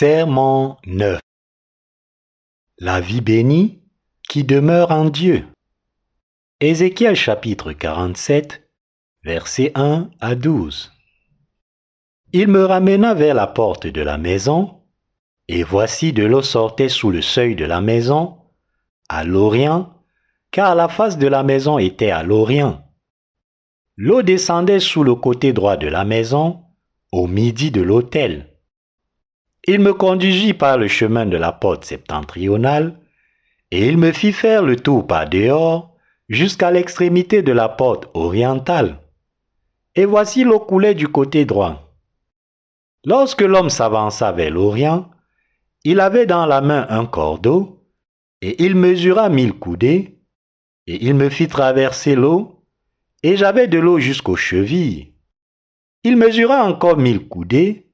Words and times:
Sermon 0.00 0.76
9 0.86 1.18
La 2.78 3.00
vie 3.00 3.20
bénie 3.20 3.82
qui 4.28 4.44
demeure 4.44 4.92
en 4.92 5.06
Dieu. 5.06 5.44
Ézéchiel 6.60 7.16
chapitre 7.16 7.72
47, 7.72 8.70
versets 9.24 9.72
1 9.74 10.08
à 10.20 10.36
12. 10.36 10.92
Il 12.32 12.46
me 12.46 12.64
ramena 12.64 13.12
vers 13.12 13.34
la 13.34 13.48
porte 13.48 13.88
de 13.88 14.00
la 14.00 14.18
maison, 14.18 14.82
et 15.48 15.64
voici 15.64 16.12
de 16.12 16.22
l'eau 16.22 16.42
sortait 16.42 16.88
sous 16.88 17.10
le 17.10 17.20
seuil 17.20 17.56
de 17.56 17.64
la 17.64 17.80
maison, 17.80 18.38
à 19.08 19.24
l'orient, 19.24 19.92
car 20.52 20.76
la 20.76 20.86
face 20.86 21.18
de 21.18 21.26
la 21.26 21.42
maison 21.42 21.76
était 21.76 22.12
à 22.12 22.22
l'orient. 22.22 22.88
L'eau 23.96 24.22
descendait 24.22 24.78
sous 24.78 25.02
le 25.02 25.16
côté 25.16 25.52
droit 25.52 25.76
de 25.76 25.88
la 25.88 26.04
maison, 26.04 26.62
au 27.10 27.26
midi 27.26 27.72
de 27.72 27.82
l'autel. 27.82 28.47
Il 29.70 29.80
me 29.80 29.92
conduisit 29.92 30.54
par 30.54 30.78
le 30.78 30.88
chemin 30.88 31.26
de 31.26 31.36
la 31.36 31.52
porte 31.52 31.84
septentrionale, 31.84 32.98
et 33.70 33.86
il 33.86 33.98
me 33.98 34.12
fit 34.12 34.32
faire 34.32 34.62
le 34.62 34.76
tour 34.76 35.06
par 35.06 35.28
dehors 35.28 35.94
jusqu'à 36.30 36.70
l'extrémité 36.70 37.42
de 37.42 37.52
la 37.52 37.68
porte 37.68 38.08
orientale. 38.14 39.02
Et 39.94 40.06
voici 40.06 40.42
l'eau 40.42 40.58
coulait 40.58 40.94
du 40.94 41.08
côté 41.08 41.44
droit. 41.44 41.94
Lorsque 43.04 43.42
l'homme 43.42 43.68
s'avança 43.68 44.32
vers 44.32 44.50
l'Orient, 44.50 45.10
il 45.84 46.00
avait 46.00 46.24
dans 46.24 46.46
la 46.46 46.62
main 46.62 46.86
un 46.88 47.04
cordeau, 47.04 47.84
et 48.40 48.64
il 48.64 48.74
mesura 48.74 49.28
mille 49.28 49.52
coudées, 49.52 50.18
et 50.86 51.04
il 51.04 51.12
me 51.12 51.28
fit 51.28 51.46
traverser 51.46 52.14
l'eau, 52.14 52.64
et 53.22 53.36
j'avais 53.36 53.68
de 53.68 53.78
l'eau 53.78 53.98
jusqu'aux 53.98 54.34
chevilles. 54.34 55.12
Il 56.04 56.16
mesura 56.16 56.64
encore 56.64 56.96
mille 56.96 57.28
coudées, 57.28 57.87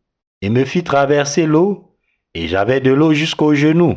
et 0.45 0.51
me 0.51 0.67
fit 0.67 0.85
traverser 0.85 1.47
l'eau, 1.47 1.97
et 2.35 2.49
j'avais 2.49 2.81
de 2.81 2.93
l'eau 2.93 3.15
jusqu'aux 3.15 3.55
genoux. 3.55 3.97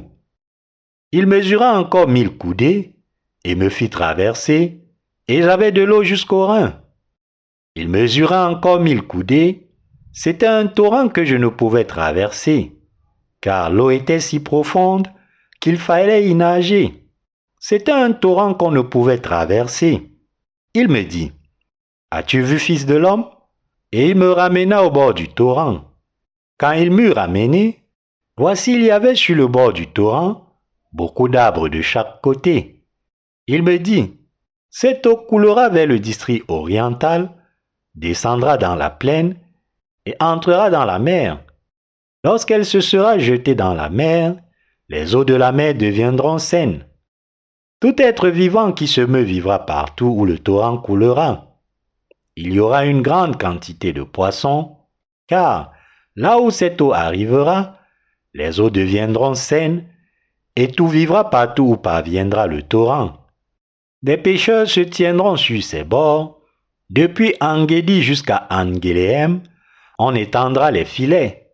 Il 1.12 1.28
mesura 1.28 1.78
encore 1.78 2.08
mille 2.08 2.38
coudées, 2.38 2.96
et 3.44 3.56
me 3.56 3.68
fit 3.68 3.90
traverser, 3.90 4.82
et 5.28 5.42
j'avais 5.42 5.74
de 5.74 5.82
l'eau 5.82 6.04
jusqu'aux 6.06 6.48
reins. 6.48 6.82
Il 7.76 7.90
mesura 7.90 8.50
encore 8.50 8.80
mille 8.80 9.02
coudées, 9.02 9.74
c'était 10.14 10.48
un 10.48 10.68
torrent 10.68 11.10
que 11.10 11.26
je 11.26 11.36
ne 11.36 11.50
pouvais 11.50 11.84
traverser, 11.84 12.80
car 13.42 13.70
l'eau 13.70 13.90
était 13.90 14.22
si 14.22 14.40
profonde 14.40 15.10
qu'il 15.60 15.78
fallait 15.78 16.30
y 16.30 16.34
nager. 16.34 17.10
C'était 17.60 17.92
un 17.92 18.14
torrent 18.14 18.54
qu'on 18.54 18.72
ne 18.72 18.80
pouvait 18.80 19.20
traverser. 19.20 20.14
Il 20.74 20.88
me 20.88 21.04
dit, 21.04 21.34
As-tu 22.10 22.42
vu, 22.42 22.58
fils 22.58 22.86
de 22.86 22.96
l'homme? 22.96 23.26
Et 23.92 24.08
il 24.08 24.16
me 24.16 24.32
ramena 24.32 24.86
au 24.86 24.92
bord 24.92 25.14
du 25.14 25.28
torrent. 25.28 25.87
Quand 26.58 26.72
il 26.72 26.92
m'eut 26.92 27.12
ramené, 27.12 27.84
voici 28.36 28.74
il 28.74 28.84
y 28.84 28.92
avait 28.92 29.16
sur 29.16 29.36
le 29.36 29.48
bord 29.48 29.74
du 29.74 29.88
torrent 29.88 30.48
beaucoup 30.92 31.30
d'arbres 31.30 31.70
de 31.70 31.82
chaque 31.82 32.22
côté. 32.22 32.84
Il 33.46 33.64
me 33.64 33.78
dit, 33.78 34.18
cette 34.70 35.06
eau 35.06 35.16
coulera 35.16 35.70
vers 35.70 35.88
le 35.88 36.00
district 36.00 36.46
oriental, 36.48 37.32
descendra 37.96 38.58
dans 38.58 38.76
la 38.76 38.90
plaine 38.90 39.38
et 40.06 40.16
entrera 40.20 40.70
dans 40.70 40.86
la 40.86 41.00
mer. 41.00 41.44
Lorsqu'elle 42.24 42.66
se 42.66 42.82
sera 42.82 43.20
jetée 43.20 43.56
dans 43.56 43.74
la 43.74 43.90
mer, 43.90 44.38
les 44.90 45.16
eaux 45.16 45.24
de 45.24 45.36
la 45.36 45.52
mer 45.52 45.76
deviendront 45.76 46.40
saines. 46.40 46.86
Tout 47.80 48.02
être 48.02 48.28
vivant 48.28 48.72
qui 48.72 48.88
se 48.88 49.02
meut 49.02 49.22
vivra 49.22 49.66
partout 49.66 50.14
où 50.18 50.26
le 50.26 50.40
torrent 50.40 50.78
coulera. 50.78 51.60
Il 52.36 52.54
y 52.54 52.60
aura 52.60 52.86
une 52.86 53.02
grande 53.02 53.40
quantité 53.40 53.94
de 53.94 54.04
poissons, 54.04 54.78
car 55.28 55.74
Là 56.18 56.40
où 56.40 56.50
cette 56.50 56.82
eau 56.82 56.94
arrivera, 56.94 57.78
les 58.34 58.60
eaux 58.60 58.72
deviendront 58.72 59.36
saines 59.36 59.86
et 60.56 60.68
tout 60.68 60.88
vivra 60.88 61.30
partout 61.30 61.66
où 61.66 61.78
parviendra 61.78 62.48
le 62.48 62.64
torrent. 62.64 63.28
Des 64.02 64.18
pêcheurs 64.18 64.68
se 64.68 64.80
tiendront 64.80 65.36
sur 65.36 65.62
ses 65.62 65.84
bords. 65.84 66.42
Depuis 66.90 67.36
Angedi 67.40 68.02
jusqu'à 68.02 68.48
Angéléem, 68.50 69.44
on 70.00 70.16
étendra 70.16 70.72
les 70.72 70.86
filets. 70.86 71.54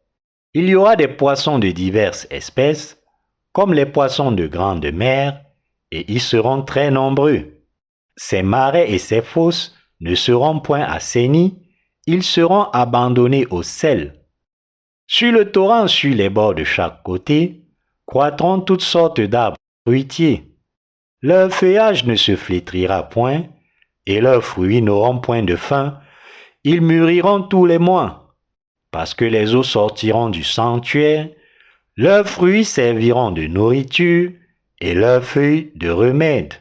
Il 0.53 0.69
y 0.69 0.75
aura 0.75 0.95
des 0.95 1.09
poissons 1.09 1.59
de 1.59 1.71
diverses 1.71 2.25
espèces, 2.29 2.97
comme 3.51 3.73
les 3.73 3.85
poissons 3.85 4.31
de 4.31 4.47
grande 4.47 4.89
mer, 4.93 5.41
et 5.91 6.05
ils 6.07 6.21
seront 6.21 6.61
très 6.61 6.89
nombreux. 6.89 7.65
Ces 8.15 8.43
marais 8.43 8.89
et 8.89 8.97
ces 8.97 9.21
fosses 9.21 9.75
ne 9.99 10.15
seront 10.15 10.61
point 10.61 10.83
assainis, 10.83 11.59
ils 12.05 12.23
seront 12.23 12.69
abandonnés 12.71 13.45
au 13.49 13.61
sel. 13.61 14.22
Sur 15.07 15.31
le 15.31 15.51
torrent, 15.51 15.87
sur 15.87 16.13
les 16.13 16.29
bords 16.29 16.55
de 16.55 16.63
chaque 16.63 17.03
côté, 17.03 17.63
croîtront 18.05 18.61
toutes 18.61 18.81
sortes 18.81 19.21
d'arbres 19.21 19.57
fruitiers. 19.85 20.53
Leur 21.21 21.51
feuillage 21.51 22.05
ne 22.05 22.15
se 22.15 22.35
flétrira 22.35 23.03
point, 23.03 23.45
et 24.05 24.21
leurs 24.21 24.43
fruits 24.43 24.81
n'auront 24.81 25.19
point 25.19 25.43
de 25.43 25.55
faim, 25.55 25.99
ils 26.63 26.81
mûriront 26.81 27.43
tous 27.43 27.65
les 27.65 27.77
mois, 27.77 28.35
parce 28.91 29.13
que 29.13 29.25
les 29.25 29.55
eaux 29.55 29.63
sortiront 29.63 30.29
du 30.29 30.43
sanctuaire, 30.43 31.29
leurs 31.95 32.27
fruits 32.27 32.65
serviront 32.65 33.31
de 33.31 33.43
nourriture, 33.43 34.31
et 34.81 34.93
leurs 34.93 35.23
feuilles 35.23 35.71
de 35.75 35.89
remède. 35.89 36.53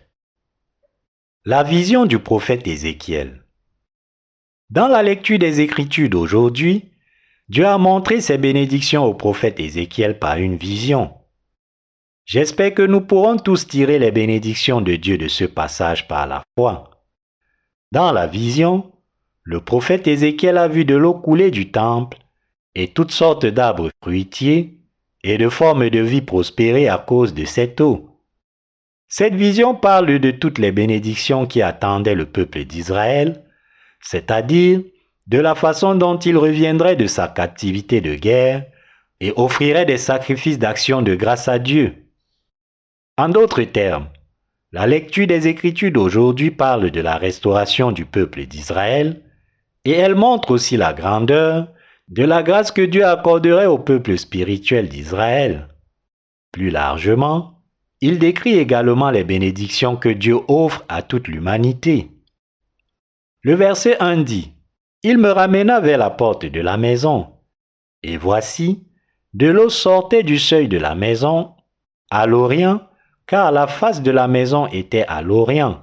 La 1.44 1.64
vision 1.64 2.06
du 2.06 2.20
prophète 2.20 2.66
Ézéchiel. 2.68 3.44
Dans 4.70 4.86
la 4.86 5.02
lecture 5.02 5.40
des 5.40 5.60
Écritures 5.60 6.08
d'aujourd'hui, 6.08 6.91
Dieu 7.52 7.66
a 7.66 7.76
montré 7.76 8.22
ses 8.22 8.38
bénédictions 8.38 9.04
au 9.04 9.12
prophète 9.12 9.60
Ézéchiel 9.60 10.18
par 10.18 10.38
une 10.38 10.56
vision. 10.56 11.12
J'espère 12.24 12.72
que 12.72 12.80
nous 12.80 13.02
pourrons 13.02 13.36
tous 13.36 13.66
tirer 13.66 13.98
les 13.98 14.10
bénédictions 14.10 14.80
de 14.80 14.96
Dieu 14.96 15.18
de 15.18 15.28
ce 15.28 15.44
passage 15.44 16.08
par 16.08 16.26
la 16.26 16.42
foi. 16.56 17.04
Dans 17.90 18.10
la 18.10 18.26
vision, 18.26 18.90
le 19.42 19.60
prophète 19.60 20.06
Ézéchiel 20.06 20.56
a 20.56 20.66
vu 20.66 20.86
de 20.86 20.94
l'eau 20.94 21.12
couler 21.12 21.50
du 21.50 21.70
temple 21.70 22.16
et 22.74 22.88
toutes 22.88 23.12
sortes 23.12 23.44
d'arbres 23.44 23.90
fruitiers 24.02 24.78
et 25.22 25.36
de 25.36 25.50
formes 25.50 25.90
de 25.90 26.00
vie 26.00 26.22
prospérer 26.22 26.88
à 26.88 26.96
cause 26.96 27.34
de 27.34 27.44
cette 27.44 27.82
eau. 27.82 28.18
Cette 29.08 29.34
vision 29.34 29.74
parle 29.74 30.18
de 30.18 30.30
toutes 30.30 30.58
les 30.58 30.72
bénédictions 30.72 31.44
qui 31.44 31.60
attendaient 31.60 32.14
le 32.14 32.24
peuple 32.24 32.64
d'Israël, 32.64 33.44
c'est-à-dire 34.00 34.80
de 35.26 35.38
la 35.38 35.54
façon 35.54 35.94
dont 35.94 36.18
il 36.18 36.36
reviendrait 36.36 36.96
de 36.96 37.06
sa 37.06 37.28
captivité 37.28 38.00
de 38.00 38.14
guerre 38.14 38.66
et 39.20 39.32
offrirait 39.36 39.86
des 39.86 39.98
sacrifices 39.98 40.58
d'action 40.58 41.02
de 41.02 41.14
grâce 41.14 41.48
à 41.48 41.58
Dieu. 41.58 41.94
En 43.16 43.28
d'autres 43.28 43.62
termes, 43.62 44.08
la 44.72 44.86
lecture 44.86 45.26
des 45.26 45.48
Écritures 45.48 45.92
d'aujourd'hui 45.92 46.50
parle 46.50 46.90
de 46.90 47.00
la 47.00 47.16
restauration 47.16 47.92
du 47.92 48.04
peuple 48.04 48.46
d'Israël 48.46 49.22
et 49.84 49.92
elle 49.92 50.14
montre 50.14 50.50
aussi 50.50 50.76
la 50.76 50.92
grandeur 50.92 51.68
de 52.08 52.24
la 52.24 52.42
grâce 52.42 52.72
que 52.72 52.82
Dieu 52.82 53.06
accorderait 53.06 53.66
au 53.66 53.78
peuple 53.78 54.18
spirituel 54.18 54.88
d'Israël. 54.88 55.68
Plus 56.52 56.70
largement, 56.70 57.62
il 58.00 58.18
décrit 58.18 58.58
également 58.58 59.10
les 59.10 59.24
bénédictions 59.24 59.96
que 59.96 60.08
Dieu 60.08 60.36
offre 60.48 60.84
à 60.88 61.02
toute 61.02 61.28
l'humanité. 61.28 62.10
Le 63.42 63.54
verset 63.54 63.96
1 64.00 64.18
dit 64.18 64.51
il 65.02 65.18
me 65.18 65.30
ramena 65.30 65.80
vers 65.80 65.98
la 65.98 66.10
porte 66.10 66.46
de 66.46 66.60
la 66.60 66.76
maison. 66.76 67.34
Et 68.02 68.16
voici, 68.16 68.86
de 69.34 69.48
l'eau 69.48 69.68
sortait 69.68 70.22
du 70.22 70.38
seuil 70.38 70.68
de 70.68 70.78
la 70.78 70.94
maison, 70.94 71.54
à 72.10 72.26
l'orient, 72.26 72.82
car 73.26 73.50
la 73.50 73.66
face 73.66 74.02
de 74.02 74.10
la 74.10 74.28
maison 74.28 74.66
était 74.68 75.04
à 75.08 75.22
l'orient. 75.22 75.82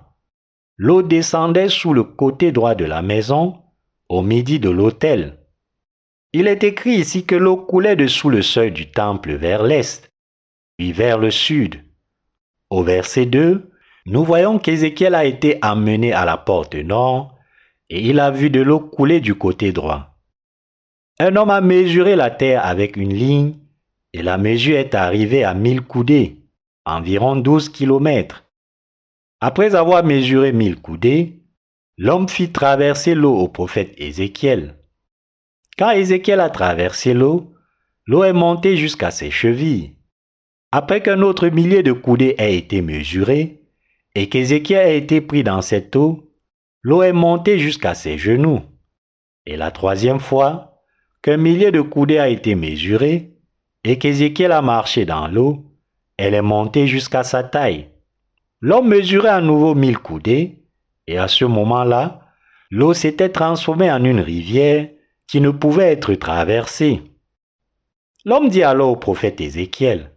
L'eau 0.77 1.01
descendait 1.01 1.69
sous 1.69 1.94
le 1.94 2.04
côté 2.04 2.51
droit 2.51 2.75
de 2.75 2.86
la 2.86 3.01
maison, 3.01 3.62
au 4.07 4.21
midi 4.21 4.60
de 4.60 4.69
l'autel. 4.69 5.39
Il 6.31 6.48
est 6.48 6.63
écrit 6.63 6.95
ici 6.95 7.25
que 7.25 7.36
l'eau 7.36 7.57
coulait 7.57 7.95
dessous 7.95 8.30
le 8.30 8.42
seuil 8.42 8.72
du 8.72 8.92
temple 8.92 9.33
vers 9.33 9.63
l'est, 9.63 10.12
puis 10.77 10.94
vers 10.94 11.18
le 11.18 11.31
sud. 11.31 11.83
Au 12.69 12.83
verset 12.83 13.25
2, 13.25 13.72
nous 14.06 14.24
voyons 14.24 14.60
qu'Ézéchiel 14.60 15.15
a 15.15 15.25
été 15.25 15.57
amené 15.62 16.13
à 16.13 16.24
la 16.24 16.38
porte 16.38 16.75
nord, 16.75 17.38
et 17.89 18.07
il 18.07 18.19
a 18.19 18.31
vu 18.31 18.50
de 18.50 18.62
l'eau 18.62 18.80
couler 18.80 19.19
du 19.19 19.36
côté 19.36 19.71
droit. 19.71 20.15
Un 21.19 21.36
homme 21.36 21.50
a 21.50 21.62
mesuré 21.62 22.15
la 22.15 22.30
terre 22.30 22.65
avec 22.65 22.95
une 22.95 23.13
ligne, 23.13 23.56
et 24.13 24.24
la 24.24 24.38
mesure 24.38 24.77
est 24.77 24.95
arrivée 24.95 25.44
à 25.44 25.53
mille 25.53 25.81
coudées, 25.81 26.38
environ 26.86 27.36
douze 27.36 27.69
kilomètres. 27.69 28.45
Après 29.41 29.75
avoir 29.75 30.03
mesuré 30.03 30.51
mille 30.51 30.77
coudées, 30.77 31.39
l'homme 31.97 32.30
fit 32.30 32.51
traverser 32.51 33.15
l'eau 33.15 33.36
au 33.36 33.47
prophète 33.47 33.94
Ézéchiel. 33.97 34.75
Quand 35.77 35.91
Ézéchiel 35.91 36.39
a 36.39 36.50
traversé 36.50 37.13
l'eau, 37.13 37.53
l'eau 38.06 38.24
est 38.24 38.33
montée 38.33 38.77
jusqu'à 38.77 39.12
ses 39.12 39.31
chevilles. 39.31 39.95
Après 40.71 41.01
qu'un 41.01 41.21
autre 41.21 41.47
millier 41.47 41.83
de 41.83 41.91
coudées 41.91 42.36
ait 42.38 42.57
été 42.57 42.81
mesuré, 42.81 43.62
et 44.15 44.30
qu'Ézéchiel 44.30 44.88
ait 44.88 44.97
été 44.97 45.21
pris 45.21 45.44
dans 45.44 45.62
cette 45.62 45.95
eau, 45.95 46.28
L'eau 46.81 47.03
est 47.03 47.13
montée 47.13 47.59
jusqu'à 47.59 47.93
ses 47.93 48.17
genoux. 48.17 48.61
Et 49.45 49.57
la 49.57 49.71
troisième 49.71 50.19
fois 50.19 50.81
qu'un 51.21 51.37
millier 51.37 51.71
de 51.71 51.81
coudées 51.81 52.19
a 52.19 52.29
été 52.29 52.55
mesuré, 52.55 53.35
et 53.83 53.97
qu'Ézéchiel 53.97 54.51
a 54.51 54.61
marché 54.61 55.05
dans 55.05 55.27
l'eau, 55.27 55.65
elle 56.17 56.33
est 56.33 56.41
montée 56.41 56.87
jusqu'à 56.87 57.23
sa 57.23 57.43
taille. 57.43 57.89
L'homme 58.61 58.89
mesurait 58.89 59.29
à 59.29 59.41
nouveau 59.41 59.73
mille 59.75 59.97
coudées, 59.97 60.65
et 61.07 61.17
à 61.17 61.27
ce 61.27 61.45
moment-là, 61.45 62.21
l'eau 62.71 62.93
s'était 62.93 63.29
transformée 63.29 63.91
en 63.91 64.03
une 64.03 64.19
rivière 64.19 64.89
qui 65.27 65.41
ne 65.41 65.49
pouvait 65.49 65.91
être 65.91 66.13
traversée. 66.15 67.01
L'homme 68.25 68.49
dit 68.49 68.63
alors 68.63 68.89
au 68.89 68.95
prophète 68.95 69.39
Ézéchiel, 69.41 70.11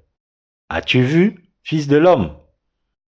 As-tu 0.69 1.03
vu, 1.03 1.53
fils 1.63 1.87
de 1.87 1.97
l'homme? 1.97 2.37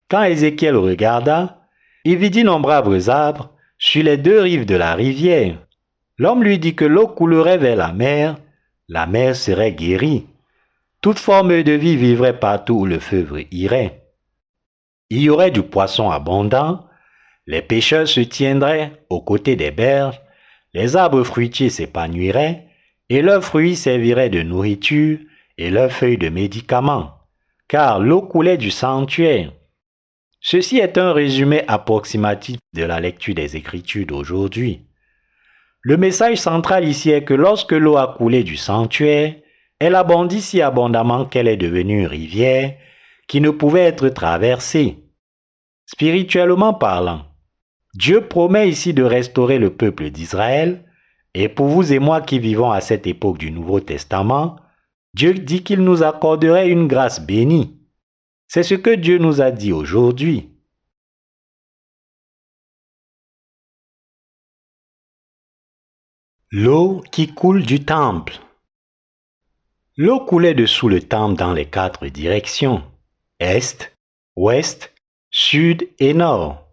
Quand 0.08 0.22
Ézéchiel 0.22 0.76
regarda, 0.76 1.65
il 2.08 2.18
vit 2.18 2.30
d'innombrables 2.30 3.10
arbres 3.10 3.50
sur 3.78 4.04
les 4.04 4.16
deux 4.16 4.40
rives 4.40 4.64
de 4.64 4.76
la 4.76 4.94
rivière. 4.94 5.56
L'homme 6.18 6.44
lui 6.44 6.60
dit 6.60 6.76
que 6.76 6.84
l'eau 6.84 7.08
coulerait 7.08 7.58
vers 7.58 7.74
la 7.74 7.92
mer, 7.92 8.36
la 8.88 9.06
mer 9.06 9.34
serait 9.34 9.72
guérie. 9.72 10.24
Toute 11.00 11.18
forme 11.18 11.64
de 11.64 11.72
vie 11.72 11.96
vivrait 11.96 12.38
partout 12.38 12.74
où 12.74 12.86
le 12.86 13.00
feu 13.00 13.26
irait. 13.50 14.04
Il 15.10 15.20
y 15.20 15.28
aurait 15.30 15.50
du 15.50 15.62
poisson 15.62 16.08
abondant, 16.08 16.86
les 17.48 17.60
pêcheurs 17.60 18.06
se 18.06 18.20
tiendraient 18.20 18.92
aux 19.10 19.20
côtés 19.20 19.56
des 19.56 19.72
berges, 19.72 20.20
les 20.74 20.94
arbres 20.94 21.24
fruitiers 21.24 21.70
s'épanouiraient, 21.70 22.68
et 23.08 23.20
leurs 23.20 23.42
fruits 23.42 23.74
serviraient 23.74 24.30
de 24.30 24.42
nourriture 24.42 25.18
et 25.58 25.70
leurs 25.70 25.90
feuilles 25.90 26.18
de 26.18 26.28
médicaments, 26.28 27.14
car 27.66 27.98
l'eau 27.98 28.22
coulait 28.22 28.58
du 28.58 28.70
sanctuaire. 28.70 29.50
Ceci 30.48 30.78
est 30.78 30.96
un 30.96 31.12
résumé 31.12 31.64
approximatif 31.66 32.58
de 32.72 32.84
la 32.84 33.00
lecture 33.00 33.34
des 33.34 33.56
Écritures 33.56 34.06
d'aujourd'hui. 34.06 34.86
Le 35.80 35.96
message 35.96 36.36
central 36.36 36.86
ici 36.86 37.10
est 37.10 37.24
que 37.24 37.34
lorsque 37.34 37.72
l'eau 37.72 37.96
a 37.96 38.14
coulé 38.16 38.44
du 38.44 38.56
sanctuaire, 38.56 39.34
elle 39.80 39.96
abondit 39.96 40.40
si 40.40 40.62
abondamment 40.62 41.24
qu'elle 41.24 41.48
est 41.48 41.56
devenue 41.56 42.02
une 42.02 42.06
rivière 42.06 42.74
qui 43.26 43.40
ne 43.40 43.50
pouvait 43.50 43.86
être 43.86 44.08
traversée. 44.10 44.98
Spirituellement 45.84 46.74
parlant, 46.74 47.22
Dieu 47.94 48.20
promet 48.20 48.68
ici 48.68 48.94
de 48.94 49.02
restaurer 49.02 49.58
le 49.58 49.70
peuple 49.70 50.10
d'Israël, 50.10 50.84
et 51.34 51.48
pour 51.48 51.66
vous 51.66 51.92
et 51.92 51.98
moi 51.98 52.20
qui 52.20 52.38
vivons 52.38 52.70
à 52.70 52.80
cette 52.80 53.08
époque 53.08 53.38
du 53.38 53.50
Nouveau 53.50 53.80
Testament, 53.80 54.54
Dieu 55.12 55.34
dit 55.34 55.64
qu'il 55.64 55.80
nous 55.80 56.04
accorderait 56.04 56.68
une 56.68 56.86
grâce 56.86 57.20
bénie. 57.20 57.76
C'est 58.48 58.62
ce 58.62 58.74
que 58.74 58.94
Dieu 58.94 59.18
nous 59.18 59.40
a 59.40 59.50
dit 59.50 59.72
aujourd'hui. 59.72 60.50
L'eau 66.52 67.02
qui 67.10 67.34
coule 67.34 67.64
du 67.64 67.84
temple. 67.84 68.38
L'eau 69.96 70.20
coulait 70.20 70.54
dessous 70.54 70.88
le 70.88 71.00
temple 71.00 71.36
dans 71.38 71.52
les 71.52 71.66
quatre 71.66 72.06
directions, 72.06 72.84
est, 73.40 73.92
ouest, 74.36 74.94
sud 75.30 75.88
et 75.98 76.14
nord. 76.14 76.68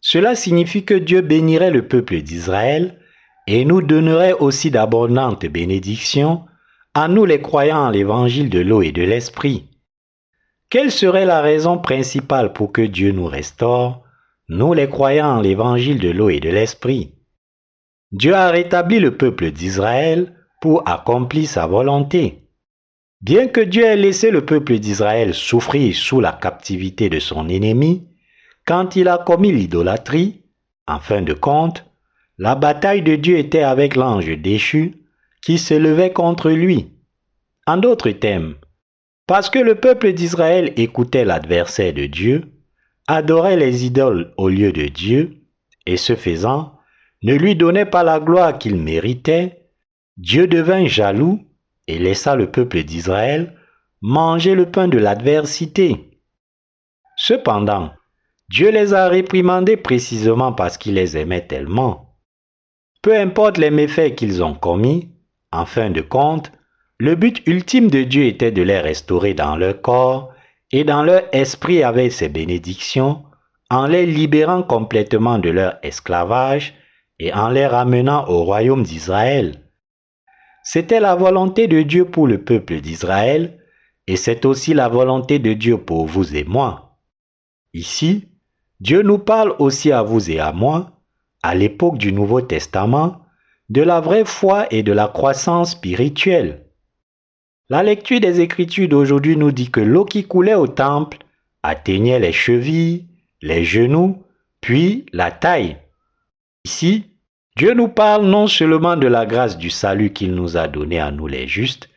Cela 0.00 0.36
signifie 0.36 0.84
que 0.84 0.94
Dieu 0.94 1.22
bénirait 1.22 1.70
le 1.70 1.88
peuple 1.88 2.20
d'Israël 2.20 3.00
et 3.46 3.64
nous 3.64 3.82
donnerait 3.82 4.34
aussi 4.34 4.70
d'abondantes 4.70 5.46
bénédictions 5.46 6.46
à 6.94 7.08
nous 7.08 7.24
les 7.24 7.40
croyants 7.40 7.86
en 7.86 7.90
l'évangile 7.90 8.48
de 8.48 8.60
l'eau 8.60 8.82
et 8.82 8.92
de 8.92 9.02
l'esprit. 9.02 9.73
Quelle 10.74 10.90
serait 10.90 11.24
la 11.24 11.40
raison 11.40 11.78
principale 11.78 12.52
pour 12.52 12.72
que 12.72 12.82
Dieu 12.82 13.12
nous 13.12 13.26
restaure, 13.26 14.02
nous 14.48 14.74
les 14.74 14.88
croyants 14.88 15.36
en 15.36 15.40
l'évangile 15.40 16.00
de 16.00 16.10
l'eau 16.10 16.30
et 16.30 16.40
de 16.40 16.48
l'esprit? 16.48 17.14
Dieu 18.10 18.34
a 18.34 18.50
rétabli 18.50 18.98
le 18.98 19.16
peuple 19.16 19.52
d'Israël 19.52 20.34
pour 20.60 20.82
accomplir 20.88 21.48
sa 21.48 21.68
volonté. 21.68 22.48
Bien 23.20 23.46
que 23.46 23.60
Dieu 23.60 23.84
ait 23.84 23.94
laissé 23.94 24.32
le 24.32 24.44
peuple 24.44 24.80
d'Israël 24.80 25.32
souffrir 25.32 25.94
sous 25.94 26.18
la 26.18 26.32
captivité 26.32 27.08
de 27.08 27.20
son 27.20 27.48
ennemi, 27.48 28.08
quand 28.66 28.96
il 28.96 29.06
a 29.06 29.18
commis 29.18 29.52
l'idolâtrie, 29.52 30.42
en 30.88 30.98
fin 30.98 31.22
de 31.22 31.34
compte, 31.34 31.84
la 32.36 32.56
bataille 32.56 33.02
de 33.02 33.14
Dieu 33.14 33.38
était 33.38 33.62
avec 33.62 33.94
l'ange 33.94 34.26
déchu 34.38 34.96
qui 35.40 35.56
se 35.56 35.74
levait 35.74 36.12
contre 36.12 36.50
lui. 36.50 36.90
En 37.64 37.76
d'autres 37.76 38.10
termes, 38.10 38.56
parce 39.26 39.50
que 39.50 39.58
le 39.58 39.74
peuple 39.74 40.12
d'Israël 40.12 40.72
écoutait 40.76 41.24
l'adversaire 41.24 41.92
de 41.92 42.06
Dieu, 42.06 42.52
adorait 43.06 43.56
les 43.56 43.84
idoles 43.84 44.32
au 44.36 44.48
lieu 44.48 44.72
de 44.72 44.86
Dieu, 44.86 45.42
et 45.86 45.96
ce 45.96 46.14
faisant, 46.14 46.78
ne 47.22 47.34
lui 47.34 47.56
donnait 47.56 47.86
pas 47.86 48.02
la 48.02 48.20
gloire 48.20 48.58
qu'il 48.58 48.76
méritait, 48.76 49.70
Dieu 50.16 50.46
devint 50.46 50.86
jaloux 50.86 51.40
et 51.86 51.98
laissa 51.98 52.36
le 52.36 52.50
peuple 52.50 52.82
d'Israël 52.82 53.58
manger 54.00 54.54
le 54.54 54.70
pain 54.70 54.88
de 54.88 54.98
l'adversité. 54.98 56.20
Cependant, 57.16 57.92
Dieu 58.50 58.70
les 58.70 58.92
a 58.92 59.08
réprimandés 59.08 59.78
précisément 59.78 60.52
parce 60.52 60.76
qu'il 60.76 60.94
les 60.94 61.16
aimait 61.16 61.46
tellement. 61.46 62.18
Peu 63.02 63.16
importe 63.16 63.58
les 63.58 63.70
méfaits 63.70 64.14
qu'ils 64.14 64.42
ont 64.42 64.54
commis, 64.54 65.10
en 65.52 65.66
fin 65.66 65.90
de 65.90 66.02
compte, 66.02 66.52
le 67.00 67.16
but 67.16 67.42
ultime 67.46 67.90
de 67.90 68.02
Dieu 68.04 68.24
était 68.24 68.52
de 68.52 68.62
les 68.62 68.78
restaurer 68.78 69.34
dans 69.34 69.56
leur 69.56 69.80
corps 69.80 70.32
et 70.70 70.84
dans 70.84 71.02
leur 71.02 71.22
esprit 71.32 71.82
avec 71.82 72.12
ses 72.12 72.28
bénédictions, 72.28 73.24
en 73.70 73.86
les 73.86 74.06
libérant 74.06 74.62
complètement 74.62 75.38
de 75.38 75.50
leur 75.50 75.78
esclavage 75.82 76.74
et 77.18 77.32
en 77.32 77.48
les 77.48 77.66
ramenant 77.66 78.28
au 78.28 78.44
royaume 78.44 78.84
d'Israël. 78.84 79.60
C'était 80.62 81.00
la 81.00 81.14
volonté 81.14 81.66
de 81.66 81.82
Dieu 81.82 82.04
pour 82.04 82.26
le 82.26 82.42
peuple 82.42 82.80
d'Israël, 82.80 83.58
et 84.06 84.16
c'est 84.16 84.44
aussi 84.44 84.72
la 84.74 84.88
volonté 84.88 85.38
de 85.38 85.52
Dieu 85.52 85.78
pour 85.78 86.06
vous 86.06 86.36
et 86.36 86.44
moi. 86.44 86.98
Ici, 87.72 88.28
Dieu 88.80 89.02
nous 89.02 89.18
parle 89.18 89.54
aussi 89.58 89.92
à 89.92 90.02
vous 90.02 90.30
et 90.30 90.38
à 90.38 90.52
moi, 90.52 90.92
à 91.42 91.54
l'époque 91.54 91.98
du 91.98 92.12
Nouveau 92.12 92.40
Testament, 92.40 93.22
de 93.68 93.82
la 93.82 94.00
vraie 94.00 94.24
foi 94.24 94.66
et 94.70 94.82
de 94.82 94.92
la 94.92 95.08
croissance 95.08 95.72
spirituelle. 95.72 96.63
La 97.70 97.82
lecture 97.82 98.20
des 98.20 98.40
Écritures 98.40 98.88
d'aujourd'hui 98.88 99.38
nous 99.38 99.50
dit 99.50 99.70
que 99.70 99.80
l'eau 99.80 100.04
qui 100.04 100.24
coulait 100.24 100.54
au 100.54 100.66
temple 100.66 101.16
atteignait 101.62 102.18
les 102.18 102.32
chevilles, 102.32 103.06
les 103.40 103.64
genoux, 103.64 104.22
puis 104.60 105.06
la 105.14 105.30
taille. 105.30 105.78
Ici, 106.66 107.06
Dieu 107.56 107.72
nous 107.72 107.88
parle 107.88 108.26
non 108.26 108.48
seulement 108.48 108.96
de 108.96 109.06
la 109.06 109.24
grâce 109.24 109.56
du 109.56 109.70
salut 109.70 110.12
qu'il 110.12 110.34
nous 110.34 110.58
a 110.58 110.68
donné 110.68 111.00
à 111.00 111.10
nous 111.10 111.26
les 111.26 111.48
justes, 111.48 111.88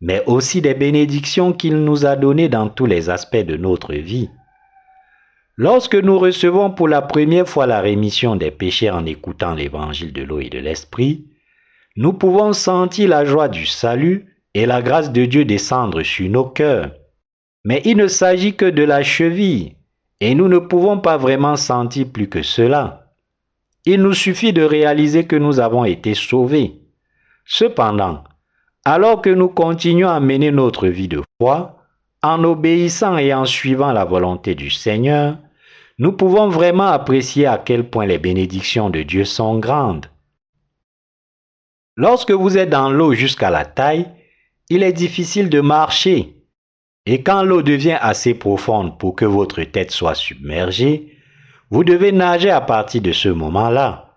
mais 0.00 0.22
aussi 0.24 0.62
des 0.62 0.72
bénédictions 0.72 1.52
qu'il 1.52 1.84
nous 1.84 2.06
a 2.06 2.16
données 2.16 2.48
dans 2.48 2.70
tous 2.70 2.86
les 2.86 3.10
aspects 3.10 3.36
de 3.36 3.58
notre 3.58 3.92
vie. 3.92 4.30
Lorsque 5.58 5.96
nous 5.96 6.18
recevons 6.18 6.70
pour 6.70 6.88
la 6.88 7.02
première 7.02 7.46
fois 7.46 7.66
la 7.66 7.82
rémission 7.82 8.36
des 8.36 8.50
péchés 8.50 8.88
en 8.88 9.04
écoutant 9.04 9.54
l'évangile 9.54 10.14
de 10.14 10.22
l'eau 10.22 10.40
et 10.40 10.48
de 10.48 10.58
l'esprit, 10.58 11.26
nous 11.96 12.14
pouvons 12.14 12.54
sentir 12.54 13.10
la 13.10 13.26
joie 13.26 13.48
du 13.48 13.66
salut 13.66 14.29
et 14.54 14.66
la 14.66 14.82
grâce 14.82 15.12
de 15.12 15.24
Dieu 15.24 15.44
descendre 15.44 16.02
sur 16.02 16.28
nos 16.28 16.44
cœurs. 16.44 16.92
Mais 17.64 17.82
il 17.84 17.96
ne 17.96 18.08
s'agit 18.08 18.54
que 18.54 18.64
de 18.64 18.82
la 18.82 19.02
cheville, 19.02 19.76
et 20.20 20.34
nous 20.34 20.48
ne 20.48 20.58
pouvons 20.58 20.98
pas 20.98 21.16
vraiment 21.16 21.56
sentir 21.56 22.06
plus 22.12 22.28
que 22.28 22.42
cela. 22.42 23.12
Il 23.86 24.02
nous 24.02 24.14
suffit 24.14 24.52
de 24.52 24.62
réaliser 24.62 25.26
que 25.26 25.36
nous 25.36 25.60
avons 25.60 25.84
été 25.84 26.14
sauvés. 26.14 26.80
Cependant, 27.44 28.24
alors 28.84 29.22
que 29.22 29.30
nous 29.30 29.48
continuons 29.48 30.08
à 30.08 30.20
mener 30.20 30.50
notre 30.50 30.88
vie 30.88 31.08
de 31.08 31.22
foi, 31.40 31.76
en 32.22 32.44
obéissant 32.44 33.16
et 33.16 33.32
en 33.32 33.46
suivant 33.46 33.92
la 33.92 34.04
volonté 34.04 34.54
du 34.54 34.70
Seigneur, 34.70 35.38
nous 35.98 36.12
pouvons 36.12 36.48
vraiment 36.48 36.86
apprécier 36.86 37.46
à 37.46 37.58
quel 37.58 37.88
point 37.88 38.06
les 38.06 38.18
bénédictions 38.18 38.90
de 38.90 39.02
Dieu 39.02 39.24
sont 39.24 39.58
grandes. 39.58 40.06
Lorsque 41.96 42.30
vous 42.30 42.56
êtes 42.56 42.70
dans 42.70 42.90
l'eau 42.90 43.12
jusqu'à 43.12 43.50
la 43.50 43.64
taille, 43.64 44.06
il 44.70 44.84
est 44.84 44.92
difficile 44.92 45.50
de 45.50 45.60
marcher. 45.60 46.36
Et 47.04 47.22
quand 47.22 47.42
l'eau 47.42 47.60
devient 47.60 47.98
assez 48.00 48.34
profonde 48.34 48.98
pour 48.98 49.16
que 49.16 49.24
votre 49.24 49.62
tête 49.64 49.90
soit 49.90 50.14
submergée, 50.14 51.16
vous 51.70 51.82
devez 51.82 52.12
nager 52.12 52.50
à 52.50 52.60
partir 52.60 53.02
de 53.02 53.12
ce 53.12 53.28
moment-là. 53.28 54.14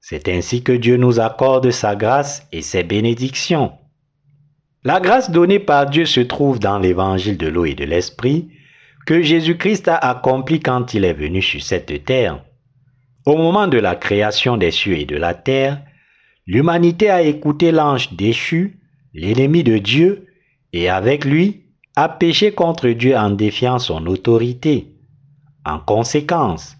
C'est 0.00 0.28
ainsi 0.28 0.62
que 0.62 0.72
Dieu 0.72 0.96
nous 0.96 1.18
accorde 1.18 1.70
sa 1.72 1.96
grâce 1.96 2.46
et 2.52 2.62
ses 2.62 2.84
bénédictions. 2.84 3.72
La 4.84 5.00
grâce 5.00 5.32
donnée 5.32 5.58
par 5.58 5.90
Dieu 5.90 6.04
se 6.04 6.20
trouve 6.20 6.60
dans 6.60 6.78
l'évangile 6.78 7.36
de 7.36 7.48
l'eau 7.48 7.64
et 7.64 7.74
de 7.74 7.84
l'esprit 7.84 8.48
que 9.06 9.22
Jésus-Christ 9.22 9.88
a 9.88 9.96
accompli 9.96 10.60
quand 10.60 10.94
il 10.94 11.04
est 11.04 11.12
venu 11.12 11.42
sur 11.42 11.62
cette 11.62 12.04
terre. 12.04 12.44
Au 13.24 13.36
moment 13.36 13.66
de 13.66 13.78
la 13.78 13.96
création 13.96 14.56
des 14.56 14.70
cieux 14.70 14.98
et 14.98 15.04
de 15.04 15.16
la 15.16 15.34
terre, 15.34 15.80
l'humanité 16.46 17.10
a 17.10 17.22
écouté 17.22 17.72
l'ange 17.72 18.12
déchu 18.12 18.78
l'ennemi 19.16 19.64
de 19.64 19.78
Dieu, 19.78 20.26
et 20.72 20.88
avec 20.88 21.24
lui, 21.24 21.64
a 21.96 22.08
péché 22.08 22.52
contre 22.52 22.88
Dieu 22.90 23.16
en 23.16 23.30
défiant 23.30 23.78
son 23.78 24.06
autorité. 24.06 24.92
En 25.64 25.78
conséquence, 25.78 26.76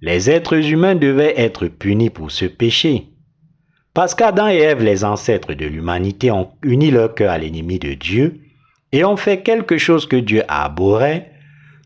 les 0.00 0.30
êtres 0.30 0.70
humains 0.70 0.94
devaient 0.94 1.34
être 1.36 1.66
punis 1.66 2.08
pour 2.08 2.30
ce 2.30 2.44
péché. 2.44 3.08
Parce 3.92 4.14
qu'Adam 4.14 4.48
et 4.48 4.58
Ève, 4.58 4.84
les 4.84 5.04
ancêtres 5.04 5.52
de 5.54 5.66
l'humanité, 5.66 6.30
ont 6.30 6.52
uni 6.62 6.92
leur 6.92 7.14
cœur 7.14 7.32
à 7.32 7.38
l'ennemi 7.38 7.80
de 7.80 7.94
Dieu, 7.94 8.40
et 8.92 9.04
ont 9.04 9.16
fait 9.16 9.42
quelque 9.42 9.76
chose 9.76 10.06
que 10.06 10.16
Dieu 10.16 10.42
abhorrait, 10.48 11.32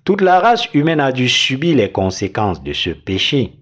toute 0.05 0.21
la 0.21 0.39
race 0.39 0.69
humaine 0.75 1.01
a 1.01 1.13
dû 1.13 1.31
subir 1.31 1.77
les 1.77 1.91
conséquences 1.91 2.63
de 2.63 2.75
ce 2.75 2.91
péché. 2.91 3.53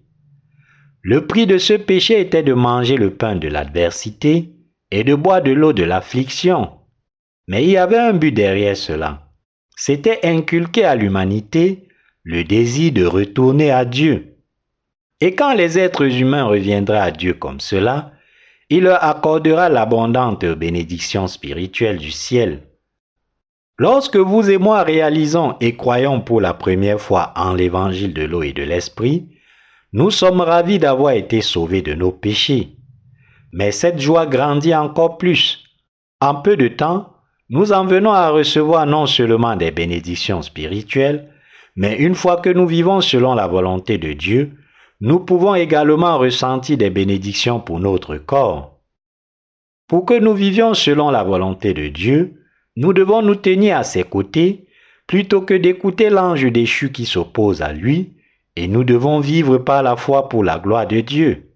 Le 1.03 1.27
prix 1.29 1.47
de 1.47 1.59
ce 1.59 1.75
péché 1.75 2.21
était 2.21 2.43
de 2.43 2.53
manger 2.53 2.97
le 2.97 3.15
pain 3.15 3.37
de 3.37 3.47
l'adversité 3.47 4.53
et 4.93 5.05
de 5.05 5.15
boire 5.15 5.43
de 5.43 5.51
l'eau 5.51 5.73
de 5.73 5.83
l'affliction. 5.83 6.71
Mais 7.49 7.65
il 7.65 7.71
y 7.71 7.77
avait 7.79 7.99
un 7.99 8.13
but 8.13 8.31
derrière 8.31 8.77
cela. 8.77 9.33
C'était 9.75 10.21
inculquer 10.23 10.85
à 10.85 10.95
l'humanité 10.95 11.89
le 12.23 12.45
désir 12.45 12.93
de 12.93 13.07
retourner 13.07 13.71
à 13.71 13.87
Dieu. 13.87 14.37
Et 15.21 15.35
quand 15.35 15.55
les 15.55 15.79
êtres 15.79 16.05
humains 16.05 16.45
reviendraient 16.45 16.99
à 16.99 17.11
Dieu 17.11 17.33
comme 17.33 17.59
cela, 17.59 18.13
il 18.69 18.85
leur 18.85 19.03
accordera 19.03 19.71
l'abondante 19.71 20.45
bénédiction 20.45 21.27
spirituelle 21.27 21.97
du 21.97 22.11
ciel. 22.11 22.63
Lorsque 23.79 24.17
vous 24.17 24.51
et 24.51 24.59
moi 24.59 24.83
réalisons 24.83 25.57
et 25.61 25.75
croyons 25.75 26.21
pour 26.21 26.43
la 26.43 26.53
première 26.53 27.01
fois 27.01 27.33
en 27.35 27.55
l'évangile 27.55 28.13
de 28.13 28.25
l'eau 28.25 28.43
et 28.43 28.53
de 28.53 28.63
l'esprit, 28.63 29.29
nous 29.95 30.11
sommes 30.11 30.43
ravis 30.43 30.79
d'avoir 30.79 31.15
été 31.15 31.41
sauvés 31.41 31.83
de 31.83 31.95
nos 31.95 32.13
péchés. 32.13 32.77
Mais 33.53 33.71
cette 33.71 34.01
joie 34.01 34.27
grandit 34.27 34.75
encore 34.75 35.19
plus. 35.19 35.65
En 36.21 36.37
peu 36.37 36.57
de 36.57 36.69
temps, 36.69 37.13
nous 37.51 37.73
en 37.73 37.85
venons 37.85 38.13
à 38.13 38.31
recevoir 38.31 38.87
non 38.87 39.07
seulement 39.07 39.57
des 39.57 39.71
bénédictions 39.71 40.41
spirituelles, 40.41 41.29
mais 41.77 41.97
une 41.97 42.15
fois 42.15 42.39
que 42.39 42.51
nous 42.51 42.67
vivons 42.67 43.01
selon 43.01 43.35
la 43.35 43.47
volonté 43.47 43.99
de 43.99 44.13
Dieu, 44.13 44.53
nous 45.01 45.21
pouvons 45.21 45.55
également 45.55 46.19
ressentir 46.19 46.79
des 46.79 46.91
bénédictions 46.91 47.61
pour 47.61 47.81
notre 47.81 48.17
corps. 48.17 48.79
Pour 49.89 50.07
que 50.07 50.19
nous 50.19 50.33
vivions 50.33 50.75
selon 50.75 51.11
la 51.11 51.25
volonté 51.25 51.75
de 51.75 51.89
Dieu, 51.89 52.43
nous 52.77 52.93
devons 52.93 53.21
nous 53.21 53.35
tenir 53.35 53.77
à 53.77 53.85
ses 53.85 54.05
côtés 54.05 54.67
plutôt 55.07 55.43
que 55.43 55.55
d'écouter 55.55 56.09
l'ange 56.09 56.51
déchu 56.51 56.91
qui 56.91 57.05
s'oppose 57.05 57.61
à 57.61 57.73
lui 57.73 58.15
et 58.57 58.69
nous 58.69 58.85
devons 58.85 59.21
vivre 59.21 59.59
par 59.59 59.83
la 59.83 59.97
foi 59.97 60.29
pour 60.29 60.45
la 60.45 60.59
gloire 60.59 60.87
de 60.87 61.01
Dieu. 61.01 61.52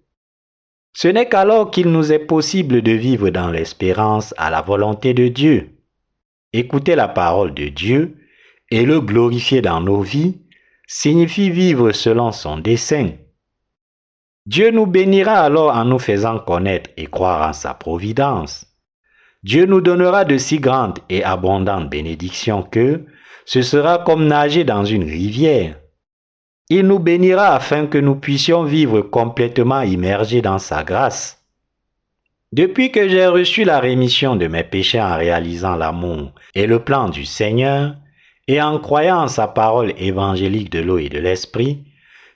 Ce 0.99 1.07
n'est 1.07 1.29
qu'alors 1.29 1.69
qu'il 1.69 1.91
nous 1.91 2.11
est 2.11 2.25
possible 2.25 2.81
de 2.81 2.91
vivre 2.91 3.29
dans 3.29 3.51
l'espérance 3.51 4.33
à 4.35 4.49
la 4.49 4.63
volonté 4.63 5.13
de 5.13 5.27
Dieu. 5.27 5.77
Écouter 6.53 6.95
la 6.95 7.07
parole 7.07 7.53
de 7.53 7.67
Dieu 7.67 8.17
et 8.71 8.83
le 8.83 8.99
glorifier 8.99 9.61
dans 9.61 9.79
nos 9.79 10.01
vies 10.01 10.41
signifie 10.87 11.51
vivre 11.51 11.91
selon 11.91 12.31
son 12.31 12.57
dessein. 12.57 13.11
Dieu 14.47 14.71
nous 14.71 14.87
bénira 14.87 15.33
alors 15.33 15.75
en 15.75 15.85
nous 15.85 15.99
faisant 15.99 16.39
connaître 16.39 16.89
et 16.97 17.05
croire 17.05 17.47
en 17.47 17.53
sa 17.53 17.75
providence. 17.75 18.65
Dieu 19.43 19.67
nous 19.67 19.81
donnera 19.81 20.25
de 20.25 20.39
si 20.39 20.57
grandes 20.57 20.97
et 21.09 21.23
abondantes 21.23 21.91
bénédictions 21.91 22.63
que 22.63 23.05
ce 23.45 23.61
sera 23.61 23.99
comme 23.99 24.25
nager 24.25 24.63
dans 24.63 24.83
une 24.83 25.03
rivière. 25.03 25.75
Il 26.69 26.87
nous 26.87 26.99
bénira 26.99 27.55
afin 27.55 27.87
que 27.87 27.97
nous 27.97 28.15
puissions 28.15 28.63
vivre 28.63 29.01
complètement 29.01 29.81
immergés 29.81 30.41
dans 30.41 30.59
sa 30.59 30.83
grâce. 30.83 31.45
Depuis 32.51 32.91
que 32.91 33.07
j'ai 33.07 33.27
reçu 33.27 33.63
la 33.63 33.79
rémission 33.79 34.35
de 34.35 34.47
mes 34.47 34.63
péchés 34.63 35.01
en 35.01 35.15
réalisant 35.17 35.75
l'amour 35.75 36.33
et 36.55 36.67
le 36.67 36.79
plan 36.79 37.09
du 37.09 37.25
Seigneur, 37.25 37.95
et 38.49 38.61
en 38.61 38.79
croyant 38.79 39.27
sa 39.27 39.47
parole 39.47 39.93
évangélique 39.97 40.71
de 40.71 40.79
l'eau 40.79 40.97
et 40.97 41.09
de 41.09 41.19
l'esprit, 41.19 41.85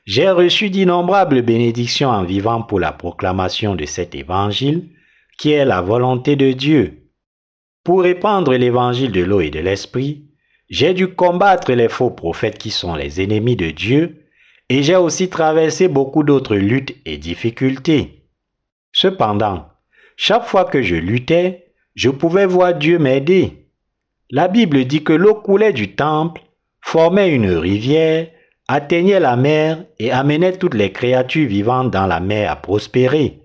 j'ai 0.06 0.30
reçu 0.30 0.70
d'innombrables 0.70 1.42
bénédictions 1.42 2.10
en 2.10 2.24
vivant 2.24 2.62
pour 2.62 2.80
la 2.80 2.92
proclamation 2.92 3.76
de 3.76 3.86
cet 3.86 4.16
évangile, 4.16 4.90
qui 5.38 5.52
est 5.52 5.66
la 5.66 5.82
volonté 5.82 6.36
de 6.36 6.52
Dieu. 6.52 7.10
Pour 7.84 8.04
répandre 8.04 8.54
l'évangile 8.54 9.12
de 9.12 9.24
l'eau 9.24 9.42
et 9.42 9.50
de 9.50 9.60
l'esprit, 9.60 10.26
j'ai 10.70 10.94
dû 10.94 11.10
combattre 11.10 11.74
les 11.74 11.90
faux 11.90 12.12
prophètes 12.12 12.58
qui 12.58 12.72
sont 12.72 12.96
les 12.96 13.22
ennemis 13.22 13.56
de 13.56 13.72
Dieu 13.72 14.21
et 14.72 14.84
j'ai 14.84 14.96
aussi 14.96 15.28
traversé 15.28 15.90
beaucoup 15.90 16.24
d'autres 16.24 16.56
luttes 16.56 16.96
et 17.06 17.18
difficultés. 17.18 18.24
Cependant, 18.94 19.66
chaque 20.16 20.46
fois 20.46 20.64
que 20.64 20.82
je 20.82 20.96
luttais, 20.96 21.74
je 21.94 22.10
pouvais 22.10 22.46
voir 22.46 22.76
Dieu 22.76 22.98
m'aider. 22.98 23.68
La 24.30 24.48
Bible 24.48 24.86
dit 24.86 25.04
que 25.04 25.12
l'eau 25.12 25.36
coulait 25.36 25.74
du 25.74 25.94
temple, 25.94 26.42
formait 26.80 27.36
une 27.36 27.52
rivière, 27.52 28.30
atteignait 28.70 29.20
la 29.20 29.36
mer 29.36 29.84
et 30.00 30.10
amenait 30.10 30.58
toutes 30.58 30.76
les 30.76 30.94
créatures 30.94 31.50
vivantes 31.50 31.92
dans 31.92 32.08
la 32.08 32.22
mer 32.22 32.50
à 32.50 32.56
prospérer. 32.56 33.42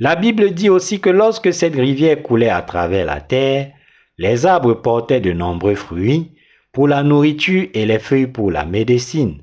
La 0.00 0.16
Bible 0.16 0.50
dit 0.50 0.70
aussi 0.70 0.98
que 0.98 1.10
lorsque 1.10 1.54
cette 1.54 1.76
rivière 1.76 2.20
coulait 2.20 2.48
à 2.48 2.62
travers 2.62 3.06
la 3.06 3.20
terre, 3.20 3.70
les 4.18 4.44
arbres 4.44 4.74
portaient 4.74 5.20
de 5.20 5.32
nombreux 5.32 5.76
fruits 5.76 6.32
pour 6.72 6.88
la 6.88 7.04
nourriture 7.04 7.68
et 7.74 7.86
les 7.86 8.00
feuilles 8.00 8.26
pour 8.26 8.50
la 8.50 8.64
médecine. 8.64 9.38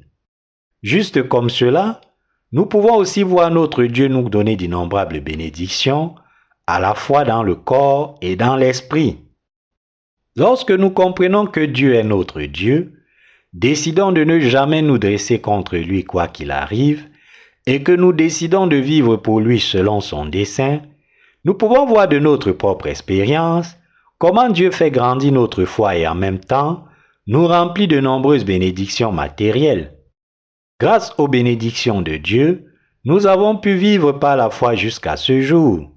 Juste 0.81 1.27
comme 1.27 1.49
cela, 1.49 2.01
nous 2.51 2.65
pouvons 2.65 2.95
aussi 2.95 3.21
voir 3.21 3.51
notre 3.51 3.83
Dieu 3.83 4.07
nous 4.07 4.29
donner 4.29 4.55
d'innombrables 4.55 5.19
bénédictions, 5.19 6.15
à 6.67 6.79
la 6.79 6.95
fois 6.95 7.25
dans 7.25 7.43
le 7.43 7.55
corps 7.55 8.17
et 8.21 8.35
dans 8.35 8.55
l'esprit. 8.55 9.17
Lorsque 10.35 10.71
nous 10.71 10.89
comprenons 10.89 11.47
que 11.47 11.59
Dieu 11.59 11.95
est 11.95 12.03
notre 12.03 12.41
Dieu, 12.41 12.93
décidons 13.53 14.11
de 14.11 14.23
ne 14.23 14.39
jamais 14.39 14.81
nous 14.81 14.97
dresser 14.97 15.41
contre 15.41 15.75
lui 15.75 16.05
quoi 16.05 16.27
qu'il 16.27 16.51
arrive, 16.51 17.07
et 17.65 17.83
que 17.83 17.91
nous 17.91 18.13
décidons 18.13 18.67
de 18.67 18.77
vivre 18.77 19.17
pour 19.17 19.41
lui 19.41 19.59
selon 19.59 20.01
son 20.01 20.25
dessein, 20.25 20.81
nous 21.45 21.53
pouvons 21.53 21.85
voir 21.85 22.07
de 22.07 22.19
notre 22.19 22.51
propre 22.51 22.87
expérience 22.87 23.75
comment 24.17 24.49
Dieu 24.49 24.71
fait 24.71 24.91
grandir 24.91 25.33
notre 25.33 25.65
foi 25.65 25.95
et 25.95 26.07
en 26.07 26.15
même 26.15 26.39
temps 26.39 26.85
nous 27.27 27.45
remplit 27.47 27.87
de 27.87 27.99
nombreuses 27.99 28.45
bénédictions 28.45 29.11
matérielles. 29.11 29.98
Grâce 30.79 31.13
aux 31.17 31.27
bénédictions 31.27 32.01
de 32.01 32.15
Dieu, 32.15 32.73
nous 33.03 33.27
avons 33.27 33.57
pu 33.57 33.75
vivre 33.75 34.13
par 34.13 34.37
la 34.37 34.49
foi 34.49 34.75
jusqu'à 34.75 35.17
ce 35.17 35.41
jour. 35.41 35.91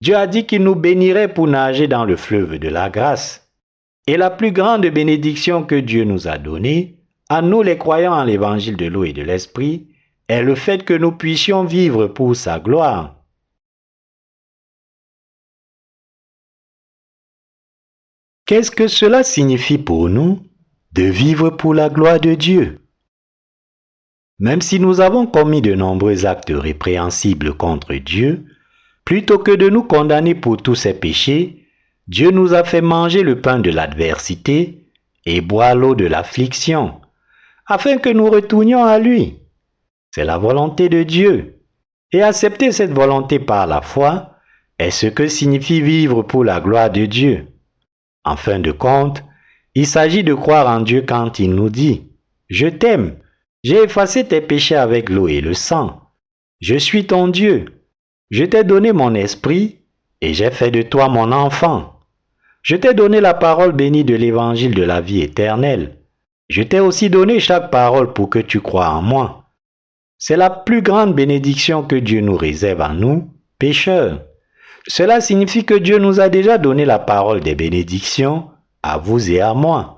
Dieu 0.00 0.16
a 0.16 0.28
dit 0.28 0.46
qu'il 0.46 0.62
nous 0.62 0.76
bénirait 0.76 1.34
pour 1.34 1.48
nager 1.48 1.88
dans 1.88 2.04
le 2.04 2.16
fleuve 2.16 2.58
de 2.58 2.68
la 2.68 2.90
grâce. 2.90 3.52
Et 4.06 4.16
la 4.16 4.30
plus 4.30 4.52
grande 4.52 4.86
bénédiction 4.86 5.64
que 5.64 5.74
Dieu 5.74 6.04
nous 6.04 6.28
a 6.28 6.38
donnée, 6.38 7.00
à 7.28 7.42
nous 7.42 7.62
les 7.62 7.76
croyants 7.76 8.12
en 8.12 8.22
l'évangile 8.22 8.76
de 8.76 8.86
l'eau 8.86 9.02
et 9.02 9.12
de 9.12 9.22
l'esprit, 9.22 9.88
est 10.28 10.42
le 10.42 10.54
fait 10.54 10.84
que 10.84 10.94
nous 10.94 11.12
puissions 11.12 11.64
vivre 11.64 12.06
pour 12.06 12.36
sa 12.36 12.60
gloire. 12.60 13.16
Qu'est-ce 18.46 18.70
que 18.70 18.86
cela 18.86 19.24
signifie 19.24 19.78
pour 19.78 20.08
nous? 20.08 20.42
De 20.92 21.02
vivre 21.02 21.50
pour 21.50 21.74
la 21.74 21.88
gloire 21.88 22.20
de 22.20 22.34
Dieu 22.34 22.83
même 24.38 24.60
si 24.60 24.80
nous 24.80 25.00
avons 25.00 25.26
commis 25.26 25.62
de 25.62 25.74
nombreux 25.74 26.26
actes 26.26 26.52
répréhensibles 26.54 27.54
contre 27.54 27.94
Dieu, 27.94 28.44
plutôt 29.04 29.38
que 29.38 29.52
de 29.52 29.68
nous 29.68 29.82
condamner 29.82 30.34
pour 30.34 30.56
tous 30.56 30.74
ces 30.74 30.94
péchés, 30.94 31.66
Dieu 32.08 32.30
nous 32.30 32.54
a 32.54 32.64
fait 32.64 32.80
manger 32.80 33.22
le 33.22 33.40
pain 33.40 33.58
de 33.58 33.70
l'adversité 33.70 34.86
et 35.26 35.40
boire 35.40 35.74
l'eau 35.74 35.94
de 35.94 36.06
l'affliction, 36.06 37.00
afin 37.66 37.98
que 37.98 38.10
nous 38.10 38.28
retournions 38.28 38.84
à 38.84 38.98
lui. 38.98 39.38
C'est 40.10 40.24
la 40.24 40.38
volonté 40.38 40.88
de 40.88 41.02
Dieu. 41.02 41.60
Et 42.12 42.22
accepter 42.22 42.70
cette 42.70 42.92
volonté 42.92 43.40
par 43.40 43.66
la 43.66 43.80
foi 43.80 44.36
est 44.78 44.92
ce 44.92 45.08
que 45.08 45.26
signifie 45.26 45.80
vivre 45.80 46.22
pour 46.22 46.44
la 46.44 46.60
gloire 46.60 46.90
de 46.90 47.06
Dieu. 47.06 47.48
En 48.22 48.36
fin 48.36 48.60
de 48.60 48.70
compte, 48.70 49.24
il 49.74 49.86
s'agit 49.88 50.22
de 50.22 50.34
croire 50.34 50.68
en 50.68 50.80
Dieu 50.80 51.02
quand 51.06 51.40
il 51.40 51.54
nous 51.54 51.70
dit⁇ 51.70 51.94
Je 52.48 52.68
t'aime⁇ 52.68 53.06
j'ai 53.64 53.82
effacé 53.82 54.24
tes 54.24 54.42
péchés 54.42 54.76
avec 54.76 55.08
l'eau 55.08 55.26
et 55.26 55.40
le 55.40 55.54
sang. 55.54 56.02
Je 56.60 56.76
suis 56.76 57.06
ton 57.06 57.28
Dieu. 57.28 57.64
Je 58.30 58.44
t'ai 58.44 58.62
donné 58.62 58.92
mon 58.92 59.14
esprit 59.14 59.78
et 60.20 60.34
j'ai 60.34 60.50
fait 60.50 60.70
de 60.70 60.82
toi 60.82 61.08
mon 61.08 61.32
enfant. 61.32 62.00
Je 62.62 62.76
t'ai 62.76 62.92
donné 62.92 63.20
la 63.22 63.32
parole 63.32 63.72
bénie 63.72 64.04
de 64.04 64.14
l'évangile 64.14 64.74
de 64.74 64.82
la 64.82 65.00
vie 65.00 65.22
éternelle. 65.22 65.96
Je 66.50 66.62
t'ai 66.62 66.78
aussi 66.78 67.08
donné 67.08 67.40
chaque 67.40 67.70
parole 67.70 68.12
pour 68.12 68.28
que 68.28 68.38
tu 68.38 68.60
crois 68.60 68.90
en 68.90 69.00
moi. 69.00 69.46
C'est 70.18 70.36
la 70.36 70.50
plus 70.50 70.82
grande 70.82 71.14
bénédiction 71.14 71.82
que 71.82 71.96
Dieu 71.96 72.20
nous 72.20 72.36
réserve 72.36 72.82
à 72.82 72.92
nous, 72.92 73.30
pécheurs. 73.58 74.22
Cela 74.86 75.22
signifie 75.22 75.64
que 75.64 75.74
Dieu 75.74 75.98
nous 75.98 76.20
a 76.20 76.28
déjà 76.28 76.58
donné 76.58 76.84
la 76.84 76.98
parole 76.98 77.40
des 77.40 77.54
bénédictions, 77.54 78.50
à 78.82 78.98
vous 78.98 79.30
et 79.30 79.40
à 79.40 79.54
moi. 79.54 79.93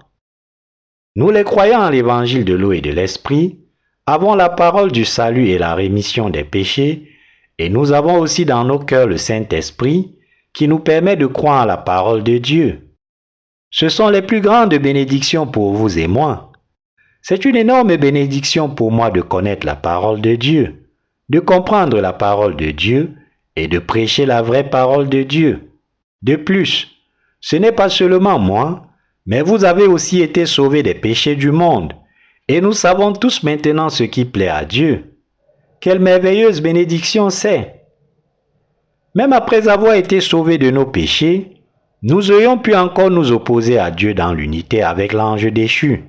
Nous 1.16 1.30
les 1.30 1.44
croyants 1.44 1.80
en 1.80 1.88
l'évangile 1.88 2.44
de 2.44 2.52
l'eau 2.52 2.72
et 2.72 2.82
de 2.82 2.90
l'esprit, 2.90 3.58
avons 4.04 4.34
la 4.34 4.50
parole 4.50 4.92
du 4.92 5.06
salut 5.06 5.48
et 5.48 5.56
la 5.56 5.74
rémission 5.74 6.28
des 6.28 6.44
péchés, 6.44 7.08
et 7.56 7.70
nous 7.70 7.92
avons 7.92 8.18
aussi 8.18 8.44
dans 8.44 8.64
nos 8.64 8.78
cœurs 8.78 9.06
le 9.06 9.16
Saint-Esprit 9.16 10.18
qui 10.52 10.68
nous 10.68 10.78
permet 10.78 11.16
de 11.16 11.26
croire 11.26 11.62
en 11.62 11.66
la 11.66 11.78
parole 11.78 12.22
de 12.22 12.36
Dieu. 12.36 12.90
Ce 13.70 13.88
sont 13.88 14.10
les 14.10 14.20
plus 14.20 14.42
grandes 14.42 14.74
bénédictions 14.74 15.46
pour 15.46 15.72
vous 15.72 15.98
et 15.98 16.06
moi. 16.06 16.52
C'est 17.22 17.46
une 17.46 17.56
énorme 17.56 17.96
bénédiction 17.96 18.68
pour 18.68 18.92
moi 18.92 19.10
de 19.10 19.22
connaître 19.22 19.66
la 19.66 19.74
parole 19.74 20.20
de 20.20 20.34
Dieu, 20.34 20.90
de 21.30 21.40
comprendre 21.40 21.98
la 21.98 22.12
parole 22.12 22.56
de 22.56 22.70
Dieu 22.70 23.14
et 23.56 23.68
de 23.68 23.78
prêcher 23.78 24.26
la 24.26 24.42
vraie 24.42 24.68
parole 24.68 25.08
de 25.08 25.22
Dieu. 25.22 25.70
De 26.20 26.36
plus, 26.36 26.88
ce 27.40 27.56
n'est 27.56 27.72
pas 27.72 27.88
seulement 27.88 28.38
moi, 28.38 28.85
mais 29.26 29.42
vous 29.42 29.64
avez 29.64 29.86
aussi 29.86 30.22
été 30.22 30.46
sauvés 30.46 30.82
des 30.82 30.94
péchés 30.94 31.34
du 31.34 31.50
monde, 31.50 31.92
et 32.48 32.60
nous 32.60 32.72
savons 32.72 33.12
tous 33.12 33.42
maintenant 33.42 33.88
ce 33.88 34.04
qui 34.04 34.24
plaît 34.24 34.48
à 34.48 34.64
Dieu. 34.64 35.16
Quelle 35.80 35.98
merveilleuse 35.98 36.62
bénédiction 36.62 37.28
c'est. 37.28 37.82
Même 39.14 39.32
après 39.32 39.68
avoir 39.68 39.94
été 39.94 40.20
sauvés 40.20 40.58
de 40.58 40.70
nos 40.70 40.86
péchés, 40.86 41.62
nous 42.02 42.30
aurions 42.30 42.58
pu 42.58 42.74
encore 42.74 43.10
nous 43.10 43.32
opposer 43.32 43.78
à 43.78 43.90
Dieu 43.90 44.14
dans 44.14 44.32
l'unité 44.32 44.82
avec 44.82 45.12
l'ange 45.12 45.46
déchu. 45.46 46.04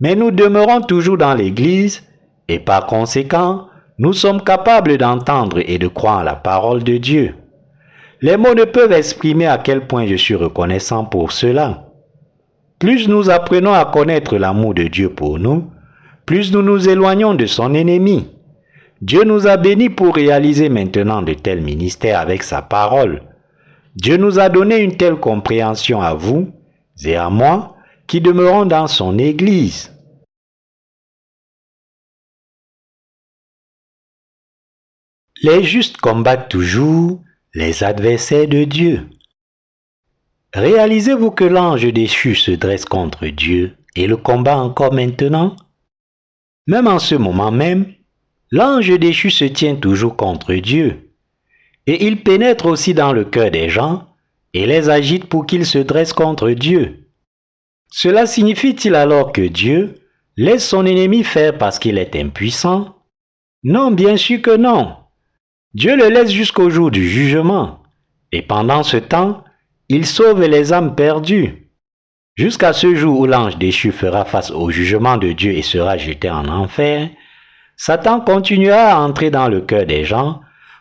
Mais 0.00 0.14
nous 0.14 0.30
demeurons 0.30 0.80
toujours 0.80 1.16
dans 1.16 1.34
l'Église 1.34 2.06
et 2.48 2.58
par 2.58 2.86
conséquent, 2.86 3.68
nous 3.98 4.12
sommes 4.12 4.42
capables 4.42 4.98
d'entendre 4.98 5.60
et 5.64 5.78
de 5.78 5.88
croire 5.88 6.24
la 6.24 6.34
parole 6.34 6.82
de 6.82 6.96
Dieu. 6.96 7.34
Les 8.20 8.36
mots 8.36 8.54
ne 8.54 8.64
peuvent 8.64 8.92
exprimer 8.92 9.46
à 9.46 9.58
quel 9.58 9.86
point 9.86 10.06
je 10.06 10.16
suis 10.16 10.34
reconnaissant 10.34 11.04
pour 11.04 11.32
cela. 11.32 11.91
Plus 12.82 13.06
nous 13.06 13.30
apprenons 13.30 13.74
à 13.74 13.84
connaître 13.84 14.36
l'amour 14.36 14.74
de 14.74 14.82
Dieu 14.88 15.08
pour 15.08 15.38
nous, 15.38 15.70
plus 16.26 16.50
nous 16.50 16.62
nous 16.62 16.88
éloignons 16.88 17.32
de 17.32 17.46
son 17.46 17.74
ennemi. 17.74 18.26
Dieu 19.00 19.22
nous 19.22 19.46
a 19.46 19.56
bénis 19.56 19.88
pour 19.88 20.16
réaliser 20.16 20.68
maintenant 20.68 21.22
de 21.22 21.32
tels 21.32 21.60
ministères 21.60 22.18
avec 22.18 22.42
sa 22.42 22.60
parole. 22.60 23.22
Dieu 23.94 24.16
nous 24.16 24.40
a 24.40 24.48
donné 24.48 24.78
une 24.78 24.96
telle 24.96 25.14
compréhension 25.14 26.02
à 26.02 26.14
vous 26.14 26.50
et 27.04 27.14
à 27.14 27.30
moi 27.30 27.76
qui 28.08 28.20
demeurons 28.20 28.66
dans 28.66 28.88
son 28.88 29.16
Église. 29.16 29.96
Les 35.40 35.62
justes 35.62 35.98
combattent 35.98 36.48
toujours 36.48 37.22
les 37.54 37.84
adversaires 37.84 38.48
de 38.48 38.64
Dieu. 38.64 39.06
Réalisez-vous 40.54 41.30
que 41.30 41.44
l'ange 41.44 41.90
déchu 41.92 42.34
se 42.34 42.50
dresse 42.50 42.84
contre 42.84 43.26
Dieu 43.26 43.76
et 43.96 44.06
le 44.06 44.18
combat 44.18 44.58
encore 44.58 44.92
maintenant? 44.92 45.56
Même 46.66 46.86
en 46.86 46.98
ce 46.98 47.14
moment 47.14 47.50
même, 47.50 47.94
l'ange 48.50 48.90
déchu 48.98 49.30
se 49.30 49.46
tient 49.46 49.76
toujours 49.76 50.16
contre 50.16 50.52
Dieu. 50.54 51.14
Et 51.86 52.06
il 52.06 52.22
pénètre 52.22 52.66
aussi 52.66 52.92
dans 52.92 53.12
le 53.12 53.24
cœur 53.24 53.50
des 53.50 53.70
gens 53.70 54.08
et 54.52 54.66
les 54.66 54.90
agite 54.90 55.24
pour 55.24 55.46
qu'ils 55.46 55.66
se 55.66 55.78
dressent 55.78 56.12
contre 56.12 56.50
Dieu. 56.50 57.08
Cela 57.90 58.26
signifie-t-il 58.26 58.94
alors 58.94 59.32
que 59.32 59.42
Dieu 59.42 59.94
laisse 60.36 60.68
son 60.68 60.84
ennemi 60.84 61.24
faire 61.24 61.56
parce 61.56 61.78
qu'il 61.78 61.96
est 61.96 62.14
impuissant? 62.14 62.96
Non, 63.64 63.90
bien 63.90 64.16
sûr 64.18 64.42
que 64.42 64.56
non. 64.56 64.96
Dieu 65.72 65.96
le 65.96 66.08
laisse 66.08 66.30
jusqu'au 66.30 66.68
jour 66.68 66.90
du 66.90 67.08
jugement, 67.08 67.82
et 68.32 68.42
pendant 68.42 68.82
ce 68.82 68.98
temps, 68.98 69.44
il 69.94 70.06
sauve 70.06 70.42
les 70.42 70.72
âmes 70.72 70.94
perdues. 70.94 71.68
Jusqu'à 72.34 72.72
ce 72.72 72.94
jour 72.94 73.20
où 73.20 73.26
l'ange 73.26 73.58
déchu 73.58 73.92
fera 73.92 74.24
face 74.24 74.50
au 74.50 74.70
jugement 74.70 75.18
de 75.18 75.32
Dieu 75.32 75.52
et 75.52 75.60
sera 75.60 75.98
jeté 75.98 76.30
en 76.30 76.48
enfer, 76.48 77.10
Satan 77.76 78.20
continuera 78.20 78.94
à 78.94 79.00
entrer 79.00 79.30
dans 79.30 79.48
le 79.48 79.60
cœur 79.60 79.84
des 79.84 80.04
gens 80.04 80.40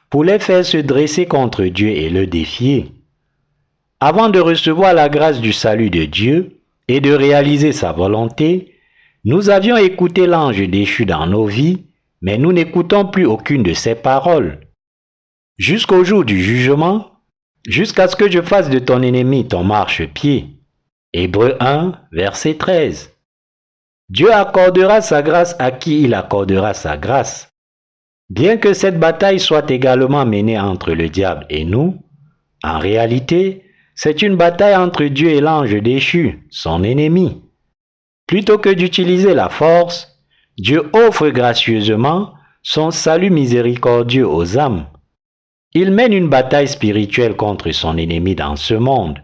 pour 0.10 0.24
les 0.24 0.40
faire 0.40 0.66
se 0.66 0.78
dresser 0.78 1.26
contre 1.26 1.66
Dieu 1.66 1.90
et 1.90 2.10
le 2.10 2.26
défier. 2.26 2.94
Avant 4.00 4.30
de 4.30 4.40
recevoir 4.40 4.94
la 4.94 5.10
grâce 5.10 5.42
du 5.42 5.52
salut 5.52 5.90
de 5.90 6.06
Dieu 6.06 6.62
et 6.88 7.02
de 7.02 7.12
réaliser 7.12 7.74
sa 7.74 7.92
volonté, 7.92 8.76
nous 9.26 9.50
avions 9.50 9.76
écouté 9.76 10.26
l'ange 10.26 10.66
déchu 10.70 11.06
dans 11.06 11.28
nos 11.28 11.46
vies, 11.46 11.84
mais 12.22 12.38
nous 12.38 12.54
n'écoutons 12.54 13.06
plus 13.06 13.26
aucune 13.26 13.64
de 13.64 13.74
ses 13.74 13.96
paroles 13.96 14.62
jusqu'au 15.58 16.06
jour 16.06 16.24
du 16.24 16.42
jugement, 16.42 17.11
jusqu'à 17.68 18.08
ce 18.08 18.16
que 18.16 18.30
je 18.30 18.42
fasse 18.42 18.70
de 18.70 18.80
ton 18.80 19.02
ennemi 19.02 19.48
ton 19.48 19.64
marchepied. 19.64 20.58
Hébreu 21.14 21.56
1, 21.60 21.94
verset 22.12 22.56
13. 22.56 23.12
Dieu 24.10 24.34
accordera 24.34 25.02
sa 25.02 25.22
grâce 25.22 25.56
à 25.60 25.72
qui 25.72 26.04
il 26.04 26.14
accordera 26.14 26.74
sa 26.74 26.98
grâce. 26.98 27.50
Bien 28.30 28.58
que 28.58 28.74
cette 28.74 29.00
bataille 29.00 29.40
soit 29.40 29.70
également 29.72 30.26
menée 30.26 30.60
entre 30.60 30.94
le 30.94 31.10
diable 31.10 31.46
et 31.50 31.66
nous, 31.66 32.02
en 32.64 32.80
réalité, 32.80 33.66
c'est 33.96 34.22
une 34.22 34.36
bataille 34.36 34.76
entre 34.76 35.04
Dieu 35.06 35.30
et 35.30 35.42
l'ange 35.42 35.74
déchu, 35.82 36.48
son 36.50 36.84
ennemi. 36.84 37.42
Plutôt 38.28 38.58
que 38.58 38.70
d'utiliser 38.70 39.34
la 39.34 39.50
force, 39.50 40.18
Dieu 40.58 40.90
offre 40.94 41.30
gracieusement 41.30 42.34
son 42.64 42.92
salut 42.92 43.32
miséricordieux 43.32 44.28
aux 44.28 44.58
âmes. 44.58 44.86
Il 45.74 45.92
mène 45.92 46.12
une 46.12 46.28
bataille 46.28 46.68
spirituelle 46.68 47.36
contre 47.36 47.72
son 47.72 47.98
ennemi 47.98 48.36
dans 48.36 48.58
ce 48.58 48.74
monde. 48.74 49.20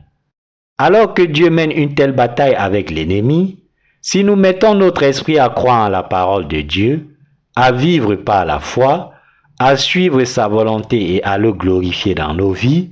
Alors 0.78 1.14
que 1.14 1.24
Dieu 1.24 1.50
mène 1.50 1.72
une 1.72 1.94
telle 1.94 2.14
bataille 2.14 2.56
avec 2.56 2.90
l'ennemi, 2.90 3.64
si 4.02 4.24
nous 4.24 4.38
mettons 4.38 4.74
notre 4.74 5.04
esprit 5.04 5.40
à 5.40 5.50
croire 5.50 5.88
en 5.88 5.90
la 5.90 6.04
parole 6.04 6.48
de 6.48 6.62
Dieu, 6.62 7.18
à 7.56 7.72
vivre 7.74 8.16
par 8.16 8.46
la 8.46 8.60
foi, 8.60 9.12
à 9.60 9.76
suivre 9.76 10.24
sa 10.24 10.48
volonté 10.48 11.16
et 11.16 11.24
à 11.24 11.38
le 11.38 11.52
glorifier 11.52 12.16
dans 12.16 12.34
nos 12.34 12.52
vies, 12.52 12.92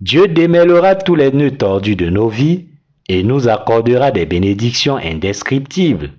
Dieu 0.00 0.28
démêlera 0.28 0.94
tous 0.94 1.16
les 1.16 1.32
nœuds 1.32 1.56
tordus 1.56 1.96
de 1.96 2.08
nos 2.08 2.28
vies 2.28 2.68
et 3.08 3.22
nous 3.22 3.48
accordera 3.48 4.10
des 4.10 4.24
bénédictions 4.24 4.96
indescriptibles. 4.96 6.12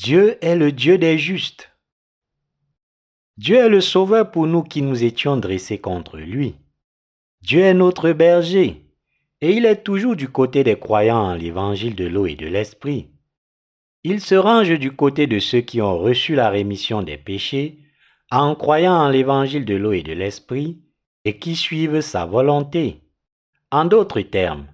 Dieu 0.00 0.38
est 0.42 0.54
le 0.54 0.70
Dieu 0.70 0.96
des 0.96 1.18
justes. 1.18 1.72
Dieu 3.36 3.56
est 3.56 3.68
le 3.68 3.80
Sauveur 3.80 4.30
pour 4.30 4.46
nous 4.46 4.62
qui 4.62 4.80
nous 4.80 5.02
étions 5.02 5.36
dressés 5.36 5.78
contre 5.78 6.18
lui. 6.18 6.54
Dieu 7.42 7.62
est 7.62 7.74
notre 7.74 8.12
berger, 8.12 8.84
et 9.40 9.56
il 9.56 9.66
est 9.66 9.82
toujours 9.82 10.14
du 10.14 10.28
côté 10.28 10.62
des 10.62 10.78
croyants 10.78 11.18
en 11.18 11.34
l'évangile 11.34 11.96
de 11.96 12.04
l'eau 12.06 12.26
et 12.26 12.36
de 12.36 12.46
l'esprit. 12.46 13.08
Il 14.04 14.20
se 14.20 14.36
range 14.36 14.78
du 14.78 14.92
côté 14.92 15.26
de 15.26 15.40
ceux 15.40 15.62
qui 15.62 15.82
ont 15.82 15.98
reçu 15.98 16.36
la 16.36 16.48
rémission 16.48 17.02
des 17.02 17.18
péchés 17.18 17.80
en 18.30 18.54
croyant 18.54 18.94
en 18.94 19.08
l'évangile 19.08 19.64
de 19.64 19.74
l'eau 19.74 19.90
et 19.90 20.04
de 20.04 20.12
l'esprit 20.12 20.80
et 21.24 21.40
qui 21.40 21.56
suivent 21.56 22.02
sa 22.02 22.24
volonté. 22.24 23.00
En 23.72 23.84
d'autres 23.84 24.20
termes, 24.20 24.68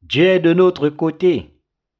Dieu 0.00 0.24
est 0.24 0.40
de 0.40 0.54
notre 0.54 0.88
côté 0.88 1.53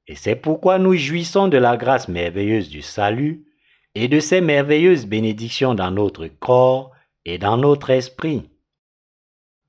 et 0.07 0.15
c'est 0.15 0.37
pourquoi 0.37 0.79
nous 0.79 0.95
jouissons 0.95 1.49
de 1.49 1.57
la 1.57 1.77
grâce 1.77 2.09
merveilleuse 2.09 2.69
du 2.69 2.83
salut 2.83 3.47
et 3.95 4.09
de 4.09 4.21
ces 4.21 4.41
merveilleuses 4.41 5.07
bénédictions 5.07 5.75
dans 5.75 5.91
notre 5.91 6.27
corps 6.27 6.91
et 7.25 7.39
dans 7.39 7.57
notre 7.57 7.91
esprit. 7.91 8.51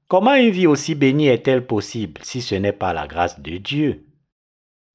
Comment 0.07 0.35
une 0.35 0.49
vie 0.49 0.67
aussi 0.67 0.93
bénie 0.93 1.27
est-elle 1.27 1.65
possible 1.65 2.21
si 2.23 2.41
ce 2.41 2.55
n'est 2.55 2.71
pas 2.73 2.93
la 2.93 3.07
grâce 3.07 3.39
de 3.39 3.57
Dieu? 3.57 4.05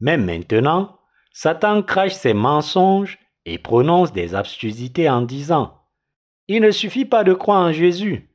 Même 0.00 0.24
maintenant, 0.24 0.98
Satan 1.33 1.83
crache 1.83 2.12
ses 2.12 2.35
mensonges 2.35 3.18
et 3.44 3.59
prononce 3.59 4.12
des 4.12 4.35
abstrusités 4.35 5.09
en 5.09 5.22
disant 5.22 5.79
Il 6.48 6.61
ne 6.62 6.70
suffit 6.70 7.07
pas 7.07 7.24
de 7.24 7.33
croire 7.33 7.62
en 7.62 7.72
Jésus. 7.72 8.31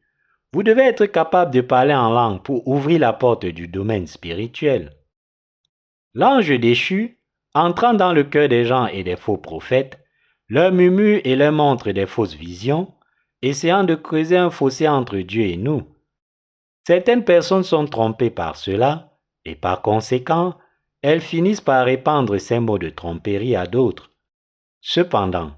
Vous 0.53 0.63
devez 0.63 0.83
être 0.83 1.05
capable 1.05 1.53
de 1.53 1.61
parler 1.61 1.93
en 1.93 2.09
langue 2.09 2.41
pour 2.41 2.67
ouvrir 2.67 2.99
la 2.99 3.13
porte 3.13 3.45
du 3.45 3.67
domaine 3.67 4.07
spirituel. 4.07 4.93
L'ange 6.15 6.57
déchu, 6.57 7.19
entrant 7.53 7.93
dans 7.93 8.13
le 8.13 8.23
cœur 8.23 8.47
des 8.47 8.63
gens 8.63 8.87
et 8.87 9.03
des 9.03 9.17
faux 9.17 9.37
prophètes, 9.37 9.99
leur 10.47 10.71
murmure 10.71 11.19
et 11.25 11.35
leur 11.35 11.51
montre 11.51 11.91
des 11.91 12.05
fausses 12.05 12.35
visions, 12.35 12.93
essayant 13.41 13.83
de 13.83 13.95
creuser 13.95 14.37
un 14.37 14.49
fossé 14.49 14.87
entre 14.87 15.17
Dieu 15.17 15.43
et 15.43 15.57
nous. 15.57 15.83
Certaines 16.87 17.25
personnes 17.25 17.63
sont 17.63 17.85
trompées 17.85 18.29
par 18.29 18.55
cela, 18.55 19.17
et 19.43 19.55
par 19.55 19.81
conséquent, 19.81 20.55
elles 21.01 21.21
finissent 21.21 21.61
par 21.61 21.85
répandre 21.85 22.37
ces 22.37 22.59
mots 22.59 22.79
de 22.79 22.89
tromperie 22.89 23.57
à 23.57 23.67
d'autres. 23.67 24.11
Cependant, 24.79 25.51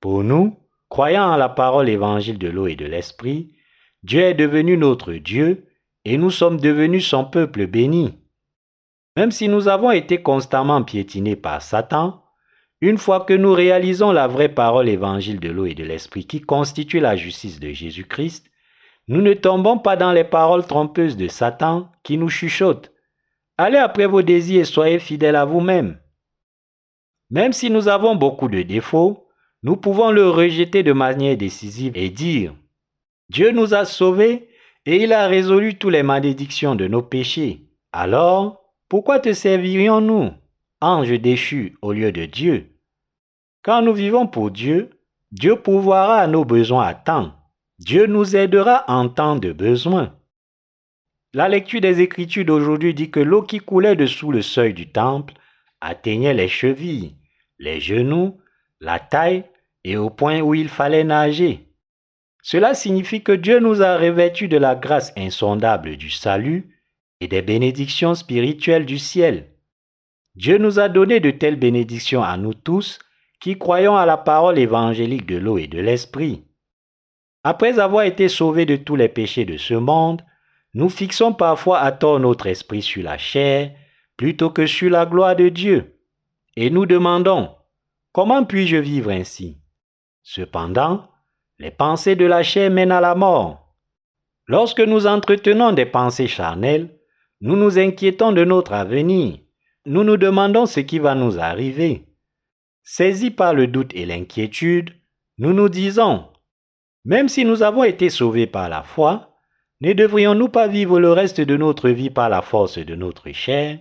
pour 0.00 0.24
nous, 0.24 0.56
croyant 0.88 1.32
en 1.32 1.36
la 1.36 1.50
parole 1.50 1.90
évangile 1.90 2.38
de 2.38 2.48
l'eau 2.48 2.66
et 2.66 2.76
de 2.76 2.86
l'esprit, 2.86 3.54
Dieu 4.02 4.22
est 4.22 4.34
devenu 4.34 4.78
notre 4.78 5.12
Dieu, 5.12 5.66
et 6.06 6.16
nous 6.16 6.30
sommes 6.30 6.58
devenus 6.58 7.06
son 7.06 7.26
peuple 7.26 7.66
béni. 7.66 8.21
Même 9.16 9.30
si 9.30 9.48
nous 9.48 9.68
avons 9.68 9.90
été 9.90 10.22
constamment 10.22 10.82
piétinés 10.82 11.36
par 11.36 11.60
Satan, 11.60 12.22
une 12.80 12.98
fois 12.98 13.20
que 13.20 13.34
nous 13.34 13.52
réalisons 13.52 14.10
la 14.10 14.26
vraie 14.26 14.48
parole 14.48 14.88
évangile 14.88 15.38
de 15.38 15.50
l'eau 15.50 15.66
et 15.66 15.74
de 15.74 15.84
l'esprit 15.84 16.26
qui 16.26 16.40
constitue 16.40 16.98
la 16.98 17.14
justice 17.14 17.60
de 17.60 17.70
Jésus-Christ, 17.70 18.50
nous 19.08 19.20
ne 19.20 19.34
tombons 19.34 19.78
pas 19.78 19.96
dans 19.96 20.12
les 20.12 20.24
paroles 20.24 20.66
trompeuses 20.66 21.16
de 21.16 21.28
Satan 21.28 21.90
qui 22.02 22.16
nous 22.16 22.28
chuchotent. 22.28 22.92
Allez 23.58 23.78
après 23.78 24.06
vos 24.06 24.22
désirs 24.22 24.62
et 24.62 24.64
soyez 24.64 24.98
fidèles 24.98 25.36
à 25.36 25.44
vous-même. 25.44 25.98
Même 27.30 27.52
si 27.52 27.70
nous 27.70 27.88
avons 27.88 28.16
beaucoup 28.16 28.48
de 28.48 28.62
défauts, 28.62 29.28
nous 29.62 29.76
pouvons 29.76 30.10
le 30.10 30.28
rejeter 30.28 30.82
de 30.82 30.92
manière 30.92 31.36
décisive 31.36 31.92
et 31.94 32.10
dire 32.10 32.54
Dieu 33.28 33.52
nous 33.52 33.74
a 33.74 33.84
sauvés 33.84 34.48
et 34.86 35.02
il 35.02 35.12
a 35.12 35.26
résolu 35.26 35.78
toutes 35.78 35.92
les 35.92 36.02
malédictions 36.02 36.74
de 36.74 36.88
nos 36.88 37.02
péchés. 37.02 37.68
Alors, 37.92 38.61
pourquoi 38.92 39.20
te 39.20 39.32
servirions-nous, 39.32 40.32
ange 40.82 41.18
déchu, 41.18 41.78
au 41.80 41.94
lieu 41.94 42.12
de 42.12 42.26
Dieu? 42.26 42.76
Quand 43.62 43.80
nous 43.80 43.94
vivons 43.94 44.26
pour 44.26 44.50
Dieu, 44.50 44.90
Dieu 45.30 45.56
pourvoira 45.56 46.18
à 46.18 46.26
nos 46.26 46.44
besoins 46.44 46.84
à 46.84 46.92
temps. 46.92 47.32
Dieu 47.78 48.04
nous 48.04 48.36
aidera 48.36 48.84
en 48.88 49.08
temps 49.08 49.36
de 49.36 49.50
besoin. 49.50 50.14
La 51.32 51.48
lecture 51.48 51.80
des 51.80 52.02
Écritures 52.02 52.44
d'aujourd'hui 52.44 52.92
dit 52.92 53.10
que 53.10 53.18
l'eau 53.18 53.40
qui 53.40 53.60
coulait 53.60 53.96
dessous 53.96 54.30
le 54.30 54.42
seuil 54.42 54.74
du 54.74 54.92
temple 54.92 55.32
atteignait 55.80 56.34
les 56.34 56.48
chevilles, 56.48 57.16
les 57.58 57.80
genoux, 57.80 58.42
la 58.78 58.98
taille 58.98 59.44
et 59.84 59.96
au 59.96 60.10
point 60.10 60.42
où 60.42 60.52
il 60.52 60.68
fallait 60.68 61.02
nager. 61.02 61.66
Cela 62.42 62.74
signifie 62.74 63.22
que 63.22 63.32
Dieu 63.32 63.58
nous 63.58 63.80
a 63.80 63.96
revêtus 63.96 64.48
de 64.48 64.58
la 64.58 64.74
grâce 64.74 65.14
insondable 65.16 65.96
du 65.96 66.10
salut 66.10 66.71
et 67.22 67.28
des 67.28 67.40
bénédictions 67.40 68.16
spirituelles 68.16 68.84
du 68.84 68.98
ciel. 68.98 69.52
Dieu 70.34 70.58
nous 70.58 70.80
a 70.80 70.88
donné 70.88 71.20
de 71.20 71.30
telles 71.30 71.54
bénédictions 71.54 72.24
à 72.24 72.36
nous 72.36 72.52
tous 72.52 72.98
qui 73.40 73.56
croyons 73.56 73.94
à 73.94 74.06
la 74.06 74.16
parole 74.16 74.58
évangélique 74.58 75.26
de 75.26 75.36
l'eau 75.36 75.56
et 75.56 75.68
de 75.68 75.78
l'esprit. 75.78 76.42
Après 77.44 77.78
avoir 77.78 78.06
été 78.06 78.28
sauvés 78.28 78.66
de 78.66 78.74
tous 78.74 78.96
les 78.96 79.08
péchés 79.08 79.44
de 79.44 79.56
ce 79.56 79.74
monde, 79.74 80.22
nous 80.74 80.88
fixons 80.88 81.32
parfois 81.32 81.78
à 81.78 81.92
tort 81.92 82.18
notre 82.18 82.48
esprit 82.48 82.82
sur 82.82 83.04
la 83.04 83.18
chair 83.18 83.70
plutôt 84.16 84.50
que 84.50 84.66
sur 84.66 84.90
la 84.90 85.06
gloire 85.06 85.36
de 85.36 85.48
Dieu. 85.48 86.00
Et 86.56 86.70
nous 86.70 86.86
demandons, 86.86 87.54
comment 88.10 88.44
puis-je 88.44 88.78
vivre 88.78 89.12
ainsi? 89.12 89.60
Cependant, 90.24 91.08
les 91.60 91.70
pensées 91.70 92.16
de 92.16 92.26
la 92.26 92.42
chair 92.42 92.68
mènent 92.68 92.90
à 92.90 93.00
la 93.00 93.14
mort. 93.14 93.76
Lorsque 94.48 94.80
nous 94.80 95.06
entretenons 95.06 95.70
des 95.70 95.86
pensées 95.86 96.26
charnelles, 96.26 96.98
nous 97.42 97.56
nous 97.56 97.76
inquiétons 97.76 98.30
de 98.30 98.44
notre 98.44 98.72
avenir. 98.72 99.40
Nous 99.84 100.04
nous 100.04 100.16
demandons 100.16 100.64
ce 100.64 100.78
qui 100.78 101.00
va 101.00 101.16
nous 101.16 101.40
arriver. 101.40 102.06
Saisis 102.84 103.32
par 103.32 103.52
le 103.52 103.66
doute 103.66 103.90
et 103.94 104.06
l'inquiétude, 104.06 104.90
nous 105.38 105.52
nous 105.52 105.68
disons, 105.68 106.28
même 107.04 107.28
si 107.28 107.44
nous 107.44 107.64
avons 107.64 107.82
été 107.82 108.10
sauvés 108.10 108.46
par 108.46 108.68
la 108.68 108.84
foi, 108.84 109.36
ne 109.80 109.92
devrions-nous 109.92 110.50
pas 110.50 110.68
vivre 110.68 111.00
le 111.00 111.12
reste 111.12 111.40
de 111.40 111.56
notre 111.56 111.90
vie 111.90 112.10
par 112.10 112.28
la 112.28 112.42
force 112.42 112.78
de 112.78 112.94
notre 112.94 113.32
chair? 113.32 113.80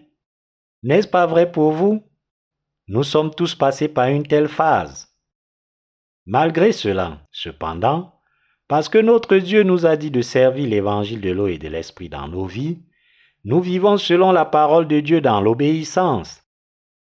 N'est-ce 0.82 1.08
pas 1.08 1.28
vrai 1.28 1.52
pour 1.52 1.72
vous? 1.72 2.04
Nous 2.88 3.04
sommes 3.04 3.32
tous 3.32 3.54
passés 3.54 3.90
par 3.90 4.08
une 4.08 4.26
telle 4.26 4.48
phase. 4.48 5.16
Malgré 6.26 6.72
cela, 6.72 7.28
cependant, 7.32 8.16
parce 8.68 8.90
que 8.90 8.98
notre 8.98 9.38
Dieu 9.38 9.62
nous 9.62 9.86
a 9.86 9.98
dit 9.98 10.10
de 10.10 10.24
servir 10.24 10.68
l'évangile 10.68 11.22
de 11.22 11.30
l'eau 11.30 11.48
et 11.48 11.60
de 11.60 11.68
l'esprit 11.68 12.10
dans 12.10 12.28
nos 12.28 12.46
vies, 12.46 12.80
nous 13.44 13.62
vivons 13.62 13.98
selon 13.98 14.32
la 14.32 14.46
parole 14.46 14.88
de 14.88 15.00
Dieu 15.00 15.22
dans 15.22 15.42
l'obéissance. 15.42 16.44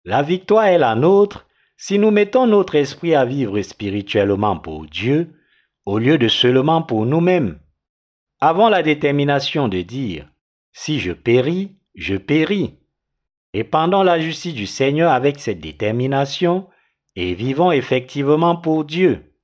La 0.04 0.22
victoire 0.22 0.66
est 0.66 0.78
la 0.78 0.94
nôtre 0.94 1.46
si 1.76 1.98
nous 1.98 2.10
mettons 2.10 2.46
notre 2.46 2.74
esprit 2.74 3.14
à 3.14 3.24
vivre 3.24 3.60
spirituellement 3.62 4.58
pour 4.58 4.86
Dieu, 4.86 5.34
au 5.86 5.98
lieu 5.98 6.18
de 6.18 6.28
seulement 6.28 6.82
pour 6.82 7.06
nous-mêmes, 7.06 7.60
avons 8.40 8.68
la 8.68 8.82
détermination 8.82 9.68
de 9.68 9.82
dire, 9.82 10.28
si 10.72 10.98
je 10.98 11.12
péris, 11.12 11.76
je 11.94 12.16
péris, 12.16 12.78
et 13.54 13.64
pendant 13.64 14.02
la 14.02 14.20
justice 14.20 14.54
du 14.54 14.66
Seigneur 14.66 15.12
avec 15.12 15.38
cette 15.38 15.60
détermination, 15.60 16.68
et 17.16 17.34
vivons 17.34 17.72
effectivement 17.72 18.56
pour 18.56 18.84
Dieu. 18.84 19.34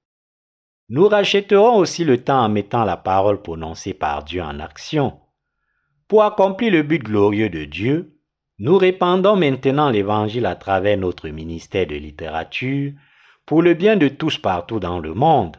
Nous 0.89 1.09
rachèterons 1.09 1.77
aussi 1.77 2.05
le 2.05 2.23
temps 2.23 2.45
en 2.45 2.49
mettant 2.49 2.85
la 2.85 2.97
parole 2.97 3.43
prononcée 3.43 3.95
par 3.95 4.23
Dieu 4.23 4.43
en 4.43 4.61
action. 4.61 5.19
Pour 6.09 6.23
accomplir 6.23 6.73
le 6.73 6.83
but 6.83 7.03
glorieux 7.03 7.49
de 7.49 7.65
Dieu, 7.65 8.19
nous 8.59 8.77
répandons 8.77 9.37
maintenant 9.37 9.91
l'Évangile 9.91 10.47
à 10.47 10.55
travers 10.55 10.99
notre 10.99 11.29
ministère 11.29 11.87
de 11.87 11.97
littérature 11.97 12.93
pour 13.47 13.63
le 13.63 13.75
bien 13.75 13.97
de 13.97 14.09
tous 14.09 14.39
partout 14.39 14.81
dans 14.81 15.01
le 15.01 15.15
monde. 15.15 15.57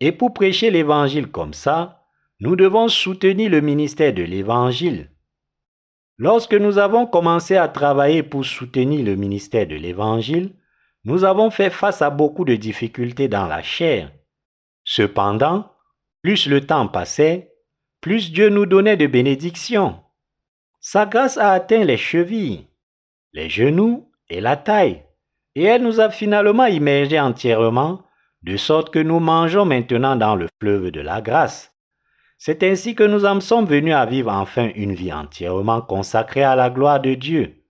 Et 0.00 0.12
pour 0.12 0.32
prêcher 0.32 0.70
l'Évangile 0.70 1.28
comme 1.28 1.54
ça, 1.54 2.02
nous 2.40 2.56
devons 2.56 2.88
soutenir 2.88 3.50
le 3.50 3.60
ministère 3.60 4.12
de 4.12 4.22
l'Évangile. 4.22 5.10
Lorsque 6.18 6.54
nous 6.54 6.78
avons 6.78 7.06
commencé 7.06 7.56
à 7.56 7.68
travailler 7.68 8.22
pour 8.22 8.44
soutenir 8.44 9.04
le 9.04 9.16
ministère 9.16 9.66
de 9.66 9.76
l'Évangile, 9.76 10.54
nous 11.04 11.24
avons 11.24 11.50
fait 11.50 11.70
face 11.70 12.02
à 12.02 12.10
beaucoup 12.10 12.44
de 12.44 12.56
difficultés 12.56 13.28
dans 13.28 13.46
la 13.46 13.62
chair. 13.62 14.12
Cependant, 14.84 15.72
plus 16.22 16.48
le 16.48 16.66
temps 16.66 16.88
passait, 16.88 17.47
plus 18.00 18.32
Dieu 18.32 18.48
nous 18.48 18.66
donnait 18.66 18.96
de 18.96 19.06
bénédictions. 19.06 20.00
Sa 20.80 21.06
grâce 21.06 21.36
a 21.36 21.52
atteint 21.52 21.84
les 21.84 21.96
chevilles, 21.96 22.66
les 23.32 23.48
genoux 23.48 24.10
et 24.30 24.40
la 24.40 24.56
taille, 24.56 25.02
et 25.54 25.64
elle 25.64 25.82
nous 25.82 26.00
a 26.00 26.10
finalement 26.10 26.66
immergés 26.66 27.20
entièrement, 27.20 28.02
de 28.42 28.56
sorte 28.56 28.90
que 28.90 29.00
nous 29.00 29.18
mangeons 29.18 29.64
maintenant 29.64 30.14
dans 30.14 30.36
le 30.36 30.46
fleuve 30.60 30.90
de 30.90 31.00
la 31.00 31.20
grâce. 31.20 31.74
C'est 32.38 32.62
ainsi 32.62 32.94
que 32.94 33.02
nous 33.02 33.24
en 33.24 33.40
sommes 33.40 33.66
venus 33.66 33.94
à 33.94 34.06
vivre 34.06 34.30
enfin 34.30 34.70
une 34.76 34.94
vie 34.94 35.12
entièrement 35.12 35.80
consacrée 35.80 36.44
à 36.44 36.54
la 36.54 36.70
gloire 36.70 37.00
de 37.00 37.14
Dieu. 37.14 37.64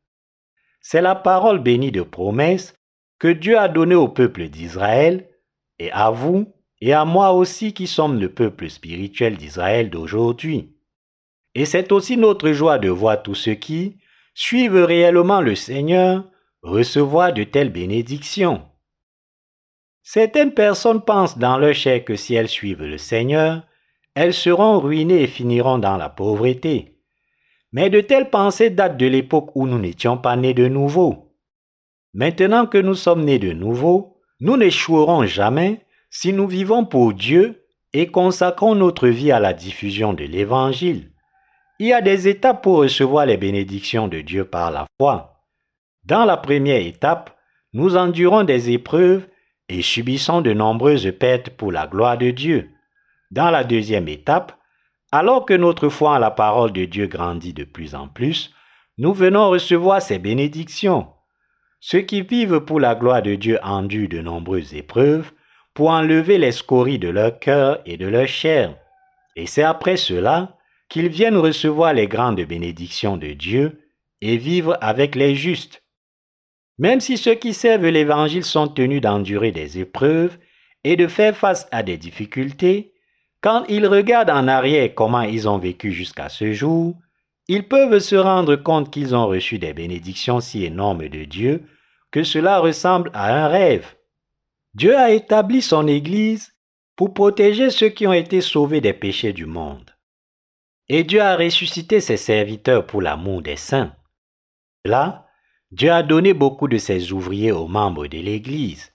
C'est 0.83 1.01
la 1.01 1.15
parole 1.15 1.59
bénie 1.59 1.91
de 1.91 2.03
promesse 2.03 2.75
que 3.19 3.29
Dieu 3.29 3.59
a 3.59 3.69
donnée 3.69 3.95
au 3.95 4.09
peuple 4.09 4.49
d'Israël, 4.49 5.27
et 5.79 5.91
à 5.93 6.11
vous 6.11 6.53
et 6.81 6.93
à 6.93 7.05
moi 7.05 7.33
aussi 7.33 7.73
qui 7.73 7.87
sommes 7.87 8.21
le 8.21 8.33
peuple 8.33 8.71
spirituel 8.71 9.37
d'Israël 9.37 9.91
d'aujourd'hui. 9.91 10.75
Et 11.55 11.65
c'est 11.65 11.91
aussi 11.93 12.17
notre 12.17 12.53
joie 12.53 12.79
de 12.79 12.89
voir 12.89 13.23
tous 13.23 13.35
ceux 13.35 13.55
qui 13.55 13.97
suivent 14.35 14.85
réellement 14.85 15.41
le 15.41 15.55
Seigneur 15.55 16.25
recevoir 16.63 17.33
de 17.33 17.45
telles 17.45 17.73
bénédictions. 17.73 18.63
Certaines 20.03 20.55
personnes 20.55 21.03
pensent 21.03 21.39
dans 21.39 21.59
leur 21.59 21.75
chair 21.75 22.05
que 22.05 22.17
si 22.17 22.35
elles 22.35 22.49
suivent 22.49 22.85
le 22.85 22.99
Seigneur, 22.99 23.63
elles 24.15 24.35
seront 24.35 24.81
ruinées 24.81 25.23
et 25.23 25.27
finiront 25.27 25.79
dans 25.79 25.97
la 25.97 26.09
pauvreté. 26.09 26.99
Mais 27.73 27.91
de 27.91 28.01
telles 28.01 28.31
pensées 28.31 28.71
datent 28.71 28.97
de 28.97 29.07
l'époque 29.07 29.51
où 29.55 29.67
nous 29.67 29.79
n'étions 29.79 30.17
pas 30.17 30.37
nés 30.37 30.55
de 30.55 30.67
nouveau. 30.67 31.35
Maintenant 32.15 32.67
que 32.67 32.79
nous 32.79 32.95
sommes 32.95 33.25
nés 33.25 33.39
de 33.39 33.53
nouveau, 33.53 34.17
nous 34.41 34.57
n'échouerons 34.57 35.27
jamais 35.27 35.85
si 36.11 36.33
nous 36.33 36.47
vivons 36.47 36.85
pour 36.85 37.13
Dieu 37.13 37.65
et 37.93 38.09
consacrons 38.09 38.75
notre 38.75 39.09
vie 39.09 39.33
à 39.33 39.41
la 39.41 39.53
diffusion 39.53 40.13
de 40.13 40.25
l'Évangile. 40.25 41.13
Il 41.79 41.89
y 41.89 41.93
a 41.93 42.01
des 42.01 42.29
étapes 42.29 42.63
pour 42.63 42.79
recevoir 42.79 43.27
les 43.27 43.37
bénédictions 43.37 44.09
de 44.09 44.21
Dieu 44.21 44.45
par 44.45 44.71
la 44.71 44.87
foi. 45.01 45.45
Dans 46.05 46.25
la 46.25 46.37
première 46.37 46.85
étape, 46.85 47.37
nous 47.73 47.97
endurons 47.97 48.45
des 48.45 48.71
épreuves 48.71 49.29
et 49.69 49.83
subissons 49.83 50.41
de 50.41 50.53
nombreuses 50.53 51.13
pertes 51.19 51.51
pour 51.51 51.71
la 51.71 51.87
gloire 51.87 52.19
de 52.19 52.31
Dieu. 52.31 52.71
Dans 53.31 53.51
la 53.51 53.63
deuxième 53.63 54.09
étape, 54.09 54.59
alors 55.13 55.45
que 55.45 55.55
notre 55.55 55.89
foi 55.89 56.13
en 56.13 56.19
la 56.19 56.31
parole 56.31 56.73
de 56.73 56.85
Dieu 56.85 57.07
grandit 57.07 57.53
de 57.53 57.65
plus 57.65 57.95
en 57.95 58.09
plus, 58.09 58.53
nous 58.97 59.13
venons 59.13 59.51
recevoir 59.51 60.03
ces 60.03 60.19
bénédictions. 60.19 61.09
Ceux 61.81 62.01
qui 62.01 62.23
vivent 62.23 62.61
pour 62.61 62.81
la 62.81 62.95
gloire 62.95 63.23
de 63.23 63.35
Dieu 63.35 63.59
endurent 63.63 64.09
de 64.09 64.21
nombreuses 64.21 64.75
épreuves 64.75 65.31
pour 65.79 65.91
enlever 65.91 66.39
les 66.39 66.51
scories 66.51 66.99
de 66.99 67.09
leur 67.09 67.39
cœur 67.39 67.81
et 67.87 67.97
de 67.97 68.09
leur 68.09 68.27
chair. 68.27 68.75
Et 69.37 69.47
c'est 69.47 69.63
après 69.63 69.97
cela 69.97 70.57
qu'ils 70.89 71.09
viennent 71.09 71.37
recevoir 71.37 71.95
les 71.95 72.09
grandes 72.09 72.41
bénédictions 72.41 73.17
de 73.17 73.29
Dieu 73.29 73.79
et 74.21 74.39
vivre 74.39 74.77
avec 74.81 75.15
les 75.15 75.37
justes. 75.37 75.85
Même 76.79 76.99
si 76.99 77.17
ceux 77.17 77.37
qui 77.37 77.55
servent 77.55 77.87
l'Évangile 77.87 78.43
sont 78.43 78.67
tenus 78.67 79.01
d'endurer 79.01 79.53
des 79.53 79.79
épreuves 79.79 80.37
et 80.83 80.97
de 80.97 81.07
faire 81.07 81.37
face 81.37 81.69
à 81.71 81.85
des 81.85 81.97
difficultés, 81.97 82.93
quand 83.41 83.65
ils 83.69 83.87
regardent 83.87 84.31
en 84.31 84.49
arrière 84.49 84.93
comment 84.97 85.23
ils 85.23 85.49
ont 85.49 85.59
vécu 85.59 85.93
jusqu'à 85.93 86.29
ce 86.29 86.53
jour, 86.53 86.97
ils 87.47 87.69
peuvent 87.69 88.01
se 88.01 88.17
rendre 88.17 88.57
compte 88.57 88.91
qu'ils 88.91 89.15
ont 89.15 89.29
reçu 89.29 89.61
des 89.61 89.75
bénédictions 89.75 90.41
si 90.41 90.65
énormes 90.65 91.09
de 91.09 91.23
Dieu 91.23 91.63
que 92.11 92.25
cela 92.25 92.59
ressemble 92.59 93.13
à 93.15 93.45
un 93.45 93.47
rêve. 93.47 93.95
Dieu 94.79 94.97
a 94.97 95.11
établi 95.11 95.61
son 95.61 95.89
Église 95.89 96.55
pour 96.95 97.13
protéger 97.13 97.69
ceux 97.71 97.89
qui 97.89 98.07
ont 98.07 98.13
été 98.13 98.41
sauvés 98.41 98.81
des 98.81 98.93
péchés 98.93 99.33
du 99.33 99.45
monde. 99.45 99.91
Et 100.89 101.03
Dieu 101.03 101.21
a 101.21 101.35
ressuscité 101.35 102.01
ses 102.01 102.17
serviteurs 102.17 102.87
pour 102.87 103.03
l'amour 103.03 103.43
des 103.43 103.57
saints. 103.57 103.93
Là, 104.85 105.27
Dieu 105.73 105.91
a 105.91 106.05
donné 106.05 106.33
beaucoup 106.33 106.69
de 106.69 106.79
ses 106.79 107.11
ouvriers 107.11 107.51
aux 107.51 107.67
membres 107.67 108.07
de 108.07 108.19
l'Église. 108.19 108.93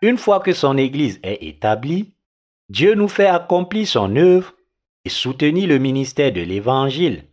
Une 0.00 0.16
fois 0.16 0.40
que 0.40 0.54
son 0.54 0.78
Église 0.78 1.20
est 1.22 1.42
établie, 1.42 2.14
Dieu 2.70 2.94
nous 2.94 3.08
fait 3.08 3.26
accomplir 3.26 3.86
son 3.86 4.16
œuvre 4.16 4.54
et 5.04 5.10
soutenir 5.10 5.68
le 5.68 5.76
ministère 5.76 6.32
de 6.32 6.40
l'Évangile. 6.40 7.24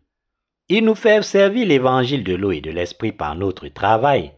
Il 0.67 0.83
nous 0.83 0.95
fait 0.95 1.23
servir 1.23 1.65
l'Évangile 1.65 2.25
de 2.25 2.35
l'eau 2.35 2.51
et 2.51 2.59
de 2.59 2.71
l'Esprit 2.71 3.13
par 3.13 3.35
notre 3.35 3.69
travail. 3.69 4.33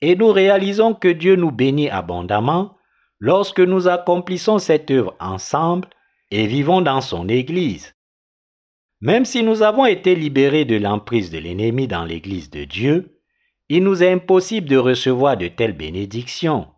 Et 0.00 0.16
nous 0.16 0.32
réalisons 0.32 0.94
que 0.94 1.08
Dieu 1.08 1.36
nous 1.36 1.50
bénit 1.50 1.90
abondamment 1.90 2.76
lorsque 3.20 3.60
nous 3.60 3.88
accomplissons 3.88 4.58
cette 4.58 4.90
œuvre 4.90 5.16
ensemble 5.18 5.88
et 6.30 6.46
vivons 6.46 6.80
dans 6.80 7.00
son 7.00 7.28
Église. 7.28 7.94
Même 9.00 9.24
si 9.24 9.42
nous 9.42 9.62
avons 9.62 9.86
été 9.86 10.14
libérés 10.14 10.64
de 10.64 10.76
l'emprise 10.76 11.30
de 11.30 11.38
l'ennemi 11.38 11.86
dans 11.86 12.04
l'Église 12.04 12.50
de 12.50 12.64
Dieu, 12.64 13.20
il 13.68 13.84
nous 13.84 14.02
est 14.02 14.12
impossible 14.12 14.68
de 14.68 14.76
recevoir 14.76 15.36
de 15.36 15.48
telles 15.48 15.76
bénédictions. 15.76 16.68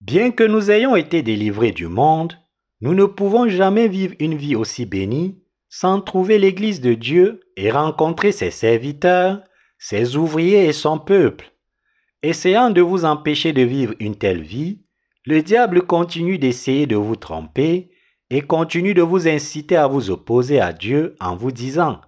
Bien 0.00 0.30
que 0.30 0.44
nous 0.44 0.70
ayons 0.70 0.96
été 0.96 1.22
délivrés 1.22 1.72
du 1.72 1.88
monde, 1.88 2.34
nous 2.80 2.94
ne 2.94 3.04
pouvons 3.04 3.48
jamais 3.48 3.88
vivre 3.88 4.14
une 4.18 4.36
vie 4.36 4.56
aussi 4.56 4.86
bénie 4.86 5.40
sans 5.70 6.00
trouver 6.00 6.38
l'Église 6.38 6.80
de 6.80 6.94
Dieu 6.94 7.40
et 7.56 7.70
rencontrer 7.70 8.30
ses 8.30 8.50
serviteurs, 8.50 9.42
ses 9.78 10.16
ouvriers 10.16 10.66
et 10.66 10.72
son 10.72 10.98
peuple. 10.98 11.53
Essayant 12.26 12.70
de 12.70 12.80
vous 12.80 13.04
empêcher 13.04 13.52
de 13.52 13.60
vivre 13.60 13.92
une 14.00 14.16
telle 14.16 14.40
vie, 14.40 14.80
le 15.26 15.42
diable 15.42 15.82
continue 15.82 16.38
d'essayer 16.38 16.86
de 16.86 16.96
vous 16.96 17.16
tromper 17.16 17.90
et 18.30 18.40
continue 18.40 18.94
de 18.94 19.02
vous 19.02 19.28
inciter 19.28 19.76
à 19.76 19.86
vous 19.86 20.08
opposer 20.08 20.58
à 20.58 20.72
Dieu 20.72 21.16
en 21.20 21.36
vous 21.36 21.52
disant 21.52 22.00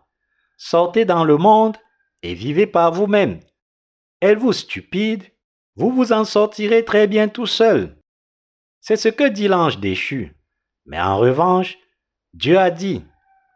Sortez 0.56 1.04
dans 1.04 1.22
le 1.22 1.36
monde 1.36 1.76
et 2.22 2.32
vivez 2.32 2.66
par 2.66 2.92
vous-même. 2.92 3.40
Êtes-vous 4.22 4.54
stupide 4.54 5.24
Vous 5.74 5.90
vous 5.90 6.14
en 6.14 6.24
sortirez 6.24 6.82
très 6.82 7.06
bien 7.08 7.28
tout 7.28 7.44
seul. 7.44 7.98
C'est 8.80 8.96
ce 8.96 9.10
que 9.10 9.28
dit 9.28 9.48
l'ange 9.48 9.80
déchu. 9.80 10.34
Mais 10.86 10.98
en 10.98 11.18
revanche, 11.18 11.76
Dieu 12.32 12.58
a 12.58 12.70
dit 12.70 13.04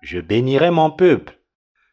Je 0.02 0.20
bénirai 0.20 0.70
mon 0.70 0.90
peuple. 0.90 1.40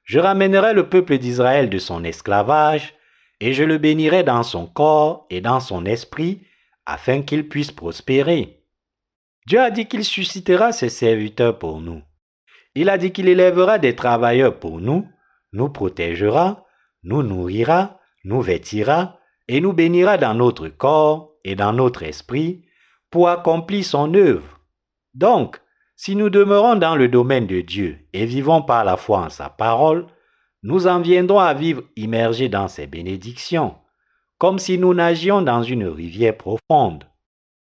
Je 0.04 0.20
ramènerai 0.20 0.74
le 0.74 0.90
peuple 0.90 1.20
d'Israël 1.20 1.70
de 1.70 1.78
son 1.78 2.04
esclavage, 2.04 2.97
et 3.40 3.54
je 3.54 3.64
le 3.64 3.78
bénirai 3.78 4.24
dans 4.24 4.44
son 4.44 4.66
corps 4.66 5.26
et 5.30 5.42
dans 5.42 5.60
son 5.60 5.86
esprit, 5.86 6.42
afin 6.86 7.22
qu'il 7.22 7.48
puisse 7.50 7.72
prospérer. 7.72 8.64
Dieu 9.46 9.60
a 9.60 9.72
dit 9.72 9.88
qu'il 9.88 10.04
suscitera 10.04 10.72
ses 10.72 10.90
serviteurs 10.90 11.58
pour 11.58 11.82
nous. 11.82 12.02
Il 12.76 12.90
a 12.90 12.98
dit 12.98 13.12
qu'il 13.12 13.28
élèvera 13.28 13.80
des 13.80 13.96
travailleurs 13.96 14.60
pour 14.60 14.80
nous, 14.80 15.08
nous 15.54 15.70
protégera, 15.70 16.66
nous 17.04 17.24
nourrira, 17.24 18.00
nous 18.24 18.42
vêtira, 18.42 19.20
et 19.48 19.62
nous 19.62 19.74
bénira 19.74 20.18
dans 20.18 20.34
notre 20.34 20.68
corps 20.68 21.34
et 21.44 21.56
dans 21.56 21.74
notre 21.74 22.04
esprit, 22.04 22.66
pour 23.10 23.30
accomplir 23.30 23.86
son 23.86 24.14
œuvre. 24.14 24.60
Donc, 25.14 25.62
si 25.96 26.16
nous 26.16 26.30
demeurons 26.30 26.76
dans 26.76 26.96
le 26.96 27.08
domaine 27.08 27.48
de 27.48 27.62
Dieu 27.62 28.00
et 28.14 28.26
vivons 28.26 28.62
par 28.62 28.84
la 28.84 28.98
foi 28.98 29.20
en 29.20 29.30
sa 29.30 29.50
parole, 29.50 30.08
nous 30.64 30.88
en 30.88 31.00
viendrons 31.02 31.40
à 31.40 31.54
vivre 31.54 31.84
immergés 31.96 32.50
dans 32.50 32.68
ses 32.68 32.88
bénédictions, 32.88 33.76
comme 34.38 34.60
si 34.60 34.78
nous 34.78 34.94
nagions 34.94 35.42
dans 35.42 35.64
une 35.64 35.88
rivière 35.88 36.38
profonde. 36.38 37.06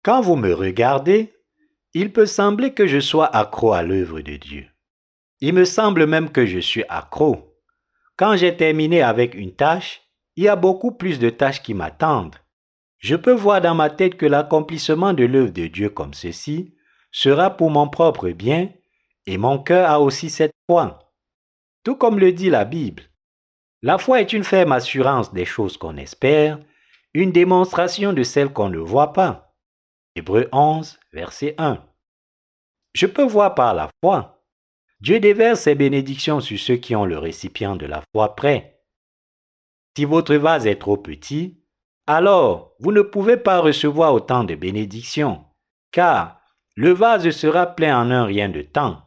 Quand 0.02 0.20
vous 0.20 0.36
me 0.36 0.52
regardez, 0.52 1.32
il 1.94 2.12
peut 2.12 2.26
sembler 2.26 2.72
que 2.72 2.86
je 2.86 3.00
sois 3.00 3.26
accro 3.26 3.72
à 3.72 3.82
l'œuvre 3.82 4.20
de 4.20 4.36
Dieu. 4.36 4.66
Il 5.40 5.54
me 5.54 5.64
semble 5.64 6.06
même 6.06 6.30
que 6.30 6.46
je 6.46 6.58
suis 6.58 6.84
accro. 6.88 7.56
Quand 8.16 8.36
j'ai 8.36 8.56
terminé 8.56 9.02
avec 9.02 9.34
une 9.34 9.54
tâche, 9.54 10.02
il 10.36 10.44
y 10.44 10.48
a 10.48 10.56
beaucoup 10.56 10.92
plus 10.92 11.18
de 11.18 11.30
tâches 11.30 11.62
qui 11.62 11.74
m'attendent. 11.74 12.36
Je 12.98 13.16
peux 13.16 13.32
voir 13.32 13.60
dans 13.60 13.74
ma 13.74 13.90
tête 13.90 14.16
que 14.16 14.26
l'accomplissement 14.26 15.12
de 15.12 15.24
l'œuvre 15.24 15.50
de 15.50 15.66
Dieu 15.66 15.90
comme 15.90 16.14
ceci 16.14 16.74
sera 17.10 17.50
pour 17.50 17.70
mon 17.70 17.88
propre 17.88 18.30
bien, 18.30 18.70
et 19.26 19.38
mon 19.38 19.58
cœur 19.58 19.90
a 19.90 20.00
aussi 20.00 20.30
cette 20.30 20.54
foi. 20.70 21.01
Tout 21.84 21.96
comme 21.96 22.18
le 22.18 22.32
dit 22.32 22.50
la 22.50 22.64
Bible. 22.64 23.02
La 23.82 23.98
foi 23.98 24.20
est 24.20 24.32
une 24.32 24.44
ferme 24.44 24.72
assurance 24.72 25.32
des 25.32 25.44
choses 25.44 25.76
qu'on 25.76 25.96
espère, 25.96 26.60
une 27.14 27.32
démonstration 27.32 28.12
de 28.12 28.22
celles 28.22 28.52
qu'on 28.52 28.68
ne 28.68 28.78
voit 28.78 29.12
pas. 29.12 29.56
Hébreu 30.14 30.48
11, 30.52 31.00
verset 31.12 31.54
1. 31.58 31.84
Je 32.94 33.06
peux 33.06 33.24
voir 33.24 33.54
par 33.54 33.74
la 33.74 33.88
foi. 34.02 34.44
Dieu 35.00 35.18
déverse 35.18 35.62
ses 35.62 35.74
bénédictions 35.74 36.40
sur 36.40 36.58
ceux 36.58 36.76
qui 36.76 36.94
ont 36.94 37.04
le 37.04 37.18
récipient 37.18 37.74
de 37.74 37.86
la 37.86 38.02
foi 38.12 38.36
prêt. 38.36 38.80
Si 39.96 40.04
votre 40.04 40.36
vase 40.36 40.66
est 40.66 40.78
trop 40.78 40.96
petit, 40.96 41.64
alors 42.06 42.74
vous 42.78 42.92
ne 42.92 43.02
pouvez 43.02 43.36
pas 43.36 43.58
recevoir 43.60 44.14
autant 44.14 44.44
de 44.44 44.54
bénédictions, 44.54 45.44
car 45.90 46.40
le 46.76 46.92
vase 46.92 47.30
sera 47.30 47.66
plein 47.66 48.00
en 48.00 48.10
un 48.10 48.24
rien 48.24 48.48
de 48.48 48.62
temps. 48.62 49.02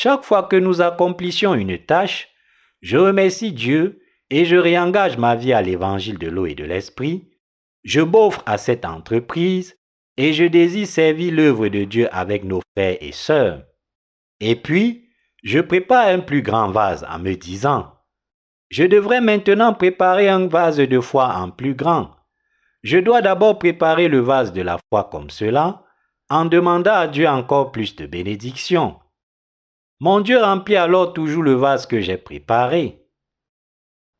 Chaque 0.00 0.22
fois 0.22 0.44
que 0.44 0.54
nous 0.54 0.80
accomplissions 0.80 1.54
une 1.54 1.76
tâche, 1.76 2.28
je 2.82 2.96
remercie 2.96 3.50
Dieu 3.50 4.00
et 4.30 4.44
je 4.44 4.54
réengage 4.54 5.18
ma 5.18 5.34
vie 5.34 5.52
à 5.52 5.60
l'évangile 5.60 6.18
de 6.18 6.28
l'eau 6.28 6.46
et 6.46 6.54
de 6.54 6.62
l'esprit. 6.62 7.28
Je 7.82 8.00
m'offre 8.00 8.44
à 8.46 8.58
cette 8.58 8.84
entreprise 8.84 9.76
et 10.16 10.32
je 10.32 10.44
désire 10.44 10.86
servir 10.86 11.34
l'œuvre 11.34 11.66
de 11.66 11.82
Dieu 11.82 12.08
avec 12.12 12.44
nos 12.44 12.60
frères 12.76 12.96
et 13.00 13.10
sœurs. 13.10 13.64
Et 14.38 14.54
puis, 14.54 15.08
je 15.42 15.58
prépare 15.58 16.06
un 16.06 16.20
plus 16.20 16.42
grand 16.42 16.70
vase 16.70 17.04
en 17.10 17.18
me 17.18 17.34
disant, 17.34 17.92
je 18.70 18.84
devrais 18.84 19.20
maintenant 19.20 19.74
préparer 19.74 20.28
un 20.28 20.46
vase 20.46 20.76
de 20.76 21.00
foi 21.00 21.34
en 21.34 21.50
plus 21.50 21.74
grand. 21.74 22.14
Je 22.84 22.98
dois 22.98 23.20
d'abord 23.20 23.58
préparer 23.58 24.06
le 24.06 24.20
vase 24.20 24.52
de 24.52 24.62
la 24.62 24.78
foi 24.90 25.08
comme 25.10 25.30
cela, 25.30 25.82
en 26.30 26.44
demandant 26.44 26.94
à 26.94 27.08
Dieu 27.08 27.26
encore 27.26 27.72
plus 27.72 27.96
de 27.96 28.06
bénédictions. 28.06 28.94
Mon 30.00 30.20
Dieu 30.20 30.38
remplit 30.38 30.76
alors 30.76 31.12
toujours 31.12 31.42
le 31.42 31.54
vase 31.54 31.86
que 31.86 32.00
j'ai 32.00 32.18
préparé. 32.18 33.04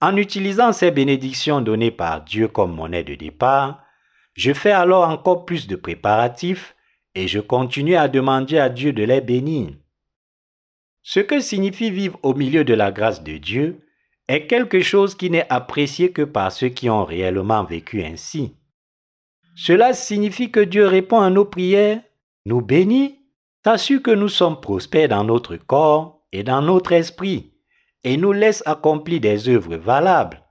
En 0.00 0.16
utilisant 0.16 0.72
ces 0.72 0.90
bénédictions 0.90 1.60
données 1.60 1.90
par 1.90 2.24
Dieu 2.24 2.48
comme 2.48 2.74
monnaie 2.74 3.04
de 3.04 3.14
départ, 3.14 3.82
je 4.34 4.52
fais 4.52 4.72
alors 4.72 5.08
encore 5.08 5.44
plus 5.44 5.66
de 5.66 5.76
préparatifs 5.76 6.76
et 7.14 7.26
je 7.26 7.40
continue 7.40 7.96
à 7.96 8.08
demander 8.08 8.58
à 8.58 8.68
Dieu 8.68 8.92
de 8.92 9.02
les 9.02 9.20
bénir. 9.20 9.74
Ce 11.02 11.20
que 11.20 11.40
signifie 11.40 11.90
vivre 11.90 12.18
au 12.22 12.34
milieu 12.34 12.64
de 12.64 12.74
la 12.74 12.92
grâce 12.92 13.22
de 13.22 13.38
Dieu 13.38 13.84
est 14.28 14.46
quelque 14.46 14.80
chose 14.80 15.14
qui 15.14 15.30
n'est 15.30 15.48
apprécié 15.48 16.12
que 16.12 16.22
par 16.22 16.52
ceux 16.52 16.68
qui 16.68 16.90
ont 16.90 17.04
réellement 17.04 17.64
vécu 17.64 18.02
ainsi. 18.02 18.56
Cela 19.56 19.94
signifie 19.94 20.50
que 20.50 20.60
Dieu 20.60 20.86
répond 20.86 21.20
à 21.20 21.30
nos 21.30 21.44
prières, 21.44 22.00
nous 22.44 22.60
bénit, 22.60 23.17
s'assure 23.64 24.02
que 24.02 24.10
nous 24.10 24.28
sommes 24.28 24.60
prospères 24.60 25.08
dans 25.08 25.24
notre 25.24 25.56
corps 25.56 26.24
et 26.32 26.42
dans 26.42 26.62
notre 26.62 26.92
esprit, 26.92 27.54
et 28.04 28.16
nous 28.16 28.32
laisse 28.32 28.62
accomplir 28.66 29.20
des 29.20 29.48
œuvres 29.48 29.76
valables. 29.76 30.42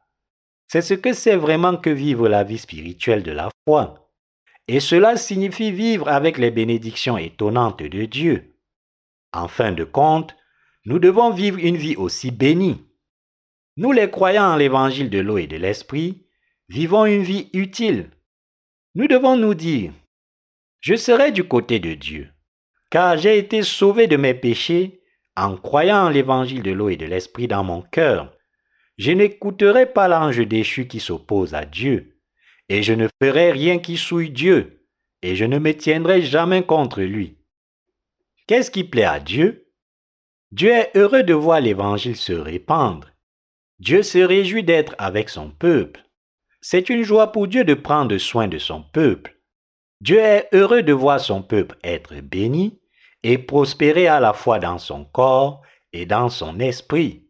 C'est 0.67 0.82
ce 0.82 0.93
que 0.93 1.13
c'est 1.13 1.36
vraiment 1.36 1.78
que 1.78 1.89
vivre 1.89 2.28
la 2.28 2.43
vie 2.43 2.58
spirituelle 2.58 3.24
de 3.24 3.32
la 3.32 3.50
foi. 3.67 4.12
Et 4.67 4.80
cela 4.80 5.15
signifie 5.15 5.72
vivre 5.72 6.10
avec 6.10 6.38
les 6.38 6.52
bénédictions 6.52 7.17
étonnantes 7.17 7.84
de 7.84 8.06
Dieu. 8.06 8.58
En 9.34 9.48
fin 9.48 9.72
de 9.72 9.86
compte, 9.86 10.36
nous 10.86 11.00
devons 11.00 11.32
vivre 11.32 11.58
une 11.60 11.78
vie 11.78 11.96
aussi 11.96 12.32
bénie. 12.32 12.84
Nous 13.78 13.93
les 13.93 14.10
croyants 14.10 14.52
en 14.52 14.56
l'évangile 14.58 15.10
de 15.10 15.20
l'eau 15.20 15.38
et 15.38 15.48
de 15.48 15.58
l'esprit, 15.58 16.28
vivons 16.67 17.06
une 17.06 17.24
vie 17.24 17.50
utile 17.54 18.10
nous 18.98 19.08
devons 19.08 19.38
nous 19.38 19.54
dire, 19.54 19.93
je 20.80 20.96
serai 20.96 21.32
du 21.32 21.48
côté 21.48 21.78
de 21.80 21.93
Dieu, 21.93 22.30
car 22.89 23.17
j'ai 23.17 23.38
été 23.38 23.63
sauvé 23.63 24.08
de 24.08 24.17
mes 24.17 24.34
péchés 24.34 25.02
en 25.36 25.56
croyant 25.56 26.10
l'évangile 26.10 26.63
de 26.63 26.71
l'eau 26.71 26.89
et 26.89 26.97
de 26.97 27.06
l'esprit 27.06 27.47
dans 27.47 27.63
mon 27.63 27.82
cœur. 27.82 28.34
Je 28.97 29.12
n'écouterai 29.12 29.86
pas 29.86 30.08
l'ange 30.08 30.39
déchu 30.39 30.88
qui 30.88 31.00
s'oppose 31.00 31.54
à 31.54 31.65
Dieu, 31.65 32.19
et 32.69 32.82
je 32.82 32.93
ne 32.93 33.08
ferai 33.21 33.52
rien 33.52 33.78
qui 33.78 33.97
souille 33.97 34.32
Dieu, 34.32 34.86
et 35.21 35.36
je 35.36 35.45
ne 35.45 35.60
me 35.60 35.76
tiendrai 35.76 36.23
jamais 36.23 36.63
contre 36.63 37.02
lui. 37.02 37.38
Qu'est-ce 38.47 38.71
qui 38.71 38.84
plaît 38.84 39.04
à 39.04 39.19
Dieu? 39.19 39.67
Dieu 40.52 40.71
est 40.71 40.91
heureux 40.95 41.23
de 41.23 41.34
voir 41.34 41.60
l'évangile 41.60 42.15
se 42.15 42.34
répandre. 42.34 43.10
Dieu 43.80 44.02
se 44.02 44.17
réjouit 44.17 44.63
d'être 44.63 44.95
avec 44.97 45.30
son 45.30 45.52
peuple. 45.52 46.04
C'est 46.62 46.89
une 46.89 47.04
joie 47.04 47.32
pour 47.32 47.47
Dieu 47.47 47.63
de 47.63 47.76
prendre 47.76 48.17
soin 48.17 48.47
de 48.47 48.58
son 48.58 48.82
peuple. 48.82 49.37
Dieu 49.99 50.19
est 50.19 50.47
heureux 50.53 50.83
de 50.83 50.93
voir 50.93 51.19
son 51.19 51.41
peuple 51.41 51.77
être 51.83 52.15
béni 52.21 52.79
et 53.23 53.38
prospérer 53.38 54.07
à 54.07 54.19
la 54.19 54.33
fois 54.33 54.60
dans 54.60 54.77
son 54.77 55.05
corps 55.05 55.62
et 55.91 56.05
dans 56.05 56.29
son 56.29 56.60
esprit. 56.60 57.27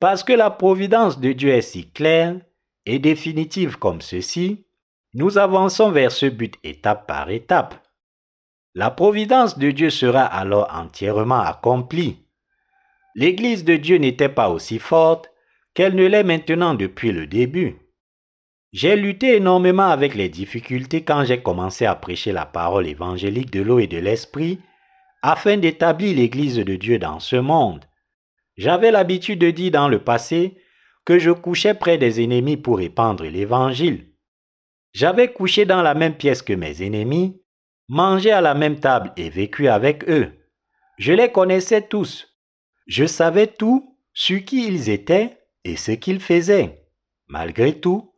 Parce 0.00 0.24
que 0.24 0.32
la 0.32 0.50
providence 0.50 1.20
de 1.20 1.32
Dieu 1.32 1.50
est 1.50 1.62
si 1.62 1.90
claire 1.90 2.36
et 2.84 2.98
définitive 2.98 3.78
comme 3.78 4.00
ceci, 4.00 4.66
nous 5.14 5.38
avançons 5.38 5.90
vers 5.90 6.10
ce 6.10 6.26
but 6.26 6.56
étape 6.64 7.06
par 7.06 7.30
étape. 7.30 7.76
La 8.74 8.90
providence 8.90 9.56
de 9.56 9.70
Dieu 9.70 9.90
sera 9.90 10.24
alors 10.24 10.68
entièrement 10.74 11.40
accomplie. 11.40 12.26
L'Église 13.14 13.64
de 13.64 13.76
Dieu 13.76 13.98
n'était 13.98 14.28
pas 14.28 14.48
aussi 14.50 14.80
forte 14.80 15.30
qu'elle 15.74 15.94
ne 15.94 16.06
l'est 16.06 16.24
maintenant 16.24 16.74
depuis 16.74 17.12
le 17.12 17.28
début. 17.28 17.83
J'ai 18.74 18.96
lutté 18.96 19.36
énormément 19.36 19.86
avec 19.86 20.16
les 20.16 20.28
difficultés 20.28 21.04
quand 21.04 21.22
j'ai 21.22 21.40
commencé 21.40 21.86
à 21.86 21.94
prêcher 21.94 22.32
la 22.32 22.44
parole 22.44 22.88
évangélique 22.88 23.52
de 23.52 23.62
l'eau 23.62 23.78
et 23.78 23.86
de 23.86 23.98
l'esprit 23.98 24.58
afin 25.22 25.56
d'établir 25.56 26.16
l'Église 26.16 26.56
de 26.56 26.74
Dieu 26.74 26.98
dans 26.98 27.20
ce 27.20 27.36
monde. 27.36 27.84
J'avais 28.56 28.90
l'habitude 28.90 29.38
de 29.38 29.52
dire 29.52 29.70
dans 29.70 29.88
le 29.88 30.00
passé 30.00 30.56
que 31.04 31.20
je 31.20 31.30
couchais 31.30 31.74
près 31.74 31.98
des 31.98 32.20
ennemis 32.20 32.56
pour 32.56 32.78
répandre 32.78 33.22
l'Évangile. 33.22 34.10
J'avais 34.92 35.32
couché 35.32 35.66
dans 35.66 35.82
la 35.82 35.94
même 35.94 36.16
pièce 36.16 36.42
que 36.42 36.52
mes 36.52 36.82
ennemis, 36.82 37.40
mangé 37.86 38.32
à 38.32 38.40
la 38.40 38.54
même 38.54 38.80
table 38.80 39.12
et 39.16 39.30
vécu 39.30 39.68
avec 39.68 40.08
eux. 40.10 40.32
Je 40.98 41.12
les 41.12 41.30
connaissais 41.30 41.82
tous. 41.82 42.26
Je 42.88 43.04
savais 43.04 43.46
tout 43.46 43.96
sur 44.12 44.44
qui 44.44 44.66
ils 44.66 44.90
étaient 44.90 45.38
et 45.62 45.76
ce 45.76 45.92
qu'ils 45.92 46.20
faisaient. 46.20 46.88
Malgré 47.28 47.78
tout, 47.78 48.10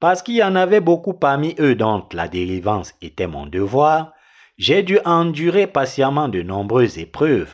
parce 0.00 0.22
qu'il 0.22 0.36
y 0.36 0.42
en 0.42 0.56
avait 0.56 0.80
beaucoup 0.80 1.14
parmi 1.14 1.54
eux 1.58 1.74
dont 1.74 2.06
la 2.12 2.28
délivrance 2.28 2.94
était 3.00 3.26
mon 3.26 3.46
devoir, 3.46 4.12
j'ai 4.58 4.82
dû 4.82 4.98
endurer 5.04 5.66
patiemment 5.66 6.28
de 6.28 6.42
nombreuses 6.42 6.98
épreuves. 6.98 7.52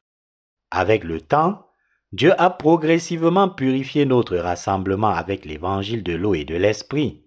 Avec 0.71 1.05
le 1.05 1.21
temps, 1.21 1.67
Dieu 2.13 2.33
a 2.41 2.51
progressivement 2.51 3.49
purifié 3.49 4.05
notre 4.05 4.37
rassemblement 4.37 5.11
avec 5.11 5.45
l'évangile 5.45 6.03
de 6.03 6.15
l'eau 6.15 6.35
et 6.35 6.45
de 6.45 6.57
l'esprit. 6.57 7.25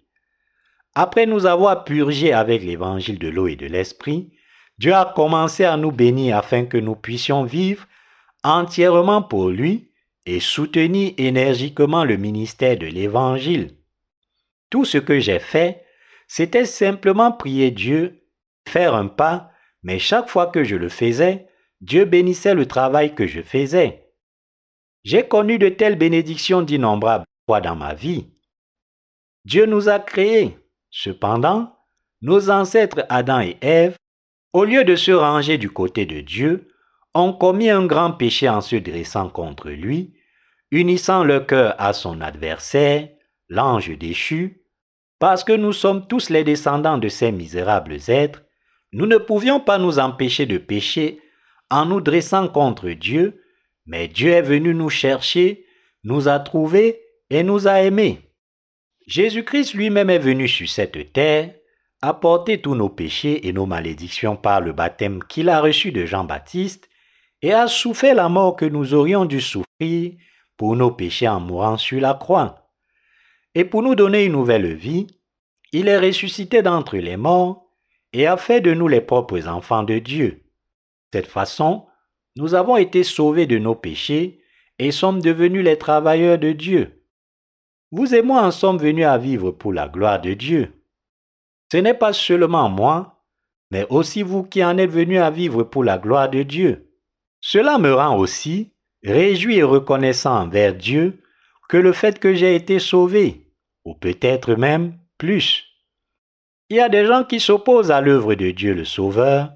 Après 0.96 1.26
nous 1.26 1.46
avoir 1.46 1.86
purgés 1.86 2.34
avec 2.34 2.64
l'évangile 2.64 3.18
de 3.18 3.30
l'eau 3.30 3.48
et 3.48 3.56
de 3.56 3.66
l'esprit, 3.66 4.34
Dieu 4.78 4.94
a 4.94 5.12
commencé 5.16 5.64
à 5.64 5.78
nous 5.78 5.92
bénir 5.92 6.38
afin 6.38 6.66
que 6.66 6.78
nous 6.78 6.96
puissions 6.96 7.44
vivre 7.44 7.86
entièrement 8.44 9.22
pour 9.22 9.50
lui 9.50 9.92
et 10.26 10.40
soutenir 10.40 11.14
énergiquement 11.18 12.04
le 12.04 12.18
ministère 12.18 12.78
de 12.78 12.88
l'évangile. 12.88 13.78
Tout 14.74 14.86
ce 14.86 14.98
que 14.98 15.20
j'ai 15.20 15.38
fait, 15.38 15.86
c'était 16.28 16.66
simplement 16.66 17.32
prier 17.32 17.70
Dieu, 17.70 18.24
faire 18.68 18.96
un 18.96 19.06
pas, 19.06 19.52
mais 19.84 20.00
chaque 20.00 20.30
fois 20.30 20.48
que 20.48 20.64
je 20.64 20.76
le 20.76 20.90
faisais, 20.90 21.46
Dieu 21.80 22.06
bénissait 22.06 22.56
le 22.56 22.66
travail 22.66 23.14
que 23.14 23.28
je 23.28 23.44
faisais. 23.44 24.10
J'ai 25.04 25.28
connu 25.28 25.60
de 25.60 25.70
telles 25.70 25.96
bénédictions 25.96 26.64
d'innombrables 26.64 27.26
fois 27.46 27.62
dans 27.62 27.76
ma 27.76 27.94
vie. 27.94 28.32
Dieu 29.46 29.68
nous 29.68 29.90
a 29.90 30.00
créés. 30.00 30.58
Cependant, 30.90 31.78
nos 32.24 32.50
ancêtres 32.50 33.06
Adam 33.10 33.42
et 33.42 33.58
Ève, 33.62 33.96
au 34.54 34.64
lieu 34.64 34.84
de 34.84 34.96
se 34.96 35.12
ranger 35.12 35.60
du 35.60 35.70
côté 35.70 36.08
de 36.08 36.22
Dieu, 36.22 36.68
ont 37.14 37.34
commis 37.34 37.70
un 37.70 37.86
grand 37.86 38.14
péché 38.14 38.50
en 38.50 38.62
se 38.62 38.78
dressant 38.78 39.30
contre 39.30 39.70
lui, 39.70 40.16
unissant 40.72 41.24
leur 41.24 41.46
cœur 41.46 41.76
à 41.78 41.94
son 41.94 42.22
adversaire, 42.22 43.08
l'ange 43.50 43.96
déchu, 44.00 44.62
parce 45.24 45.46
que 45.46 45.54
nous 45.54 45.72
sommes 45.72 46.06
tous 46.06 46.30
les 46.30 46.44
descendants 46.44 46.98
de 46.98 47.08
ces 47.08 47.32
misérables 47.32 47.96
êtres, 48.10 48.44
nous 48.92 49.06
ne 49.06 49.16
pouvions 49.16 49.62
pas 49.62 49.78
nous 49.78 49.98
empêcher 49.98 50.46
de 50.46 50.58
pécher 50.58 51.22
en 51.70 51.86
nous 51.86 52.02
dressant 52.02 52.50
contre 52.50 52.90
Dieu, 52.90 53.42
mais 53.86 54.10
Dieu 54.10 54.32
est 54.32 54.42
venu 54.42 54.74
nous 54.74 54.90
chercher, 54.90 55.66
nous 56.04 56.28
a 56.28 56.40
trouvés 56.40 57.00
et 57.30 57.42
nous 57.42 57.70
a 57.70 57.84
aimés. 57.84 58.34
Jésus-Christ 59.08 59.76
lui-même 59.76 60.10
est 60.10 60.20
venu 60.20 60.50
sur 60.50 60.68
cette 60.68 61.14
terre, 61.14 61.56
a 62.02 62.14
porté 62.14 62.60
tous 62.60 62.76
nos 62.76 62.90
péchés 62.90 63.48
et 63.48 63.54
nos 63.54 63.66
malédictions 63.66 64.36
par 64.36 64.60
le 64.60 64.74
baptême 64.74 65.24
qu'il 65.24 65.48
a 65.48 65.62
reçu 65.62 65.94
de 65.94 66.06
Jean-Baptiste, 66.06 66.90
et 67.42 67.54
a 67.54 67.70
souffert 67.70 68.16
la 68.16 68.28
mort 68.28 68.58
que 68.58 68.66
nous 68.66 68.94
aurions 68.94 69.24
dû 69.24 69.40
souffrir 69.40 70.16
pour 70.58 70.76
nos 70.76 70.92
péchés 70.92 71.30
en 71.30 71.40
mourant 71.40 71.78
sur 71.78 72.02
la 72.02 72.14
croix. 72.14 72.63
Et 73.56 73.66
pour 73.66 73.84
nous 73.84 73.96
donner 73.96 74.26
une 74.26 74.34
nouvelle 74.34 74.74
vie, 74.74 75.08
il 75.72 75.88
est 75.88 76.00
ressuscité 76.00 76.62
d'entre 76.62 76.98
les 76.98 77.18
morts 77.18 77.70
et 78.14 78.28
a 78.28 78.38
fait 78.38 78.62
de 78.62 78.74
nous 78.74 78.88
les 78.88 79.02
propres 79.02 79.48
enfants 79.48 79.84
de 79.84 80.00
Dieu 80.00 80.44
cette 81.14 81.28
façon, 81.28 81.86
nous 82.38 82.56
avons 82.56 82.76
été 82.76 83.04
sauvés 83.04 83.46
de 83.46 83.60
nos 83.60 83.76
péchés 83.76 84.42
et 84.80 84.90
sommes 84.90 85.22
devenus 85.22 85.64
les 85.64 85.78
travailleurs 85.78 86.40
de 86.40 86.52
Dieu. 86.52 87.06
Vous 87.92 88.16
et 88.16 88.24
moi 88.24 88.42
en 88.42 88.50
sommes 88.50 88.80
venus 88.80 89.06
à 89.06 89.20
vivre 89.20 89.52
pour 89.52 89.72
la 89.74 89.88
gloire 89.88 90.20
de 90.20 90.34
Dieu. 90.34 90.74
Ce 91.72 91.78
n'est 91.78 91.94
pas 91.94 92.14
seulement 92.14 92.68
moi, 92.68 93.24
mais 93.70 93.86
aussi 93.92 94.24
vous 94.24 94.42
qui 94.42 94.66
en 94.66 94.80
êtes 94.80 94.90
venus 94.90 95.20
à 95.20 95.30
vivre 95.30 95.62
pour 95.62 95.84
la 95.84 96.00
gloire 96.00 96.32
de 96.32 96.42
Dieu. 96.42 96.92
Cela 97.40 97.78
me 97.78 97.94
rend 97.94 98.18
aussi 98.18 98.74
réjoui 99.04 99.58
et 99.58 99.64
reconnaissant 99.64 100.36
envers 100.36 100.74
Dieu 100.74 101.22
que 101.70 101.78
le 101.78 101.94
fait 101.94 102.18
que 102.18 102.34
j'ai 102.34 102.56
été 102.56 102.80
sauvé, 102.80 103.43
ou 103.86 103.96
peut-être 103.96 104.56
même 104.56 104.98
plus. 105.18 105.66
Il 106.70 106.78
y 106.78 106.80
a 106.80 106.90
des 106.90 107.06
gens 107.06 107.24
qui 107.24 107.40
s'opposent 107.40 107.92
à 107.92 108.02
l'œuvre 108.02 108.36
de 108.36 108.52
Dieu 108.52 108.74
le 108.74 108.86
Sauveur 108.86 109.54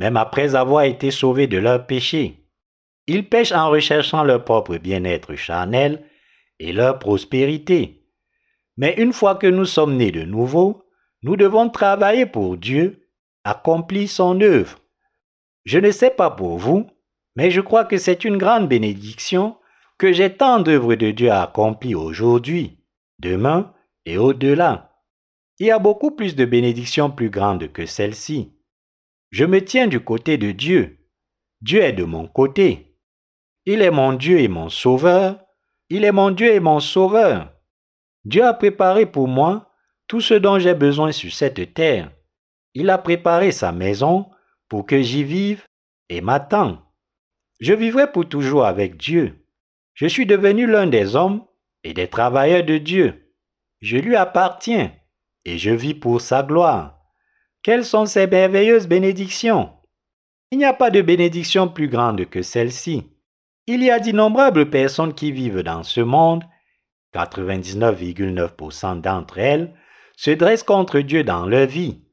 même 0.00 0.16
après 0.16 0.54
avoir 0.54 0.84
été 0.84 1.10
sauvés 1.10 1.46
de 1.46 1.58
leurs 1.58 1.86
péchés. 1.86 2.46
Ils 3.06 3.28
pêchent 3.28 3.52
en 3.52 3.68
recherchant 3.68 4.24
leur 4.24 4.44
propre 4.44 4.78
bien-être 4.78 5.34
charnel 5.34 6.04
et 6.58 6.72
leur 6.72 6.98
prospérité. 6.98 8.06
Mais 8.76 8.94
une 8.96 9.12
fois 9.12 9.34
que 9.34 9.46
nous 9.46 9.66
sommes 9.66 9.96
nés 9.96 10.10
de 10.10 10.22
nouveau, 10.22 10.84
nous 11.22 11.36
devons 11.36 11.68
travailler 11.68 12.24
pour 12.24 12.56
Dieu, 12.56 13.08
accomplir 13.44 14.08
son 14.08 14.40
œuvre. 14.40 14.78
Je 15.64 15.78
ne 15.78 15.90
sais 15.90 16.10
pas 16.10 16.30
pour 16.30 16.56
vous, 16.56 16.88
mais 17.36 17.50
je 17.50 17.60
crois 17.60 17.84
que 17.84 17.98
c'est 17.98 18.24
une 18.24 18.38
grande 18.38 18.68
bénédiction 18.68 19.56
que 19.98 20.12
j'ai 20.12 20.34
tant 20.34 20.60
d'œuvres 20.60 20.94
de 20.94 21.10
Dieu 21.10 21.30
à 21.30 21.42
accomplir 21.42 22.00
aujourd'hui, 22.00 22.78
demain 23.20 23.72
et 24.06 24.18
au-delà. 24.18 24.90
Il 25.58 25.66
y 25.66 25.70
a 25.70 25.78
beaucoup 25.78 26.10
plus 26.10 26.34
de 26.34 26.44
bénédictions 26.44 27.10
plus 27.10 27.30
grandes 27.30 27.70
que 27.72 27.86
celle-ci. 27.86 28.52
Je 29.30 29.44
me 29.44 29.64
tiens 29.64 29.86
du 29.86 30.00
côté 30.00 30.38
de 30.38 30.50
Dieu. 30.52 30.98
Dieu 31.60 31.82
est 31.82 31.92
de 31.92 32.04
mon 32.04 32.26
côté. 32.26 32.96
Il 33.66 33.82
est 33.82 33.90
mon 33.90 34.14
Dieu 34.14 34.40
et 34.40 34.48
mon 34.48 34.70
Sauveur. 34.70 35.38
Il 35.90 36.04
est 36.04 36.12
mon 36.12 36.30
Dieu 36.30 36.52
et 36.52 36.60
mon 36.60 36.80
Sauveur. 36.80 37.52
Dieu 38.24 38.44
a 38.44 38.54
préparé 38.54 39.06
pour 39.06 39.28
moi 39.28 39.70
tout 40.06 40.20
ce 40.20 40.34
dont 40.34 40.58
j'ai 40.58 40.74
besoin 40.74 41.12
sur 41.12 41.32
cette 41.32 41.74
terre. 41.74 42.10
Il 42.74 42.90
a 42.90 42.98
préparé 42.98 43.52
sa 43.52 43.72
maison 43.72 44.30
pour 44.68 44.86
que 44.86 45.00
j'y 45.02 45.24
vive 45.24 45.64
et 46.08 46.20
m'attend. 46.20 46.82
Je 47.60 47.74
vivrai 47.74 48.10
pour 48.10 48.28
toujours 48.28 48.64
avec 48.64 48.96
Dieu. 48.96 49.46
Je 49.94 50.06
suis 50.06 50.26
devenu 50.26 50.66
l'un 50.66 50.86
des 50.86 51.14
hommes 51.14 51.44
et 51.84 51.94
des 51.94 52.08
travailleurs 52.08 52.64
de 52.64 52.78
Dieu. 52.78 53.32
Je 53.80 53.96
lui 53.96 54.16
appartiens 54.16 54.92
et 55.44 55.58
je 55.58 55.70
vis 55.70 55.94
pour 55.94 56.20
sa 56.20 56.42
gloire. 56.42 56.98
Quelles 57.62 57.84
sont 57.84 58.06
ces 58.06 58.26
merveilleuses 58.26 58.88
bénédictions? 58.88 59.70
Il 60.50 60.58
n'y 60.58 60.64
a 60.64 60.72
pas 60.72 60.90
de 60.90 61.02
bénédiction 61.02 61.68
plus 61.68 61.88
grande 61.88 62.24
que 62.26 62.42
celle-ci. 62.42 63.06
Il 63.66 63.82
y 63.82 63.90
a 63.90 64.00
d'innombrables 64.00 64.70
personnes 64.70 65.14
qui 65.14 65.32
vivent 65.32 65.62
dans 65.62 65.82
ce 65.82 66.00
monde, 66.00 66.44
99,9% 67.14 69.00
d'entre 69.00 69.38
elles 69.38 69.74
se 70.16 70.30
dressent 70.30 70.64
contre 70.64 71.00
Dieu 71.00 71.24
dans 71.24 71.46
leur 71.46 71.66
vie. 71.66 72.04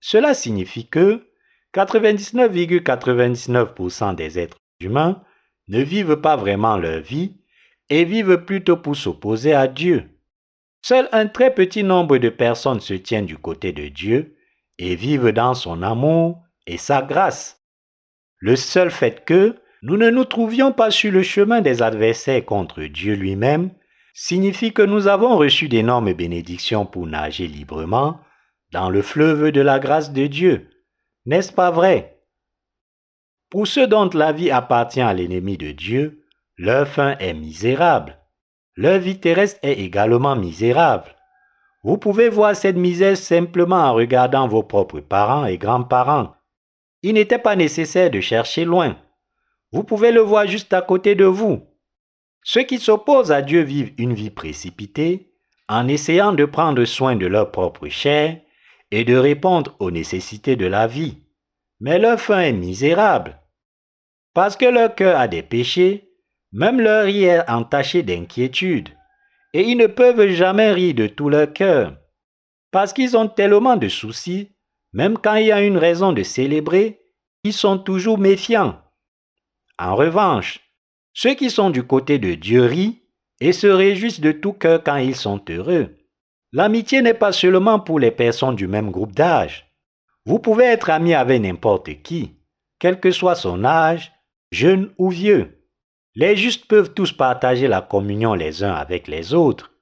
Cela 0.00 0.34
signifie 0.34 0.88
que 0.88 1.26
99,99% 1.74 4.14
des 4.14 4.38
êtres 4.38 4.58
humains 4.80 5.22
ne 5.68 5.80
vivent 5.80 6.16
pas 6.16 6.36
vraiment 6.36 6.76
leur 6.76 7.00
vie 7.00 7.39
et 7.90 8.04
vivent 8.04 8.44
plutôt 8.44 8.76
pour 8.76 8.96
s'opposer 8.96 9.52
à 9.52 9.66
Dieu. 9.68 10.08
Seul 10.82 11.08
un 11.12 11.26
très 11.26 11.54
petit 11.54 11.84
nombre 11.84 12.16
de 12.18 12.30
personnes 12.30 12.80
se 12.80 12.94
tiennent 12.94 13.26
du 13.26 13.36
côté 13.36 13.72
de 13.72 13.88
Dieu 13.88 14.36
et 14.78 14.96
vivent 14.96 15.32
dans 15.32 15.54
son 15.54 15.82
amour 15.82 16.42
et 16.66 16.78
sa 16.78 17.02
grâce. 17.02 17.62
Le 18.38 18.56
seul 18.56 18.90
fait 18.90 19.24
que 19.24 19.56
nous 19.82 19.96
ne 19.96 20.10
nous 20.10 20.24
trouvions 20.24 20.72
pas 20.72 20.90
sur 20.90 21.12
le 21.12 21.22
chemin 21.22 21.60
des 21.60 21.82
adversaires 21.82 22.44
contre 22.44 22.82
Dieu 22.84 23.14
lui-même 23.14 23.70
signifie 24.14 24.72
que 24.72 24.82
nous 24.82 25.06
avons 25.06 25.36
reçu 25.36 25.68
d'énormes 25.68 26.12
bénédictions 26.12 26.86
pour 26.86 27.06
nager 27.06 27.46
librement 27.46 28.20
dans 28.72 28.90
le 28.90 29.02
fleuve 29.02 29.50
de 29.50 29.60
la 29.60 29.78
grâce 29.78 30.12
de 30.12 30.26
Dieu. 30.26 30.70
N'est-ce 31.26 31.52
pas 31.52 31.70
vrai? 31.70 32.22
Pour 33.50 33.66
ceux 33.66 33.86
dont 33.86 34.08
la 34.14 34.32
vie 34.32 34.50
appartient 34.50 35.00
à 35.00 35.12
l'ennemi 35.12 35.56
de 35.56 35.72
Dieu, 35.72 36.19
leur 36.62 36.86
fin 36.86 37.16
est 37.20 37.32
misérable. 37.32 38.18
Leur 38.76 38.98
vie 38.98 39.18
terrestre 39.18 39.58
est 39.62 39.80
également 39.80 40.36
misérable. 40.36 41.16
Vous 41.82 41.96
pouvez 41.96 42.28
voir 42.28 42.54
cette 42.54 42.76
misère 42.76 43.16
simplement 43.16 43.76
en 43.76 43.94
regardant 43.94 44.46
vos 44.46 44.62
propres 44.62 45.00
parents 45.00 45.46
et 45.46 45.56
grands-parents. 45.56 46.34
Il 47.02 47.14
n'était 47.14 47.38
pas 47.38 47.56
nécessaire 47.56 48.10
de 48.10 48.20
chercher 48.20 48.66
loin. 48.66 48.98
Vous 49.72 49.84
pouvez 49.84 50.12
le 50.12 50.20
voir 50.20 50.46
juste 50.46 50.74
à 50.74 50.82
côté 50.82 51.14
de 51.14 51.24
vous. 51.24 51.62
Ceux 52.42 52.64
qui 52.64 52.78
s'opposent 52.78 53.32
à 53.32 53.40
Dieu 53.40 53.62
vivent 53.62 53.94
une 53.96 54.12
vie 54.12 54.28
précipitée 54.28 55.32
en 55.66 55.88
essayant 55.88 56.34
de 56.34 56.44
prendre 56.44 56.84
soin 56.84 57.16
de 57.16 57.26
leur 57.26 57.52
propre 57.52 57.88
chair 57.88 58.38
et 58.90 59.04
de 59.04 59.16
répondre 59.16 59.76
aux 59.78 59.90
nécessités 59.90 60.56
de 60.56 60.66
la 60.66 60.86
vie. 60.86 61.22
Mais 61.80 61.98
leur 61.98 62.20
fin 62.20 62.40
est 62.40 62.52
misérable. 62.52 63.40
Parce 64.34 64.58
que 64.58 64.66
leur 64.66 64.94
cœur 64.94 65.18
a 65.18 65.26
des 65.26 65.42
péchés, 65.42 66.09
même 66.52 66.80
leur 66.80 67.06
vie 67.06 67.24
est 67.24 67.48
entachée 67.48 68.02
d'inquiétude 68.02 68.90
et 69.52 69.62
ils 69.62 69.76
ne 69.76 69.86
peuvent 69.86 70.28
jamais 70.28 70.72
rire 70.72 70.94
de 70.94 71.06
tout 71.06 71.28
leur 71.28 71.52
cœur, 71.52 71.96
parce 72.70 72.92
qu'ils 72.92 73.16
ont 73.16 73.28
tellement 73.28 73.76
de 73.76 73.88
soucis, 73.88 74.52
même 74.92 75.18
quand 75.18 75.34
il 75.34 75.46
y 75.46 75.52
a 75.52 75.62
une 75.62 75.78
raison 75.78 76.12
de 76.12 76.22
célébrer, 76.22 77.00
ils 77.42 77.52
sont 77.52 77.78
toujours 77.78 78.18
méfiants. 78.18 78.80
En 79.78 79.96
revanche, 79.96 80.60
ceux 81.12 81.34
qui 81.34 81.50
sont 81.50 81.70
du 81.70 81.82
côté 81.82 82.18
de 82.18 82.34
Dieu 82.34 82.64
rient 82.64 83.02
et 83.40 83.52
se 83.52 83.66
réjouissent 83.66 84.20
de 84.20 84.32
tout 84.32 84.52
cœur 84.52 84.82
quand 84.84 84.96
ils 84.96 85.16
sont 85.16 85.42
heureux. 85.48 85.96
L'amitié 86.52 87.00
n'est 87.00 87.14
pas 87.14 87.32
seulement 87.32 87.80
pour 87.80 87.98
les 87.98 88.10
personnes 88.10 88.56
du 88.56 88.66
même 88.66 88.90
groupe 88.90 89.12
d'âge. 89.12 89.72
Vous 90.26 90.38
pouvez 90.38 90.64
être 90.64 90.90
ami 90.90 91.14
avec 91.14 91.40
n'importe 91.40 92.02
qui, 92.02 92.36
quel 92.78 93.00
que 93.00 93.10
soit 93.10 93.36
son 93.36 93.64
âge, 93.64 94.12
jeune 94.52 94.92
ou 94.98 95.10
vieux. 95.10 95.59
Les 96.14 96.36
justes 96.36 96.66
peuvent 96.66 96.92
tous 96.92 97.12
partager 97.12 97.68
la 97.68 97.82
communion 97.82 98.34
les 98.34 98.64
uns 98.64 98.72
avec 98.72 99.06
les 99.06 99.32
autres. 99.32 99.72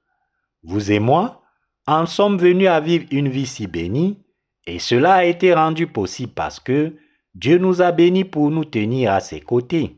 Vous 0.63 0.91
et 0.91 0.99
moi 0.99 1.41
en 1.87 2.05
sommes 2.05 2.37
venus 2.37 2.67
à 2.67 2.79
vivre 2.79 3.05
une 3.11 3.29
vie 3.29 3.47
si 3.47 3.65
bénie, 3.65 4.23
et 4.67 4.77
cela 4.77 5.15
a 5.15 5.25
été 5.25 5.53
rendu 5.53 5.87
possible 5.87 6.33
parce 6.33 6.59
que 6.59 6.95
Dieu 7.33 7.57
nous 7.57 7.81
a 7.81 7.91
bénis 7.91 8.25
pour 8.25 8.51
nous 8.51 8.65
tenir 8.65 9.11
à 9.11 9.19
ses 9.19 9.41
côtés. 9.41 9.95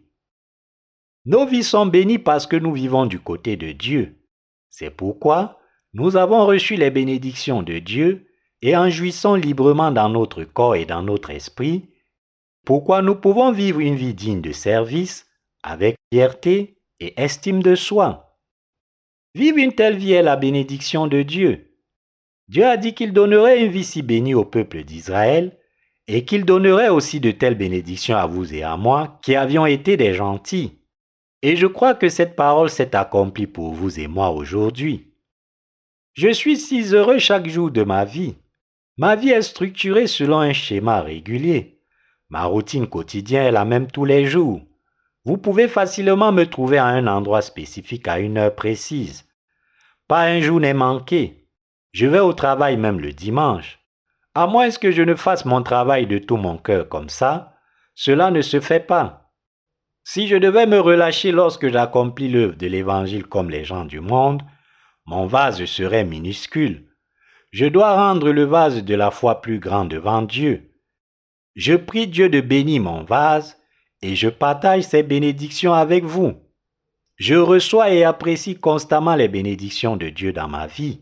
Nos 1.25 1.45
vies 1.45 1.63
sont 1.63 1.85
bénies 1.85 2.19
parce 2.19 2.47
que 2.47 2.55
nous 2.55 2.73
vivons 2.73 3.05
du 3.05 3.19
côté 3.19 3.57
de 3.57 3.73
Dieu. 3.73 4.15
C'est 4.69 4.89
pourquoi 4.89 5.59
nous 5.93 6.15
avons 6.15 6.45
reçu 6.45 6.75
les 6.77 6.91
bénédictions 6.91 7.61
de 7.61 7.79
Dieu 7.79 8.27
et 8.61 8.77
en 8.77 8.89
jouissons 8.89 9.35
librement 9.35 9.91
dans 9.91 10.09
notre 10.09 10.43
corps 10.43 10.75
et 10.75 10.85
dans 10.85 11.03
notre 11.03 11.31
esprit, 11.31 11.89
pourquoi 12.65 13.01
nous 13.01 13.15
pouvons 13.15 13.51
vivre 13.51 13.79
une 13.79 13.95
vie 13.95 14.13
digne 14.13 14.41
de 14.41 14.51
service 14.51 15.25
avec 15.63 15.95
fierté 16.11 16.77
et 16.99 17.19
estime 17.21 17.61
de 17.63 17.75
soi. 17.75 18.37
Vivre 19.33 19.57
une 19.57 19.73
telle 19.73 19.97
vie 19.97 20.13
est 20.13 20.23
la 20.23 20.35
bénédiction 20.35 21.07
de 21.07 21.21
Dieu. 21.21 21.77
Dieu 22.47 22.65
a 22.65 22.77
dit 22.77 22.93
qu'il 22.93 23.13
donnerait 23.13 23.63
une 23.63 23.71
vie 23.71 23.83
si 23.83 24.01
bénie 24.01 24.33
au 24.33 24.43
peuple 24.43 24.83
d'Israël 24.83 25.57
et 26.07 26.25
qu'il 26.25 26.43
donnerait 26.43 26.89
aussi 26.89 27.19
de 27.19 27.31
telles 27.31 27.55
bénédictions 27.55 28.17
à 28.17 28.25
vous 28.25 28.53
et 28.53 28.63
à 28.63 28.75
moi 28.75 29.19
qui 29.23 29.35
avions 29.35 29.65
été 29.65 29.95
des 29.95 30.13
gentils. 30.13 30.79
Et 31.41 31.55
je 31.55 31.65
crois 31.67 31.95
que 31.95 32.09
cette 32.09 32.35
parole 32.35 32.69
s'est 32.69 32.95
accomplie 32.95 33.47
pour 33.47 33.73
vous 33.73 33.99
et 33.99 34.07
moi 34.07 34.31
aujourd'hui. 34.31 35.13
Je 36.13 36.29
suis 36.29 36.57
si 36.57 36.93
heureux 36.93 37.19
chaque 37.19 37.47
jour 37.47 37.71
de 37.71 37.83
ma 37.83 38.03
vie. 38.03 38.35
Ma 38.97 39.15
vie 39.15 39.29
est 39.29 39.41
structurée 39.41 40.07
selon 40.07 40.39
un 40.39 40.53
schéma 40.53 41.01
régulier. 41.01 41.79
Ma 42.29 42.43
routine 42.43 42.87
quotidienne 42.87 43.45
est 43.45 43.51
la 43.51 43.63
même 43.63 43.87
tous 43.87 44.05
les 44.05 44.25
jours. 44.25 44.61
Vous 45.23 45.37
pouvez 45.37 45.67
facilement 45.67 46.31
me 46.31 46.45
trouver 46.45 46.79
à 46.79 46.85
un 46.85 47.05
endroit 47.05 47.41
spécifique 47.41 48.07
à 48.07 48.19
une 48.19 48.37
heure 48.37 48.55
précise. 48.55 49.27
Pas 50.07 50.23
un 50.23 50.41
jour 50.41 50.59
n'est 50.59 50.73
manqué. 50.73 51.47
Je 51.91 52.07
vais 52.07 52.19
au 52.19 52.33
travail 52.33 52.77
même 52.77 52.99
le 52.99 53.13
dimanche. 53.13 53.79
À 54.33 54.47
moins 54.47 54.69
que 54.71 54.91
je 54.91 55.03
ne 55.03 55.13
fasse 55.13 55.45
mon 55.45 55.61
travail 55.61 56.07
de 56.07 56.17
tout 56.17 56.37
mon 56.37 56.57
cœur 56.57 56.89
comme 56.89 57.09
ça, 57.09 57.55
cela 57.93 58.31
ne 58.31 58.41
se 58.41 58.59
fait 58.59 58.79
pas. 58.79 59.31
Si 60.03 60.27
je 60.27 60.37
devais 60.37 60.65
me 60.65 60.79
relâcher 60.79 61.31
lorsque 61.31 61.69
j'accomplis 61.69 62.29
l'œuvre 62.29 62.55
de 62.55 62.65
l'Évangile 62.65 63.27
comme 63.27 63.51
les 63.51 63.63
gens 63.63 63.85
du 63.85 63.99
monde, 63.99 64.41
mon 65.05 65.27
vase 65.27 65.63
serait 65.65 66.05
minuscule. 66.05 66.87
Je 67.51 67.65
dois 67.65 67.93
rendre 67.95 68.31
le 68.31 68.43
vase 68.43 68.83
de 68.83 68.95
la 68.95 69.11
foi 69.11 69.41
plus 69.41 69.59
grand 69.59 69.85
devant 69.85 70.21
Dieu. 70.23 70.71
Je 71.55 71.75
prie 71.75 72.07
Dieu 72.07 72.29
de 72.29 72.41
bénir 72.41 72.81
mon 72.81 73.03
vase 73.03 73.60
et 74.01 74.15
je 74.15 74.29
partage 74.29 74.83
ces 74.83 75.03
bénédictions 75.03 75.73
avec 75.73 76.03
vous. 76.03 76.33
Je 77.17 77.35
reçois 77.35 77.91
et 77.91 78.03
apprécie 78.03 78.55
constamment 78.55 79.15
les 79.15 79.27
bénédictions 79.27 79.95
de 79.95 80.09
Dieu 80.09 80.33
dans 80.33 80.47
ma 80.47 80.67
vie. 80.67 81.01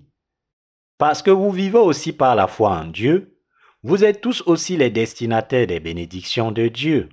Parce 0.97 1.21
que 1.21 1.31
vous 1.31 1.51
vivez 1.51 1.77
aussi 1.77 2.11
par 2.11 2.35
la 2.35 2.47
foi 2.47 2.71
en 2.71 2.85
Dieu, 2.85 3.37
vous 3.83 4.03
êtes 4.03 4.19
tous 4.19 4.43
aussi 4.45 4.75
les 4.75 4.89
destinataires 4.89 5.67
des 5.67 5.79
bénédictions 5.79 6.51
de 6.51 6.67
Dieu. 6.67 7.07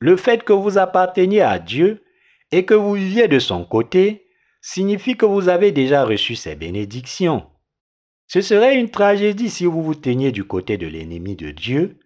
Le 0.00 0.16
fait 0.16 0.42
que 0.42 0.54
vous 0.54 0.78
apparteniez 0.78 1.42
à 1.42 1.58
Dieu 1.58 2.02
et 2.52 2.64
que 2.64 2.72
vous 2.72 2.94
viviez 2.94 3.28
de 3.28 3.38
son 3.38 3.64
côté 3.64 4.26
signifie 4.62 5.16
que 5.16 5.26
vous 5.26 5.48
avez 5.48 5.72
déjà 5.72 6.04
reçu 6.04 6.34
ces 6.34 6.54
bénédictions. 6.54 7.46
Ce 8.28 8.40
serait 8.40 8.78
une 8.78 8.90
tragédie 8.90 9.50
si 9.50 9.66
vous 9.66 9.82
vous 9.82 9.94
teniez 9.94 10.32
du 10.32 10.44
côté 10.44 10.78
de 10.78 10.86
l'ennemi 10.86 11.36
de 11.36 11.50
Dieu 11.50 11.98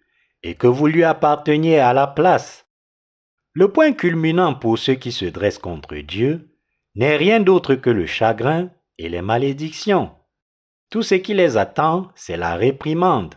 et 0.43 0.55
que 0.55 0.67
vous 0.67 0.87
lui 0.87 1.03
apparteniez 1.03 1.79
à 1.79 1.93
la 1.93 2.07
place. 2.07 2.60
Le 3.53 3.67
point 3.67 3.91
culminant 3.91 4.55
pour 4.55 4.77
ceux 4.77 4.95
qui 4.95 5.11
se 5.11 5.25
dressent 5.25 5.57
contre 5.57 5.95
Dieu 5.97 6.49
n'est 6.95 7.17
rien 7.17 7.39
d'autre 7.39 7.75
que 7.75 7.89
le 7.89 8.05
chagrin 8.05 8.69
et 8.97 9.09
les 9.09 9.21
malédictions. 9.21 10.11
Tout 10.89 11.03
ce 11.03 11.15
qui 11.15 11.33
les 11.33 11.57
attend, 11.57 12.09
c'est 12.15 12.37
la 12.37 12.55
réprimande. 12.55 13.35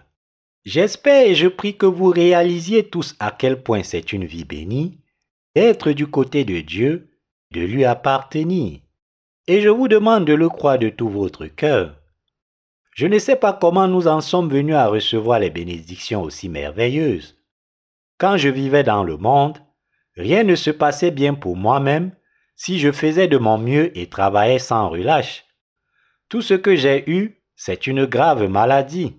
J'espère 0.64 1.26
et 1.26 1.34
je 1.34 1.48
prie 1.48 1.76
que 1.76 1.86
vous 1.86 2.10
réalisiez 2.10 2.88
tous 2.88 3.16
à 3.18 3.30
quel 3.30 3.62
point 3.62 3.82
c'est 3.82 4.12
une 4.12 4.24
vie 4.24 4.44
bénie 4.44 5.00
d'être 5.54 5.92
du 5.92 6.06
côté 6.06 6.44
de 6.44 6.60
Dieu, 6.60 7.10
de 7.52 7.60
lui 7.60 7.84
appartenir. 7.84 8.80
Et 9.46 9.60
je 9.60 9.68
vous 9.68 9.88
demande 9.88 10.24
de 10.24 10.34
le 10.34 10.48
croire 10.48 10.78
de 10.78 10.88
tout 10.88 11.08
votre 11.08 11.46
cœur. 11.46 11.96
Je 12.92 13.06
ne 13.06 13.18
sais 13.18 13.36
pas 13.36 13.52
comment 13.52 13.88
nous 13.88 14.06
en 14.06 14.20
sommes 14.20 14.48
venus 14.48 14.74
à 14.74 14.86
recevoir 14.86 15.40
les 15.40 15.50
bénédictions 15.50 16.22
aussi 16.22 16.48
merveilleuses. 16.48 17.36
Quand 18.18 18.36
je 18.36 18.48
vivais 18.48 18.84
dans 18.84 19.04
le 19.04 19.16
monde, 19.16 19.58
Rien 20.16 20.44
ne 20.44 20.54
se 20.54 20.70
passait 20.70 21.10
bien 21.10 21.34
pour 21.34 21.56
moi-même 21.56 22.12
si 22.56 22.78
je 22.78 22.92
faisais 22.92 23.28
de 23.28 23.38
mon 23.38 23.58
mieux 23.58 23.96
et 23.98 24.08
travaillais 24.08 24.58
sans 24.58 24.88
relâche. 24.88 25.44
Tout 26.28 26.42
ce 26.42 26.54
que 26.54 26.76
j'ai 26.76 27.08
eu, 27.10 27.42
c'est 27.56 27.86
une 27.86 28.04
grave 28.06 28.48
maladie. 28.48 29.16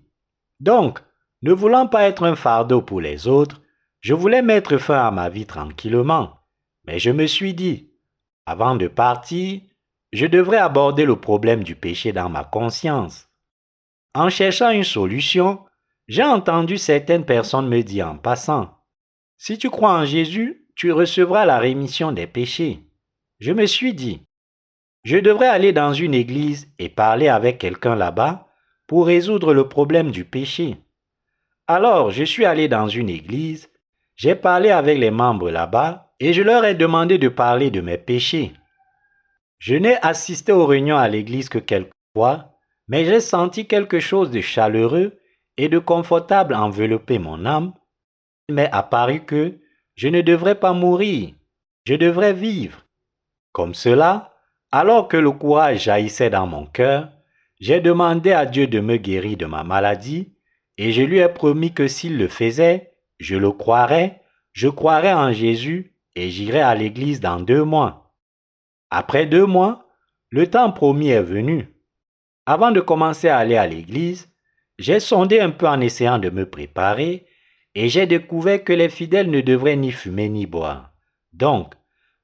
Donc, 0.59 0.99
ne 1.41 1.51
voulant 1.51 1.87
pas 1.87 2.03
être 2.03 2.23
un 2.23 2.35
fardeau 2.35 2.81
pour 2.81 3.01
les 3.01 3.27
autres, 3.27 3.61
je 4.01 4.13
voulais 4.13 4.41
mettre 4.41 4.77
fin 4.77 5.05
à 5.05 5.11
ma 5.11 5.29
vie 5.29 5.45
tranquillement. 5.45 6.39
Mais 6.85 6.99
je 6.99 7.11
me 7.11 7.27
suis 7.27 7.53
dit, 7.53 7.91
avant 8.45 8.75
de 8.75 8.87
partir, 8.87 9.61
je 10.13 10.25
devrais 10.27 10.57
aborder 10.57 11.05
le 11.05 11.15
problème 11.15 11.63
du 11.63 11.75
péché 11.75 12.13
dans 12.13 12.29
ma 12.29 12.43
conscience. 12.43 13.27
En 14.13 14.29
cherchant 14.29 14.69
une 14.69 14.83
solution, 14.83 15.65
j'ai 16.07 16.23
entendu 16.23 16.77
certaines 16.77 17.25
personnes 17.25 17.67
me 17.67 17.81
dire 17.81 18.07
en 18.07 18.17
passant, 18.17 18.77
Si 19.37 19.57
tu 19.57 19.69
crois 19.69 19.93
en 19.93 20.05
Jésus, 20.05 20.64
tu 20.75 20.91
recevras 20.91 21.45
la 21.45 21.57
rémission 21.57 22.11
des 22.11 22.27
péchés. 22.27 22.81
Je 23.39 23.53
me 23.53 23.65
suis 23.65 23.93
dit, 23.93 24.21
je 25.03 25.17
devrais 25.17 25.47
aller 25.47 25.71
dans 25.71 25.93
une 25.93 26.13
église 26.13 26.67
et 26.79 26.89
parler 26.89 27.27
avec 27.27 27.57
quelqu'un 27.57 27.95
là-bas 27.95 28.47
pour 28.87 29.07
résoudre 29.07 29.53
le 29.53 29.67
problème 29.67 30.11
du 30.11 30.25
péché. 30.25 30.77
Alors 31.67 32.11
je 32.11 32.23
suis 32.23 32.45
allé 32.45 32.67
dans 32.67 32.87
une 32.87 33.09
église, 33.09 33.69
j'ai 34.15 34.35
parlé 34.35 34.69
avec 34.69 34.97
les 34.97 35.11
membres 35.11 35.49
là-bas 35.49 36.13
et 36.19 36.33
je 36.33 36.41
leur 36.41 36.65
ai 36.65 36.75
demandé 36.75 37.17
de 37.17 37.29
parler 37.29 37.71
de 37.71 37.81
mes 37.81 37.97
péchés. 37.97 38.53
Je 39.59 39.75
n'ai 39.75 39.97
assisté 40.01 40.51
aux 40.51 40.65
réunions 40.65 40.97
à 40.97 41.07
l'église 41.07 41.49
que 41.49 41.59
quelques 41.59 41.91
fois, 42.15 42.57
mais 42.87 43.05
j'ai 43.05 43.19
senti 43.19 43.67
quelque 43.67 43.99
chose 43.99 44.29
de 44.29 44.41
chaleureux 44.41 45.19
et 45.57 45.69
de 45.69 45.79
confortable 45.79 46.53
envelopper 46.53 47.19
mon 47.19 47.45
âme. 47.45 47.73
Il 48.47 48.55
m'est 48.55 48.71
apparu 48.71 49.21
que 49.21 49.59
je 49.95 50.07
ne 50.07 50.21
devrais 50.21 50.55
pas 50.55 50.73
mourir, 50.73 51.33
je 51.85 51.95
devrais 51.95 52.33
vivre. 52.33 52.85
Comme 53.51 53.73
cela, 53.73 54.33
alors 54.71 55.07
que 55.07 55.17
le 55.17 55.31
courage 55.31 55.83
jaillissait 55.83 56.29
dans 56.29 56.47
mon 56.47 56.65
cœur, 56.65 57.09
j'ai 57.59 57.79
demandé 57.79 58.31
à 58.31 58.45
Dieu 58.45 58.67
de 58.67 58.79
me 58.79 58.97
guérir 58.97 59.37
de 59.37 59.45
ma 59.45 59.63
maladie, 59.63 60.33
et 60.77 60.91
je 60.91 61.01
lui 61.01 61.19
ai 61.19 61.29
promis 61.29 61.73
que 61.73 61.87
s'il 61.87 62.17
le 62.17 62.27
faisait, 62.27 62.91
je 63.19 63.37
le 63.37 63.51
croirais, 63.51 64.21
je 64.51 64.67
croirais 64.67 65.13
en 65.13 65.31
Jésus, 65.31 65.93
et 66.15 66.29
j'irai 66.29 66.61
à 66.61 66.75
l'église 66.75 67.21
dans 67.21 67.39
deux 67.39 67.63
mois. 67.63 68.13
Après 68.89 69.25
deux 69.25 69.45
mois, 69.45 69.87
le 70.29 70.49
temps 70.49 70.71
promis 70.71 71.09
est 71.09 71.21
venu. 71.21 71.69
Avant 72.45 72.71
de 72.71 72.81
commencer 72.81 73.29
à 73.29 73.37
aller 73.37 73.55
à 73.55 73.67
l'église, 73.67 74.29
j'ai 74.77 74.99
sondé 74.99 75.39
un 75.39 75.51
peu 75.51 75.67
en 75.67 75.79
essayant 75.79 76.19
de 76.19 76.29
me 76.29 76.45
préparer, 76.49 77.25
et 77.75 77.89
j'ai 77.89 78.07
découvert 78.07 78.63
que 78.63 78.73
les 78.73 78.89
fidèles 78.89 79.29
ne 79.29 79.41
devraient 79.41 79.75
ni 79.75 79.91
fumer 79.91 80.29
ni 80.29 80.45
boire. 80.45 80.93
Donc, 81.33 81.73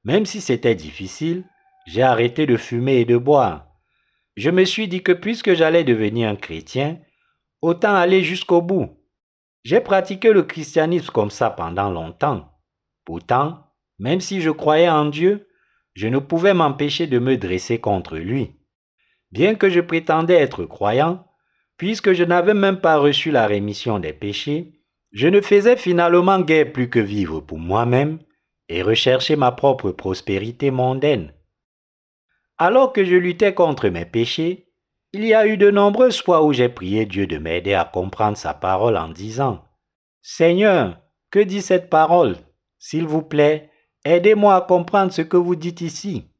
même 0.04 0.26
si 0.26 0.40
c'était 0.40 0.74
difficile, 0.74 1.44
j'ai 1.86 2.02
arrêté 2.02 2.46
de 2.46 2.56
fumer 2.56 3.00
et 3.00 3.04
de 3.04 3.18
boire. 3.18 3.68
Je 4.36 4.50
me 4.50 4.64
suis 4.64 4.88
dit 4.88 5.02
que 5.02 5.12
puisque 5.12 5.52
j'allais 5.52 5.84
devenir 5.84 6.28
un 6.30 6.36
chrétien, 6.36 6.98
autant 7.60 7.94
aller 7.94 8.22
jusqu'au 8.22 8.62
bout. 8.62 8.88
J'ai 9.62 9.80
pratiqué 9.80 10.32
le 10.32 10.42
christianisme 10.42 11.12
comme 11.12 11.30
ça 11.30 11.50
pendant 11.50 11.90
longtemps. 11.90 12.50
Pourtant, 13.04 13.66
même 13.98 14.20
si 14.20 14.40
je 14.40 14.50
croyais 14.50 14.88
en 14.88 15.04
Dieu, 15.04 15.48
je 15.94 16.08
ne 16.08 16.18
pouvais 16.18 16.54
m'empêcher 16.54 17.06
de 17.06 17.18
me 17.18 17.36
dresser 17.36 17.78
contre 17.78 18.16
lui. 18.16 18.56
Bien 19.30 19.54
que 19.54 19.68
je 19.68 19.80
prétendais 19.80 20.34
être 20.34 20.64
croyant, 20.64 21.26
puisque 21.76 22.12
je 22.12 22.24
n'avais 22.24 22.54
même 22.54 22.80
pas 22.80 22.96
reçu 22.96 23.30
la 23.30 23.46
rémission 23.46 23.98
des 23.98 24.12
péchés, 24.12 24.81
je 25.12 25.28
ne 25.28 25.40
faisais 25.40 25.76
finalement 25.76 26.40
guère 26.40 26.72
plus 26.72 26.88
que 26.88 26.98
vivre 26.98 27.40
pour 27.40 27.58
moi-même 27.58 28.18
et 28.68 28.82
rechercher 28.82 29.36
ma 29.36 29.52
propre 29.52 29.90
prospérité 29.90 30.70
mondaine. 30.70 31.32
Alors 32.56 32.92
que 32.92 33.04
je 33.04 33.16
luttais 33.16 33.54
contre 33.54 33.88
mes 33.88 34.06
péchés, 34.06 34.68
il 35.12 35.24
y 35.26 35.34
a 35.34 35.46
eu 35.46 35.58
de 35.58 35.70
nombreuses 35.70 36.22
fois 36.22 36.42
où 36.42 36.54
j'ai 36.54 36.70
prié 36.70 37.04
Dieu 37.04 37.26
de 37.26 37.36
m'aider 37.36 37.74
à 37.74 37.84
comprendre 37.84 38.38
sa 38.38 38.54
parole 38.54 38.96
en 38.96 39.08
disant 39.08 39.62
Seigneur, 40.22 40.98
que 41.30 41.40
dit 41.40 41.60
cette 41.60 41.90
parole? 41.90 42.36
S'il 42.78 43.04
vous 43.04 43.22
plaît, 43.22 43.70
aidez-moi 44.04 44.54
à 44.56 44.60
comprendre 44.62 45.12
ce 45.12 45.22
que 45.22 45.36
vous 45.36 45.56
dites 45.56 45.82
ici. 45.82 46.30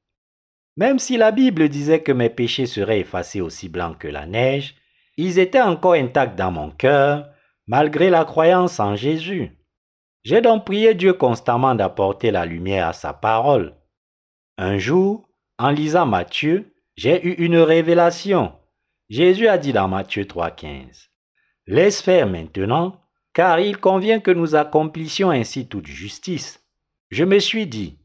Même 0.76 0.98
si 0.98 1.18
la 1.18 1.32
Bible 1.32 1.68
disait 1.68 2.02
que 2.02 2.12
mes 2.12 2.30
péchés 2.30 2.66
seraient 2.66 3.00
effacés 3.00 3.42
aussi 3.42 3.68
blancs 3.68 3.98
que 3.98 4.08
la 4.08 4.24
neige, 4.24 4.76
ils 5.18 5.38
étaient 5.38 5.60
encore 5.60 5.92
intacts 5.92 6.38
dans 6.38 6.50
mon 6.50 6.70
cœur 6.70 7.28
malgré 7.66 8.10
la 8.10 8.24
croyance 8.24 8.80
en 8.80 8.96
Jésus. 8.96 9.56
J'ai 10.24 10.40
donc 10.40 10.64
prié 10.64 10.94
Dieu 10.94 11.12
constamment 11.14 11.74
d'apporter 11.74 12.30
la 12.30 12.46
lumière 12.46 12.88
à 12.88 12.92
sa 12.92 13.12
parole. 13.12 13.74
Un 14.58 14.78
jour, 14.78 15.28
en 15.58 15.70
lisant 15.70 16.06
Matthieu, 16.06 16.74
j'ai 16.96 17.26
eu 17.26 17.32
une 17.44 17.58
révélation. 17.58 18.52
Jésus 19.08 19.48
a 19.48 19.58
dit 19.58 19.72
dans 19.72 19.88
Matthieu 19.88 20.24
3.15, 20.24 21.08
Laisse 21.66 22.02
faire 22.02 22.26
maintenant, 22.26 23.00
car 23.32 23.60
il 23.60 23.78
convient 23.78 24.20
que 24.20 24.30
nous 24.30 24.54
accomplissions 24.54 25.30
ainsi 25.30 25.68
toute 25.68 25.86
justice. 25.86 26.64
Je 27.10 27.24
me 27.24 27.38
suis 27.38 27.66
dit, 27.66 27.98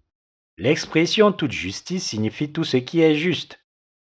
L'expression 0.58 1.32
toute 1.32 1.52
justice 1.52 2.04
signifie 2.04 2.52
tout 2.52 2.64
ce 2.64 2.78
qui 2.78 3.02
est 3.02 3.16
juste. 3.16 3.60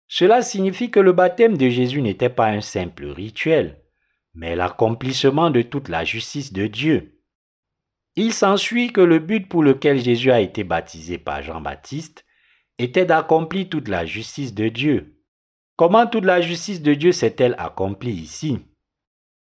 Cela 0.08 0.42
signifie 0.42 0.90
que 0.90 1.00
le 1.00 1.12
baptême 1.12 1.56
de 1.56 1.68
Jésus 1.68 2.02
n'était 2.02 2.28
pas 2.28 2.48
un 2.48 2.60
simple 2.60 3.06
rituel, 3.06 3.81
mais 4.34 4.56
l'accomplissement 4.56 5.50
de 5.50 5.62
toute 5.62 5.88
la 5.88 6.04
justice 6.04 6.52
de 6.52 6.66
Dieu. 6.66 7.20
Il 8.16 8.32
s'ensuit 8.32 8.92
que 8.92 9.00
le 9.00 9.18
but 9.18 9.48
pour 9.48 9.62
lequel 9.62 9.98
Jésus 9.98 10.30
a 10.30 10.40
été 10.40 10.64
baptisé 10.64 11.18
par 11.18 11.42
Jean-Baptiste 11.42 12.24
était 12.78 13.06
d'accomplir 13.06 13.68
toute 13.68 13.88
la 13.88 14.04
justice 14.04 14.54
de 14.54 14.68
Dieu. 14.68 15.18
Comment 15.76 16.06
toute 16.06 16.24
la 16.24 16.40
justice 16.40 16.82
de 16.82 16.94
Dieu 16.94 17.12
s'est-elle 17.12 17.54
accomplie 17.58 18.12
ici? 18.12 18.58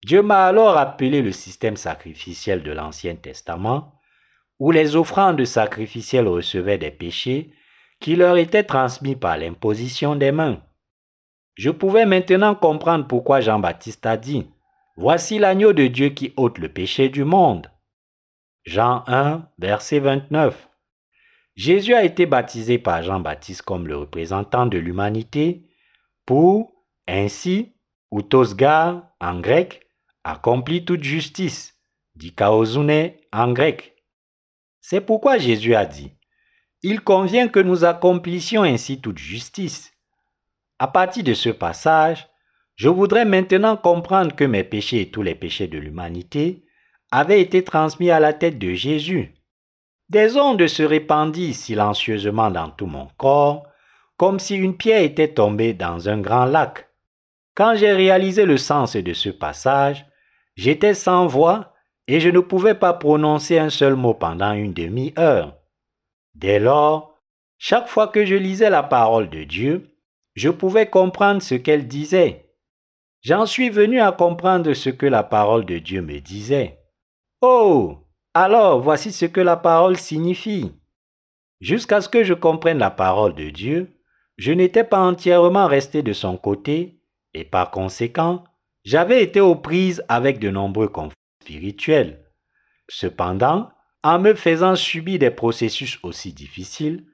Dieu 0.03 0.21
m'a 0.21 0.45
alors 0.45 0.77
appelé 0.77 1.21
le 1.21 1.31
système 1.31 1.77
sacrificiel 1.77 2.63
de 2.63 2.71
l'Ancien 2.71 3.15
Testament, 3.15 3.99
où 4.59 4.71
les 4.71 4.95
offrandes 4.95 5.43
sacrificielles 5.45 6.27
recevaient 6.27 6.77
des 6.77 6.91
péchés 6.91 7.53
qui 7.99 8.15
leur 8.15 8.37
étaient 8.37 8.63
transmis 8.63 9.15
par 9.15 9.37
l'imposition 9.37 10.15
des 10.15 10.31
mains. 10.31 10.61
Je 11.55 11.69
pouvais 11.69 12.05
maintenant 12.05 12.55
comprendre 12.55 13.07
pourquoi 13.07 13.41
Jean-Baptiste 13.41 14.05
a 14.05 14.17
dit 14.17 14.47
Voici 15.01 15.39
l'agneau 15.39 15.73
de 15.73 15.87
Dieu 15.87 16.09
qui 16.09 16.31
ôte 16.37 16.59
le 16.59 16.69
péché 16.69 17.09
du 17.09 17.23
monde. 17.23 17.71
Jean 18.65 19.03
1, 19.07 19.49
verset 19.57 19.97
29. 19.97 20.69
Jésus 21.55 21.95
a 21.95 22.03
été 22.03 22.27
baptisé 22.27 22.77
par 22.77 23.01
Jean-Baptiste 23.01 23.63
comme 23.63 23.87
le 23.87 23.97
représentant 23.97 24.67
de 24.67 24.77
l'humanité 24.77 25.67
pour, 26.27 26.71
ainsi, 27.07 27.73
ou 28.11 28.21
tosgar 28.21 29.09
en 29.19 29.39
grec, 29.39 29.87
accomplir 30.23 30.85
toute 30.85 31.01
justice, 31.01 31.81
dit 32.13 32.35
kaozune 32.35 33.13
en 33.33 33.53
grec. 33.53 33.95
C'est 34.81 35.01
pourquoi 35.01 35.39
Jésus 35.39 35.73
a 35.73 35.87
dit, 35.87 36.13
Il 36.83 37.01
convient 37.01 37.47
que 37.47 37.59
nous 37.59 37.85
accomplissions 37.85 38.61
ainsi 38.61 39.01
toute 39.01 39.17
justice. 39.17 39.93
À 40.77 40.87
partir 40.87 41.23
de 41.23 41.33
ce 41.33 41.49
passage, 41.49 42.27
je 42.81 42.89
voudrais 42.89 43.25
maintenant 43.25 43.77
comprendre 43.77 44.35
que 44.35 44.43
mes 44.43 44.63
péchés 44.63 45.01
et 45.01 45.11
tous 45.11 45.21
les 45.21 45.35
péchés 45.35 45.67
de 45.67 45.77
l'humanité 45.77 46.65
avait 47.11 47.39
été 47.39 47.63
transmis 47.63 48.09
à 48.09 48.19
la 48.19 48.33
tête 48.33 48.57
de 48.57 48.73
Jésus. 48.73 49.35
Des 50.09 50.35
ondes 50.35 50.65
se 50.65 50.81
répandissent 50.81 51.65
silencieusement 51.65 52.49
dans 52.49 52.71
tout 52.71 52.87
mon 52.87 53.07
corps, 53.17 53.67
comme 54.17 54.39
si 54.39 54.55
une 54.55 54.75
pierre 54.75 55.03
était 55.03 55.31
tombée 55.31 55.75
dans 55.75 56.09
un 56.09 56.19
grand 56.21 56.45
lac. 56.45 56.89
Quand 57.53 57.75
j'ai 57.75 57.91
réalisé 57.91 58.45
le 58.45 58.57
sens 58.57 58.95
de 58.95 59.13
ce 59.13 59.29
passage, 59.29 60.07
j'étais 60.55 60.95
sans 60.95 61.27
voix 61.27 61.75
et 62.07 62.19
je 62.19 62.29
ne 62.29 62.39
pouvais 62.39 62.73
pas 62.73 62.93
prononcer 62.93 63.59
un 63.59 63.69
seul 63.69 63.95
mot 63.95 64.15
pendant 64.15 64.53
une 64.53 64.73
demi-heure. 64.73 65.55
Dès 66.33 66.57
lors, 66.57 67.21
chaque 67.59 67.87
fois 67.87 68.07
que 68.07 68.25
je 68.25 68.33
lisais 68.33 68.71
la 68.71 68.81
parole 68.81 69.29
de 69.29 69.43
Dieu, 69.43 69.95
je 70.33 70.49
pouvais 70.49 70.89
comprendre 70.89 71.43
ce 71.43 71.53
qu'elle 71.53 71.87
disait. 71.87 72.47
J'en 73.23 73.45
suis 73.45 73.69
venu 73.69 73.99
à 73.99 74.11
comprendre 74.11 74.73
ce 74.73 74.89
que 74.89 75.05
la 75.05 75.21
parole 75.21 75.65
de 75.65 75.77
Dieu 75.77 76.01
me 76.01 76.19
disait. 76.19 76.79
Oh, 77.41 77.99
alors 78.33 78.81
voici 78.81 79.11
ce 79.11 79.25
que 79.25 79.41
la 79.41 79.57
parole 79.57 79.97
signifie. 79.97 80.71
Jusqu'à 81.59 82.01
ce 82.01 82.09
que 82.09 82.23
je 82.23 82.33
comprenne 82.33 82.79
la 82.79 82.89
parole 82.89 83.35
de 83.35 83.51
Dieu, 83.51 83.91
je 84.37 84.51
n'étais 84.51 84.83
pas 84.83 84.99
entièrement 84.99 85.67
resté 85.67 86.01
de 86.01 86.13
son 86.13 86.35
côté, 86.35 86.99
et 87.35 87.43
par 87.43 87.69
conséquent, 87.69 88.43
j'avais 88.83 89.23
été 89.23 89.39
aux 89.39 89.55
prises 89.55 90.03
avec 90.09 90.39
de 90.39 90.49
nombreux 90.49 90.87
conflits 90.87 91.15
spirituels. 91.43 92.25
Cependant, 92.89 93.69
en 94.03 94.17
me 94.17 94.33
faisant 94.33 94.75
subir 94.75 95.19
des 95.19 95.29
processus 95.29 95.99
aussi 96.01 96.33
difficiles, 96.33 97.05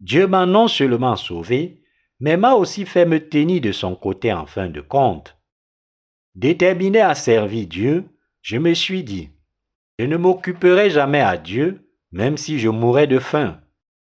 Dieu 0.00 0.26
m'a 0.26 0.46
non 0.46 0.68
seulement 0.68 1.16
sauvé, 1.16 1.82
mais 2.18 2.38
m'a 2.38 2.54
aussi 2.54 2.86
fait 2.86 3.04
me 3.04 3.28
tenir 3.28 3.60
de 3.60 3.72
son 3.72 3.94
côté 3.94 4.32
en 4.32 4.46
fin 4.46 4.70
de 4.70 4.80
compte. 4.80 5.36
Déterminé 6.34 7.00
à 7.00 7.14
servir 7.14 7.66
Dieu, 7.66 8.04
je 8.42 8.56
me 8.56 8.72
suis 8.74 9.02
dit, 9.02 9.30
je 9.98 10.06
ne 10.06 10.16
m'occuperai 10.16 10.90
jamais 10.90 11.20
à 11.20 11.36
Dieu, 11.36 11.90
même 12.12 12.36
si 12.36 12.58
je 12.58 12.68
mourrais 12.68 13.06
de 13.06 13.18
faim. 13.18 13.60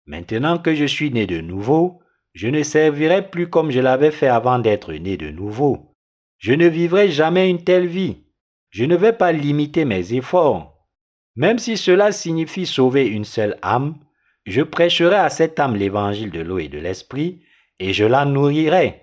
Maintenant 0.07 0.59
que 0.59 0.75
je 0.75 0.85
suis 0.85 1.11
né 1.11 1.27
de 1.27 1.41
nouveau, 1.41 2.01
je 2.33 2.49
ne 2.49 2.63
servirai 2.63 3.31
plus 3.31 3.49
comme 3.49 3.71
je 3.71 3.81
l'avais 3.81 4.11
fait 4.11 4.29
avant 4.29 4.59
d'être 4.59 4.93
né 4.93 5.17
de 5.17 5.31
nouveau. 5.31 5.95
Je 6.39 6.53
ne 6.53 6.67
vivrai 6.67 7.11
jamais 7.11 7.49
une 7.49 7.65
telle 7.65 7.87
vie. 7.87 8.25
Je 8.71 8.85
ne 8.85 8.97
vais 8.97 9.13
pas 9.13 9.33
limiter 9.33 9.85
mes 9.85 10.13
efforts. 10.13 10.87
Même 11.35 11.59
si 11.59 11.77
cela 11.77 12.13
signifie 12.13 12.67
sauver 12.67 13.07
une 13.07 13.25
seule 13.25 13.59
âme, 13.63 13.99
je 14.45 14.63
prêcherai 14.63 15.17
à 15.17 15.29
cette 15.29 15.59
âme 15.61 15.77
l'évangile 15.77 16.31
de 16.31 16.41
l'eau 16.41 16.59
et 16.59 16.69
de 16.69 16.79
l'esprit, 16.79 17.43
et 17.79 17.93
je 17.93 18.05
la 18.05 18.25
nourrirai. 18.25 19.03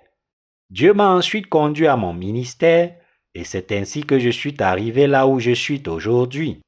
Dieu 0.70 0.94
m'a 0.94 1.10
ensuite 1.10 1.48
conduit 1.48 1.88
à 1.88 1.96
mon 1.96 2.14
ministère, 2.14 2.96
et 3.36 3.44
c'est 3.44 3.72
ainsi 3.72 4.04
que 4.04 4.20
je 4.20 4.30
suis 4.30 4.56
arrivé 4.60 5.08
là 5.08 5.28
où 5.28 5.40
je 5.40 5.52
suis 5.52 5.82
aujourd'hui. 5.88 6.62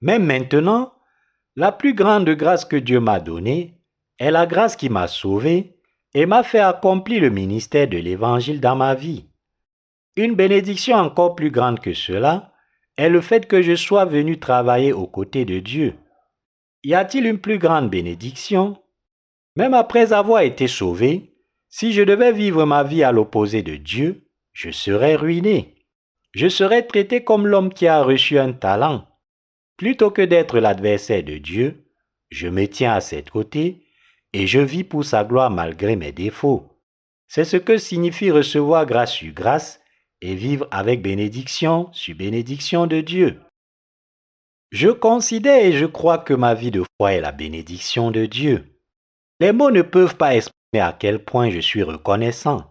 Mais 0.00 0.18
maintenant, 0.18 0.92
la 1.56 1.72
plus 1.72 1.94
grande 1.94 2.28
grâce 2.30 2.64
que 2.64 2.76
Dieu 2.76 3.00
m'a 3.00 3.20
donnée 3.20 3.78
est 4.18 4.30
la 4.30 4.46
grâce 4.46 4.76
qui 4.76 4.88
m'a 4.88 5.08
sauvé 5.08 5.76
et 6.14 6.26
m'a 6.26 6.42
fait 6.42 6.60
accomplir 6.60 7.22
le 7.22 7.30
ministère 7.30 7.88
de 7.88 7.98
l'Évangile 7.98 8.60
dans 8.60 8.76
ma 8.76 8.94
vie. 8.94 9.26
Une 10.16 10.34
bénédiction 10.34 10.96
encore 10.96 11.34
plus 11.34 11.50
grande 11.50 11.80
que 11.80 11.94
cela 11.94 12.52
est 12.96 13.08
le 13.08 13.20
fait 13.20 13.46
que 13.46 13.62
je 13.62 13.74
sois 13.76 14.04
venu 14.04 14.38
travailler 14.38 14.92
aux 14.92 15.06
côtés 15.06 15.44
de 15.44 15.58
Dieu. 15.58 15.94
Y 16.82 16.94
a-t-il 16.94 17.26
une 17.26 17.38
plus 17.38 17.58
grande 17.58 17.90
bénédiction? 17.90 18.76
Même 19.56 19.74
après 19.74 20.12
avoir 20.12 20.42
été 20.42 20.68
sauvé, 20.68 21.34
si 21.68 21.92
je 21.92 22.02
devais 22.02 22.32
vivre 22.32 22.64
ma 22.64 22.82
vie 22.82 23.02
à 23.02 23.12
l'opposé 23.12 23.62
de 23.62 23.76
Dieu, 23.76 24.26
je 24.52 24.70
serais 24.70 25.14
ruiné. 25.14 25.76
Je 26.32 26.48
serais 26.48 26.82
traité 26.82 27.24
comme 27.24 27.46
l'homme 27.46 27.72
qui 27.72 27.86
a 27.86 28.02
reçu 28.02 28.38
un 28.38 28.52
talent 28.52 29.06
Plutôt 29.80 30.10
que 30.10 30.20
d'être 30.20 30.58
l'adversaire 30.58 31.22
de 31.22 31.38
Dieu, 31.38 31.86
je 32.28 32.48
me 32.48 32.66
tiens 32.68 32.92
à 32.92 33.00
ses 33.00 33.22
côtés 33.22 33.86
et 34.34 34.46
je 34.46 34.60
vis 34.60 34.84
pour 34.84 35.06
sa 35.06 35.24
gloire 35.24 35.50
malgré 35.50 35.96
mes 35.96 36.12
défauts. 36.12 36.78
C'est 37.28 37.46
ce 37.46 37.56
que 37.56 37.78
signifie 37.78 38.30
recevoir 38.30 38.84
grâce 38.84 39.14
sur 39.14 39.32
grâce 39.32 39.80
et 40.20 40.34
vivre 40.34 40.68
avec 40.70 41.00
bénédiction 41.00 41.88
sur 41.92 42.14
bénédiction 42.14 42.86
de 42.86 43.00
Dieu. 43.00 43.40
Je 44.70 44.90
considère 44.90 45.64
et 45.64 45.72
je 45.72 45.86
crois 45.86 46.18
que 46.18 46.34
ma 46.34 46.52
vie 46.52 46.70
de 46.70 46.84
foi 46.98 47.14
est 47.14 47.22
la 47.22 47.32
bénédiction 47.32 48.10
de 48.10 48.26
Dieu. 48.26 48.78
Les 49.40 49.52
mots 49.52 49.70
ne 49.70 49.80
peuvent 49.80 50.16
pas 50.16 50.34
exprimer 50.34 50.82
à 50.82 50.92
quel 50.92 51.24
point 51.24 51.48
je 51.48 51.60
suis 51.60 51.82
reconnaissant. 51.82 52.70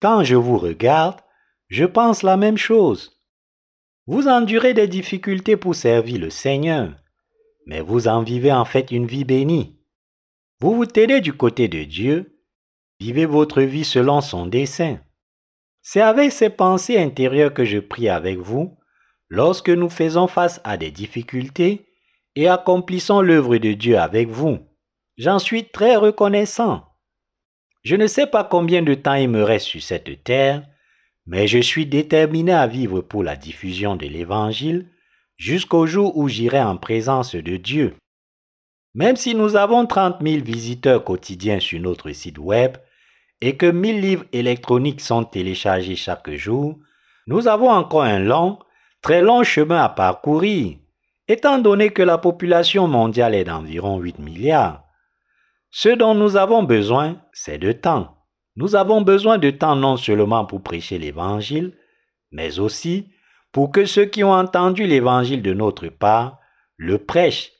Quand 0.00 0.24
je 0.24 0.36
vous 0.36 0.58
regarde, 0.58 1.20
je 1.68 1.84
pense 1.84 2.22
la 2.22 2.36
même 2.36 2.56
chose. 2.56 3.20
Vous 4.06 4.28
endurez 4.28 4.74
des 4.74 4.88
difficultés 4.88 5.56
pour 5.56 5.74
servir 5.74 6.20
le 6.20 6.30
Seigneur, 6.30 6.96
mais 7.66 7.80
vous 7.80 8.08
en 8.08 8.22
vivez 8.22 8.52
en 8.52 8.64
fait 8.64 8.90
une 8.90 9.06
vie 9.06 9.24
bénie. 9.24 9.78
Vous 10.60 10.74
vous 10.74 10.86
tenez 10.86 11.20
du 11.20 11.32
côté 11.32 11.68
de 11.68 11.84
Dieu, 11.84 12.40
vivez 12.98 13.26
votre 13.26 13.62
vie 13.62 13.84
selon 13.84 14.20
son 14.20 14.46
dessein. 14.46 15.00
C'est 15.82 16.00
avec 16.00 16.32
ces 16.32 16.50
pensées 16.50 16.98
intérieures 16.98 17.54
que 17.54 17.64
je 17.64 17.78
prie 17.78 18.08
avec 18.08 18.38
vous 18.38 18.78
lorsque 19.28 19.70
nous 19.70 19.88
faisons 19.88 20.26
face 20.26 20.60
à 20.64 20.76
des 20.76 20.90
difficultés 20.90 21.86
et 22.36 22.48
accomplissons 22.48 23.20
l'œuvre 23.20 23.56
de 23.58 23.72
Dieu 23.72 23.98
avec 23.98 24.28
vous. 24.28 24.58
J'en 25.18 25.38
suis 25.38 25.68
très 25.68 25.96
reconnaissant. 25.96 26.89
Je 27.82 27.96
ne 27.96 28.06
sais 28.06 28.26
pas 28.26 28.44
combien 28.44 28.82
de 28.82 28.94
temps 28.94 29.14
il 29.14 29.28
me 29.28 29.42
reste 29.42 29.66
sur 29.66 29.82
cette 29.82 30.22
terre, 30.22 30.62
mais 31.26 31.46
je 31.46 31.58
suis 31.58 31.86
déterminé 31.86 32.52
à 32.52 32.66
vivre 32.66 33.00
pour 33.00 33.22
la 33.22 33.36
diffusion 33.36 33.96
de 33.96 34.06
l'Évangile 34.06 34.88
jusqu'au 35.36 35.86
jour 35.86 36.16
où 36.16 36.28
j'irai 36.28 36.60
en 36.60 36.76
présence 36.76 37.34
de 37.34 37.56
Dieu. 37.56 37.94
Même 38.94 39.16
si 39.16 39.34
nous 39.34 39.56
avons 39.56 39.86
30 39.86 40.16
000 40.20 40.44
visiteurs 40.44 41.04
quotidiens 41.04 41.60
sur 41.60 41.80
notre 41.80 42.10
site 42.12 42.38
web 42.38 42.76
et 43.40 43.56
que 43.56 43.66
1000 43.66 44.00
livres 44.00 44.24
électroniques 44.32 45.00
sont 45.00 45.24
téléchargés 45.24 45.96
chaque 45.96 46.30
jour, 46.32 46.76
nous 47.26 47.48
avons 47.48 47.70
encore 47.70 48.02
un 48.02 48.18
long, 48.18 48.58
très 49.00 49.22
long 49.22 49.42
chemin 49.42 49.82
à 49.82 49.88
parcourir, 49.88 50.76
étant 51.28 51.58
donné 51.58 51.90
que 51.90 52.02
la 52.02 52.18
population 52.18 52.88
mondiale 52.88 53.34
est 53.34 53.44
d'environ 53.44 53.98
8 53.98 54.18
milliards. 54.18 54.84
Ce 55.70 55.88
dont 55.88 56.14
nous 56.14 56.36
avons 56.36 56.62
besoin, 56.62 57.20
c'est 57.32 57.58
de 57.58 57.72
temps. 57.72 58.16
Nous 58.56 58.74
avons 58.74 59.02
besoin 59.02 59.38
de 59.38 59.50
temps 59.50 59.76
non 59.76 59.96
seulement 59.96 60.44
pour 60.44 60.62
prêcher 60.62 60.98
l'Évangile, 60.98 61.76
mais 62.32 62.58
aussi 62.58 63.08
pour 63.52 63.70
que 63.70 63.84
ceux 63.84 64.04
qui 64.04 64.24
ont 64.24 64.32
entendu 64.32 64.86
l'Évangile 64.86 65.42
de 65.42 65.54
notre 65.54 65.88
part 65.88 66.38
le 66.76 66.98
prêchent 66.98 67.52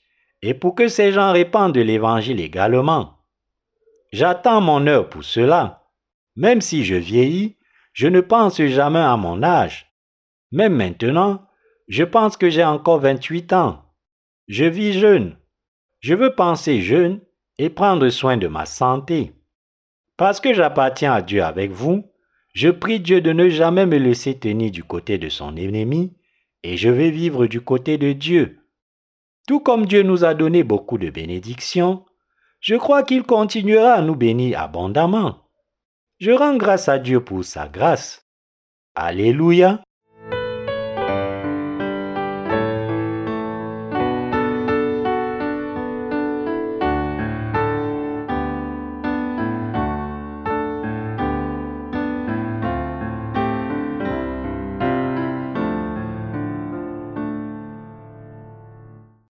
et 0.43 0.55
pour 0.55 0.75
que 0.75 0.89
ces 0.89 1.13
gens 1.13 1.33
répandent 1.33 1.77
l'Évangile 1.77 2.41
également. 2.41 3.19
J'attends 4.13 4.61
mon 4.61 4.87
heure 4.87 5.09
pour 5.09 5.23
cela. 5.23 5.89
Même 6.37 6.61
si 6.61 6.85
je 6.85 6.97
vieillis, 6.97 7.59
je 7.93 8.09
ne 8.09 8.21
pense 8.21 8.61
jamais 8.63 9.01
à 9.01 9.17
mon 9.17 9.43
âge. 9.43 9.93
Même 10.53 10.75
maintenant, 10.75 11.47
je 11.89 12.03
pense 12.03 12.37
que 12.37 12.51
j'ai 12.51 12.65
encore 12.65 13.01
28 13.01 13.53
ans. 13.53 13.85
Je 14.49 14.65
vis 14.65 14.95
jeune. 14.95 15.37
Je 16.01 16.15
veux 16.15 16.35
penser 16.35 16.81
jeune 16.81 17.21
et 17.61 17.69
prendre 17.69 18.09
soin 18.09 18.39
de 18.39 18.49
ma 18.49 18.65
santé. 18.65 19.35
Parce 20.17 20.41
que 20.41 20.55
j'appartiens 20.55 21.13
à 21.13 21.21
Dieu 21.21 21.45
avec 21.45 21.71
vous, 21.71 22.11
je 22.55 22.71
prie 22.71 23.01
Dieu 23.01 23.21
de 23.21 23.33
ne 23.33 23.51
jamais 23.51 23.85
me 23.85 23.99
laisser 23.99 24.39
tenir 24.39 24.71
du 24.71 24.83
côté 24.83 25.19
de 25.19 25.29
son 25.29 25.55
ennemi, 25.57 26.17
et 26.63 26.79
je 26.79 26.89
vais 26.89 27.11
vivre 27.11 27.47
du 27.47 27.61
côté 27.61 27.99
de 27.99 28.13
Dieu. 28.13 28.61
Tout 29.47 29.61
comme 29.61 29.85
Dieu 29.85 30.03
nous 30.03 30.25
a 30.25 30.33
donné 30.33 30.65
beaucoup 30.65 30.97
de 30.97 31.11
bénédictions, 31.11 32.07
je 32.61 32.77
crois 32.77 33.03
qu'il 33.03 33.25
continuera 33.25 33.93
à 33.93 34.01
nous 34.01 34.17
bénir 34.17 34.59
abondamment. 34.59 35.47
Je 36.19 36.31
rends 36.31 36.57
grâce 36.57 36.89
à 36.89 36.99
Dieu 36.99 37.23
pour 37.23 37.45
sa 37.45 37.69
grâce. 37.69 38.27
Alléluia. 38.95 39.83